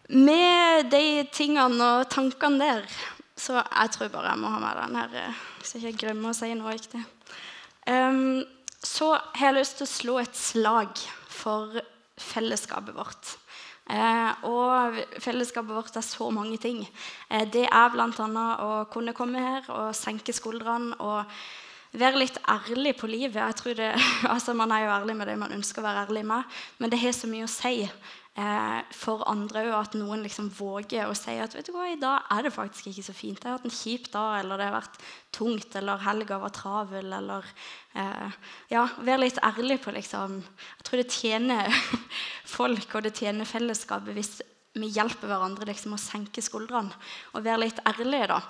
med 0.08 0.88
de 0.94 1.26
tingene 1.36 1.92
og 1.98 2.10
tankene 2.14 2.64
der, 2.64 2.98
så 3.38 3.62
jeg 3.62 3.94
tror 3.94 4.14
bare 4.14 4.34
jeg 4.34 4.42
må 4.42 4.52
ha 4.52 4.62
med 4.62 4.80
den 4.82 5.00
her, 5.00 5.18
eh, 5.22 5.42
så 5.64 5.78
jeg 5.78 5.94
ikke 5.94 6.08
glemmer 6.08 6.34
å 6.34 6.38
si 6.38 6.50
noe 6.58 6.74
riktig. 6.74 7.04
Um, 7.88 8.44
så 8.84 9.14
har 9.16 9.52
jeg 9.52 9.60
lyst 9.60 9.78
til 9.80 9.88
å 9.88 9.92
slå 9.94 10.16
et 10.22 10.38
slag 10.38 11.04
for 11.32 11.78
fellesskapet 12.18 12.96
vårt. 12.98 13.38
Eh, 13.88 14.48
og 14.50 14.98
fellesskapet 15.24 15.72
vårt 15.72 15.96
er 15.96 16.04
så 16.04 16.28
mange 16.34 16.58
ting. 16.60 16.82
Eh, 17.30 17.46
det 17.48 17.68
er 17.70 17.94
bl.a. 17.94 18.48
å 18.60 18.72
kunne 18.92 19.16
komme 19.16 19.44
her 19.44 19.70
og 19.72 19.96
senke 19.96 20.36
skuldrene 20.36 20.98
og 21.00 21.24
være 21.98 22.20
litt 22.20 22.40
ærlig 22.52 22.98
på 23.00 23.08
livet. 23.08 23.64
Det, 23.64 23.94
altså 24.34 24.54
Man 24.54 24.74
er 24.76 24.86
jo 24.86 24.96
ærlig 24.98 25.16
med 25.16 25.32
det 25.32 25.38
man 25.40 25.56
ønsker 25.56 25.82
å 25.82 25.88
være 25.88 26.08
ærlig 26.08 26.26
med, 26.28 26.60
men 26.80 26.92
det 26.92 27.00
har 27.00 27.16
så 27.16 27.32
mye 27.32 27.48
å 27.48 27.52
si 27.52 27.88
eh, 28.38 28.80
for 28.96 29.24
andre 29.30 29.66
òg 29.68 29.76
at 29.78 29.96
noen 29.98 30.24
liksom 30.26 30.50
våger 30.54 31.10
å 31.10 31.16
si 31.18 31.36
at 31.42 31.56
vet 31.58 31.68
du 31.68 31.74
hva, 31.76 31.88
i 31.92 32.00
dag 32.00 32.28
er 32.34 32.46
det 32.46 32.54
faktisk 32.56 32.92
ikke 32.92 33.06
så 33.10 33.16
fint. 33.18 33.40
Jeg 33.42 33.50
har 33.50 33.58
hatt 33.58 33.68
en 33.68 33.78
kjip 33.78 34.10
dag, 34.14 34.40
eller 34.42 34.62
det 34.62 34.68
har 34.70 34.78
vært 34.78 35.00
tungt, 35.36 35.78
eller 35.80 36.04
helga 36.06 36.42
var 36.42 36.54
travel, 36.56 37.14
eller 37.20 37.48
eh, 37.98 38.38
Ja, 38.74 38.88
vær 39.04 39.24
litt 39.24 39.42
ærlig 39.44 39.82
på 39.84 39.96
liksom 39.96 40.42
Jeg 40.44 40.88
tror 40.88 41.02
det 41.02 41.10
tjener 41.14 41.82
folk, 42.58 42.88
og 42.94 43.08
det 43.08 43.16
tjener 43.18 43.50
fellesskapet 43.50 44.18
hvis 44.18 44.38
vi 44.78 44.92
hjelper 44.94 45.30
hverandre 45.30 45.66
liksom 45.70 45.96
å 45.96 46.02
senke 46.02 46.44
skuldrene 46.44 46.94
og 47.34 47.46
være 47.46 47.64
litt 47.66 47.80
ærlige, 47.88 48.30
da. 48.30 48.42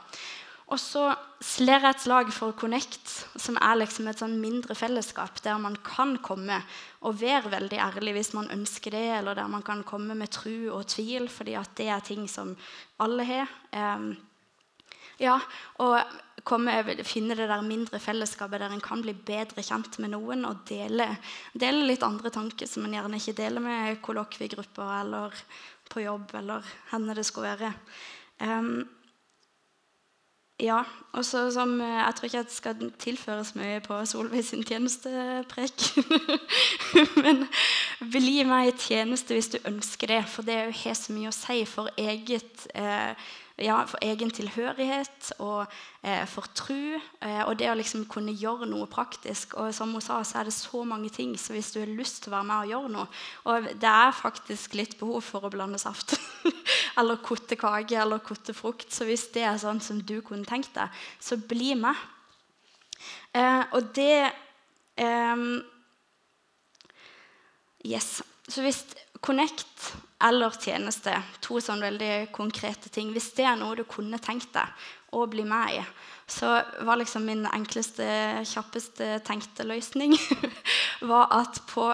Og 0.68 0.80
så 0.84 1.06
slår 1.40 1.86
jeg 1.86 1.96
et 1.96 2.02
slag 2.04 2.32
for 2.36 2.56
Connect, 2.60 3.12
som 3.40 3.56
er 3.64 3.78
liksom 3.80 4.10
et 4.12 4.20
sånn 4.20 4.36
mindre 4.42 4.76
fellesskap 4.76 5.40
der 5.46 5.60
man 5.64 5.78
kan 5.86 6.18
komme 6.20 6.58
og 7.08 7.22
være 7.22 7.54
veldig 7.54 7.80
ærlig 7.80 8.18
hvis 8.18 8.34
man 8.36 8.52
ønsker 8.52 8.92
det, 8.92 9.06
eller 9.20 9.38
der 9.38 9.48
man 9.48 9.64
kan 9.64 9.86
komme 9.88 10.18
med 10.18 10.34
tru 10.36 10.68
og 10.76 10.90
tvil, 10.92 11.30
fordi 11.32 11.56
at 11.56 11.72
det 11.80 11.88
er 11.94 12.04
ting 12.04 12.28
som 12.28 12.52
alle 13.00 13.28
har. 13.30 13.54
Um, 13.72 14.10
ja, 15.24 15.38
og 15.80 15.96
over, 16.52 16.92
finne 17.08 17.36
det 17.40 17.48
der 17.50 17.64
mindre 17.66 18.00
fellesskapet 18.00 18.62
der 18.62 18.76
en 18.76 18.84
kan 18.84 19.02
bli 19.04 19.16
bedre 19.16 19.64
kjent 19.64 19.98
med 20.04 20.14
noen 20.14 20.46
og 20.48 20.68
dele, 20.68 21.10
dele 21.56 21.88
litt 21.88 22.04
andre 22.06 22.32
tanker 22.34 22.68
som 22.68 22.86
en 22.86 22.94
gjerne 22.96 23.20
ikke 23.20 23.40
deler 23.40 23.64
med 23.64 24.04
kollokviegrupper 24.04 24.94
eller 25.00 25.42
på 25.88 26.04
jobb 26.04 26.36
eller 26.42 26.76
henne 26.92 27.16
det 27.16 27.26
skulle 27.28 27.56
være. 27.56 27.74
Um, 28.44 28.84
ja, 30.60 30.82
og 31.14 31.26
som 31.26 31.82
eh, 31.82 31.88
Jeg 31.88 32.14
tror 32.16 32.26
ikke 32.26 32.44
det 32.44 32.52
skal 32.52 32.92
tilføres 33.00 33.56
mye 33.56 33.80
på 33.86 34.00
Solveig 34.06 34.46
sin 34.46 34.64
tjenesteprek. 34.66 35.84
Men 37.24 37.46
bli 38.02 38.42
meg 38.48 38.72
i 38.72 38.78
tjeneste 38.78 39.38
hvis 39.38 39.52
du 39.54 39.60
ønsker 39.70 40.08
det, 40.08 40.24
for 40.26 40.42
det 40.48 40.58
har 40.82 40.98
så 40.98 41.14
mye 41.14 41.30
å 41.30 41.36
si 41.36 41.62
for 41.70 41.94
eget 41.98 42.66
eh, 42.74 43.14
ja, 43.58 43.80
for 43.90 43.98
egen 44.06 44.30
tilhørighet 44.30 45.32
og 45.42 45.66
eh, 46.06 46.24
for 46.30 46.46
tru. 46.54 47.00
Eh, 47.26 47.42
og 47.42 47.56
det 47.58 47.72
å 47.72 47.78
liksom 47.78 48.06
kunne 48.10 48.36
gjøre 48.38 48.68
noe 48.70 48.86
praktisk. 48.92 49.56
Og 49.58 49.74
som 49.74 49.96
hun 49.96 50.04
sa, 50.04 50.20
så 50.22 50.42
er 50.42 50.50
det 50.50 50.54
så 50.54 50.84
mange 50.86 51.10
ting. 51.14 51.34
Så 51.42 51.56
hvis 51.56 51.72
du 51.74 51.80
har 51.82 51.90
lyst 51.90 52.22
til 52.24 52.32
å 52.32 52.38
være 52.38 52.48
med 52.52 52.58
og 52.60 52.74
gjøre 52.74 52.92
noe 52.94 53.08
Og 53.50 53.70
det 53.82 53.94
er 53.94 54.14
faktisk 54.14 54.78
litt 54.78 54.94
behov 55.00 55.26
for 55.26 55.48
å 55.48 55.54
blande 55.54 55.82
saft. 55.82 56.14
eller 57.00 57.18
kutte 57.26 57.58
kake 57.58 57.98
eller 57.98 58.22
kutte 58.22 58.54
frukt. 58.54 58.92
Så 58.94 59.10
hvis 59.10 59.26
det 59.34 59.48
er 59.50 59.58
sånn 59.62 59.82
som 59.82 60.04
du 60.06 60.20
kunne 60.22 60.46
tenkt 60.46 60.78
deg, 60.78 60.94
så 61.20 61.40
bli 61.42 61.74
med. 61.82 61.98
Eh, 63.34 63.64
og 63.74 63.90
det 63.98 64.30
ehm, 65.02 65.50
Yes. 67.88 68.20
Så 68.48 68.64
hvis 68.64 68.82
Connect 69.22 69.94
eller 70.24 70.54
tjeneste, 70.58 71.14
to 71.46 71.60
sånn 71.62 71.84
veldig 71.84 72.30
konkrete 72.34 72.90
ting 72.90 73.12
Hvis 73.14 73.30
det 73.38 73.46
er 73.46 73.58
noe 73.60 73.76
du 73.78 73.84
kunne 73.86 74.18
tenkt 74.22 74.50
deg 74.56 74.88
å 75.14 75.24
bli 75.30 75.46
med 75.48 75.78
i, 75.78 75.84
så 76.28 76.58
var 76.84 77.00
liksom 77.00 77.24
min 77.24 77.46
enkleste, 77.48 78.04
kjappeste 78.50 79.22
tenkte 79.26 79.64
løsning 79.64 80.18
var 81.12 81.32
at 81.38 81.62
på 81.70 81.88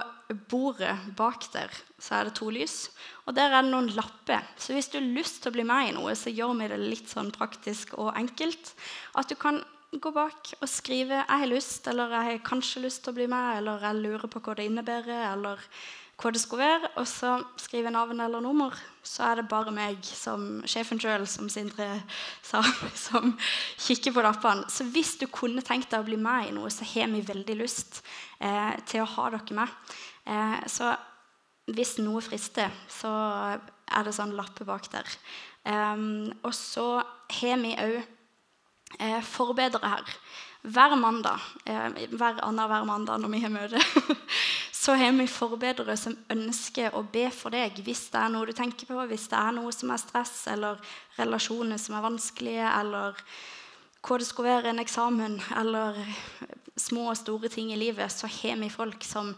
bordet 0.49 0.95
bak 1.17 1.45
der 1.53 1.69
så 2.01 2.17
er 2.17 2.27
det 2.27 2.35
to 2.39 2.49
lys. 2.49 2.87
Og 3.27 3.35
der 3.37 3.53
er 3.53 3.61
det 3.61 3.69
noen 3.69 3.91
lapper. 3.93 4.41
Så 4.57 4.73
hvis 4.73 4.89
du 4.89 4.97
har 4.97 5.05
lyst 5.05 5.43
til 5.43 5.51
å 5.51 5.55
bli 5.55 5.65
med 5.67 5.91
i 5.91 5.93
noe, 5.95 6.15
så 6.17 6.33
gjør 6.33 6.57
vi 6.59 6.71
det 6.71 6.79
litt 6.81 7.11
sånn 7.11 7.29
praktisk 7.35 7.93
og 8.01 8.15
enkelt. 8.17 8.73
At 9.19 9.29
du 9.29 9.37
kan 9.39 9.61
gå 9.93 10.09
bak 10.11 10.55
og 10.59 10.69
skrive 10.69 11.21
'Jeg 11.21 11.39
har 11.39 11.47
lyst', 11.47 11.87
eller 11.87 12.09
'Jeg 12.09 12.25
har 12.25 12.49
kanskje 12.49 12.81
lyst 12.81 13.03
til 13.03 13.13
å 13.13 13.15
bli 13.15 13.27
med', 13.27 13.57
eller 13.57 13.79
'Jeg 13.79 14.01
lurer 14.01 14.27
på 14.27 14.41
hva 14.41 14.55
det 14.55 14.65
innebærer', 14.65 15.33
eller 15.33 15.59
hva 16.19 16.31
det 16.31 16.41
skulle 16.41 16.63
være, 16.63 16.89
og 17.01 17.07
så 17.09 17.35
skrive 17.59 17.91
navn 17.91 18.21
eller 18.21 18.43
nummer. 18.43 18.75
Så 19.03 19.25
er 19.27 19.41
det 19.41 19.49
bare 19.51 19.73
meg, 19.75 19.97
som 20.05 20.61
sjefen 20.69 21.01
sjøl, 21.01 21.25
som 21.27 21.49
Sindre 21.51 21.87
sa, 22.45 22.61
som 23.05 23.33
kikker 23.81 24.15
på 24.15 24.23
lappene. 24.23 24.67
Så 24.71 24.87
hvis 24.93 25.15
du 25.19 25.27
kunne 25.31 25.63
tenkt 25.65 25.91
deg 25.91 26.03
å 26.03 26.07
bli 26.07 26.19
med 26.21 26.49
i 26.49 26.55
noe, 26.55 26.71
så 26.71 26.87
har 26.87 27.11
vi 27.11 27.23
veldig 27.25 27.57
lyst 27.59 28.03
eh, 28.39 28.75
til 28.87 29.03
å 29.03 29.09
ha 29.17 29.29
dere 29.33 29.57
med. 29.57 29.97
Eh, 30.29 30.59
så 30.71 30.93
hvis 31.73 31.97
noe 32.03 32.23
frister, 32.23 32.71
så 32.91 33.11
er 33.53 34.05
det 34.05 34.15
sånn 34.15 34.35
lappe 34.37 34.67
bak 34.67 34.89
der. 34.93 35.17
Eh, 35.65 36.07
og 36.43 36.53
så 36.55 36.87
har 37.41 37.61
vi 37.65 37.75
òg 37.75 37.99
eh, 38.99 39.21
forbedere 39.25 39.95
her. 39.97 40.17
Hver 40.63 40.95
mandag, 40.95 41.43
eh, 41.65 42.05
hver 42.15 42.39
annenhver 42.45 42.85
mandag 42.87 43.19
når 43.19 43.33
vi 43.33 43.41
har 43.43 43.51
møte, 43.51 43.81
så 44.83 44.97
har 44.99 45.13
vi 45.15 45.27
forbedrere 45.31 45.95
som 45.95 46.15
ønsker 46.33 46.95
å 46.97 47.05
be 47.07 47.29
for 47.31 47.55
deg 47.55 47.77
hvis 47.85 48.09
det 48.11 48.19
er 48.19 48.31
noe 48.33 48.49
du 48.49 48.53
tenker 48.57 48.89
på, 48.89 48.97
hvis 49.07 49.29
det 49.31 49.39
er 49.39 49.55
noe 49.55 49.71
som 49.71 49.93
er 49.93 50.01
stress, 50.01 50.33
eller 50.51 50.81
relasjoner 51.15 51.79
som 51.79 51.95
er 51.95 52.03
vanskelige, 52.03 52.71
eller 52.81 53.21
hva 54.03 54.17
det 54.19 54.27
skulle 54.27 54.51
være, 54.51 54.73
en 54.73 54.83
eksamen, 54.83 55.37
eller 55.55 56.01
små 56.75 57.05
og 57.13 57.19
store 57.21 57.51
ting 57.53 57.71
i 57.71 57.79
livet, 57.79 58.11
så 58.11 58.27
har 58.27 58.59
vi 58.59 58.71
folk 58.73 59.07
som 59.07 59.31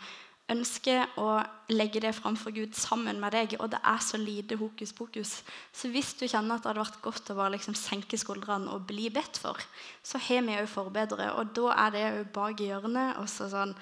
ønsker 0.49 1.13
å 1.21 1.27
legge 1.73 2.01
det 2.01 2.15
framfor 2.17 2.53
Gud 2.55 2.73
sammen 2.77 3.21
med 3.21 3.33
deg. 3.33 3.55
Og 3.59 3.69
det 3.73 3.81
er 3.85 4.01
så 4.01 4.17
lite 4.21 4.57
hokus 4.57 4.93
pokus. 4.97 5.35
Så 5.73 5.89
hvis 5.93 6.13
du 6.17 6.25
kjenner 6.25 6.57
at 6.57 6.65
det 6.65 6.71
hadde 6.71 6.83
vært 6.83 6.99
godt 7.05 7.31
å 7.33 7.37
bare 7.37 7.53
liksom 7.57 7.77
senke 7.77 8.17
skuldrene 8.17 8.73
og 8.73 8.85
bli 8.89 9.11
bedt 9.13 9.41
for, 9.41 9.61
så 10.05 10.21
har 10.21 10.45
vi 10.45 10.57
òg 10.57 10.69
forbedret, 10.69 11.33
Og 11.37 11.53
da 11.53 11.73
er 11.85 11.95
det 11.95 12.05
òg 12.09 12.33
bak 12.33 12.65
hjørnet, 12.65 13.17
og 13.21 13.29
så 13.29 13.49
sånn 13.49 13.77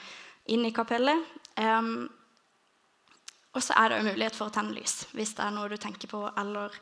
inn 0.52 0.66
i 0.68 0.76
kapellet. 0.76 1.24
Um, 1.62 2.10
og 3.54 3.62
så 3.62 3.76
er 3.78 3.90
det 3.90 4.00
òg 4.00 4.08
mulighet 4.08 4.38
for 4.38 4.50
å 4.50 4.54
tenne 4.54 4.74
lys 4.74 5.04
hvis 5.14 5.36
det 5.38 5.44
er 5.46 5.54
noe 5.54 5.70
du 5.70 5.78
tenker 5.78 6.10
på, 6.10 6.24
eller 6.42 6.74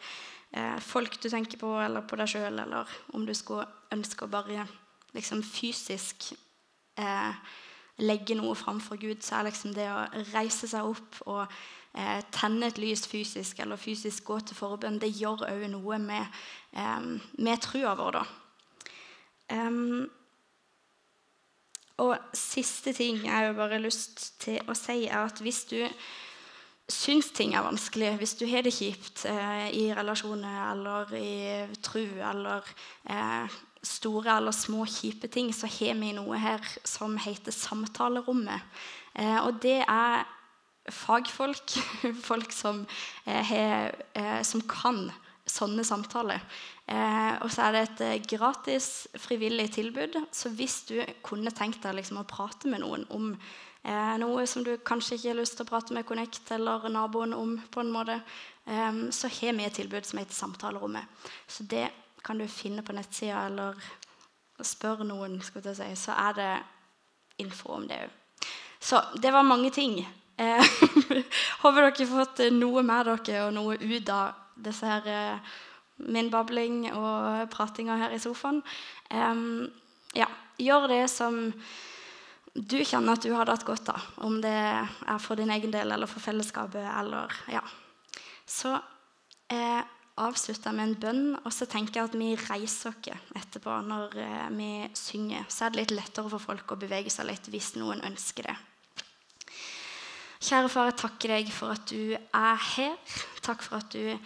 eh, 0.55 0.77
folk 0.83 1.17
du 1.19 1.27
tenker 1.29 1.59
på, 1.59 1.73
eller 1.83 2.05
på 2.07 2.19
deg 2.19 2.31
sjøl, 2.31 2.61
eller 2.63 2.93
om 3.15 3.25
du 3.27 3.33
skulle 3.35 3.67
ønske 3.91 4.25
å 4.25 4.31
bare 4.31 4.63
liksom 5.11 5.43
fysisk 5.43 6.31
eh, 6.95 7.35
legge 8.01 8.37
noe 8.39 8.55
framfor 8.55 8.99
Gud, 9.01 9.19
så 9.23 9.39
er 9.39 9.49
liksom 9.49 9.75
det 9.75 9.89
å 9.91 10.05
reise 10.31 10.69
seg 10.71 10.87
opp 10.87 11.19
og 11.25 11.43
eh, 11.43 12.23
tenne 12.31 12.71
et 12.71 12.79
lys 12.79 13.03
fysisk, 13.09 13.59
eller 13.59 13.79
fysisk 13.81 14.31
gå 14.31 14.39
til 14.39 14.57
forbønn, 14.57 15.01
det 15.01 15.11
gjør 15.11 15.43
òg 15.49 15.67
noe 15.73 15.99
med, 15.99 16.41
eh, 16.71 17.11
med 17.43 17.67
trua 17.67 17.97
vår, 17.99 18.21
da. 18.21 18.25
Um, 19.51 20.07
og 22.01 22.35
siste 22.37 22.93
ting 22.97 23.21
jeg 23.25 23.31
har 23.31 23.55
bare 23.57 23.81
lyst 23.81 24.33
til 24.41 24.59
å 24.69 24.75
si, 24.77 25.05
er 25.05 25.21
at 25.25 25.41
hvis 25.43 25.63
du 25.69 25.79
syns 26.91 27.31
ting 27.35 27.53
er 27.55 27.63
vanskelig, 27.63 28.15
hvis 28.19 28.35
du 28.39 28.45
har 28.49 28.65
det 28.65 28.73
kjipt 28.75 29.25
eh, 29.29 29.67
i 29.77 29.85
relasjoner 29.95 30.57
eller 30.71 31.13
i 31.15 31.35
tru 31.83 32.03
eller 32.03 32.67
eh, 33.07 33.59
store 33.81 34.37
eller 34.37 34.55
små 34.55 34.85
kjipe 34.89 35.29
ting, 35.31 35.53
så 35.55 35.69
har 35.71 35.95
vi 35.99 36.11
noe 36.17 36.39
her 36.41 36.65
som 36.83 37.15
heter 37.21 37.55
Samtalerommet. 37.55 38.67
Eh, 39.15 39.39
og 39.45 39.61
det 39.63 39.79
er 39.85 40.27
fagfolk, 40.91 41.77
folk 42.29 42.51
som, 42.55 42.85
eh, 43.25 43.55
eh, 43.55 44.41
som 44.43 44.63
kan 44.67 45.07
sånne 45.51 45.83
samtaler. 45.85 46.41
Eh, 46.91 47.33
og 47.39 47.51
så 47.53 47.67
er 47.67 47.75
det 47.75 47.81
et 47.85 48.01
eh, 48.03 48.21
gratis, 48.33 49.07
frivillig 49.15 49.69
tilbud. 49.77 50.17
Så 50.35 50.51
hvis 50.51 50.81
du 50.89 50.97
kunne 51.23 51.53
tenkt 51.55 51.83
deg 51.85 51.95
liksom, 51.99 52.19
å 52.19 52.27
prate 52.27 52.71
med 52.71 52.83
noen 52.83 53.05
om 53.15 53.31
eh, 53.31 54.15
noe 54.19 54.43
som 54.49 54.65
du 54.65 54.73
kanskje 54.83 55.15
ikke 55.17 55.31
har 55.31 55.39
lyst 55.39 55.55
til 55.57 55.67
å 55.67 55.71
prate 55.71 55.95
med 55.95 56.07
Connect 56.09 56.51
eller 56.57 56.89
naboen 56.91 57.35
om, 57.37 57.55
på 57.71 57.83
en 57.83 57.93
måte, 57.93 58.19
eh, 58.67 59.01
så 59.15 59.31
har 59.39 59.57
vi 59.57 59.67
et 59.69 59.79
tilbud 59.79 60.07
som 60.07 60.19
heter 60.19 60.35
Samtalerommet. 60.35 61.27
Så 61.47 61.63
det 61.63 61.87
kan 62.25 62.37
du 62.37 62.47
finne 62.51 62.83
på 62.85 62.93
nettsida, 62.93 63.45
eller 63.47 63.79
spørre 64.61 65.07
noen, 65.07 65.39
si, 65.41 65.95
så 65.97 66.17
er 66.17 66.35
det 66.37 66.51
info 67.41 67.77
om 67.77 67.87
det 67.89 68.03
òg. 68.03 68.17
Så 68.81 68.99
det 69.21 69.31
var 69.33 69.45
mange 69.45 69.69
ting. 69.71 69.99
Eh, 70.37 70.61
håper 71.61 71.83
dere 71.85 72.05
har 72.05 72.11
fått 72.11 72.47
noe 72.53 72.83
med 72.83 73.05
dere 73.07 73.45
og 73.45 73.53
noe 73.53 73.77
ut 73.77 74.09
av 74.09 74.39
disse 74.61 74.85
her 74.89 75.09
eh, 75.09 75.59
min 75.97 76.31
babling 76.33 76.85
og 76.93 77.49
pratinga 77.53 77.97
her 77.99 78.15
i 78.15 78.19
sofaen. 78.21 78.61
Um, 79.11 79.69
ja, 80.17 80.27
gjør 80.61 80.87
det 80.91 81.05
som 81.11 81.51
du 82.53 82.81
kjenner 82.83 83.15
at 83.15 83.23
du 83.23 83.31
hadde 83.35 83.53
hatt 83.53 83.67
godt 83.67 83.91
av. 83.93 84.07
Om 84.25 84.41
det 84.43 84.51
er 84.51 85.21
for 85.23 85.39
din 85.39 85.51
egen 85.53 85.71
del 85.71 85.93
eller 85.93 86.09
for 86.09 86.23
fellesskapet. 86.23 86.83
eller 86.83 87.31
ja. 87.51 87.63
Så 88.45 88.73
eh, 89.51 89.83
avslutter 90.19 90.69
jeg 90.69 90.77
med 90.77 90.89
en 90.89 90.97
bønn, 90.99 91.23
og 91.39 91.53
så 91.55 91.67
tenker 91.69 92.01
jeg 92.01 92.09
at 92.09 92.17
vi 92.19 92.33
reiser 92.35 92.91
oss 92.91 93.37
etterpå 93.39 93.77
når 93.87 94.17
eh, 94.19 94.49
vi 94.57 94.71
synger. 94.97 95.47
Så 95.47 95.65
er 95.65 95.71
det 95.71 95.83
litt 95.83 95.95
lettere 95.95 96.33
for 96.33 96.43
folk 96.43 96.75
å 96.75 96.81
bevege 96.81 97.13
seg 97.13 97.29
litt 97.29 97.47
hvis 97.53 97.73
noen 97.79 98.03
ønsker 98.07 98.51
det. 98.51 98.57
Kjære 100.41 100.69
far, 100.73 100.89
jeg 100.89 100.97
takker 100.97 101.35
deg 101.35 101.51
for 101.53 101.75
at 101.75 101.83
du 101.91 102.15
er 102.17 102.63
her. 102.73 103.17
Takk 103.45 103.61
for 103.61 103.77
at 103.77 103.93
du 103.93 104.17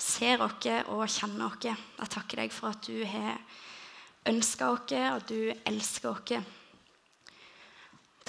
ser 0.00 0.40
oss 0.44 0.66
og 0.88 1.04
kjenner 1.08 1.50
oss. 1.50 1.66
Jeg 1.68 2.12
takker 2.16 2.44
deg 2.44 2.54
for 2.54 2.72
at 2.72 2.86
du 2.86 3.04
har 3.04 3.40
ønska 4.30 4.70
oss, 4.72 4.94
og 5.14 5.26
du 5.28 5.52
elsker 5.68 6.10
oss. 6.12 6.56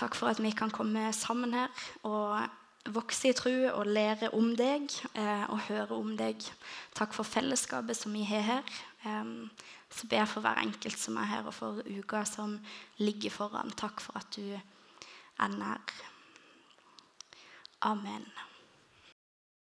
Takk 0.02 0.18
for 0.18 0.32
at 0.32 0.42
vi 0.42 0.52
kan 0.58 0.72
komme 0.74 1.12
sammen 1.14 1.54
her 1.54 1.70
og 2.08 2.42
vokse 2.90 3.30
i 3.30 3.36
tro 3.38 3.52
og 3.76 3.86
lære 3.86 4.32
om 4.34 4.56
deg 4.58 4.90
eh, 5.14 5.44
og 5.52 5.68
høre 5.68 5.98
om 5.98 6.16
deg. 6.18 6.42
Takk 6.98 7.14
for 7.14 7.28
fellesskapet 7.28 8.00
som 8.00 8.16
vi 8.16 8.24
har 8.26 8.42
her. 8.48 8.78
så 9.92 10.08
ber 10.08 10.18
jeg 10.18 10.28
for 10.28 10.42
hver 10.42 10.62
enkelt 10.62 10.98
som 11.00 11.18
er 11.18 11.30
her, 11.30 11.46
og 11.46 11.54
for 11.54 11.82
uka 11.86 12.24
som 12.26 12.60
ligger 12.98 13.30
foran. 13.30 13.72
Takk 13.78 14.02
for 14.02 14.18
at 14.18 14.28
du 14.36 14.54
er 14.54 15.48
nær. 15.48 15.82
Amen. 17.82 18.26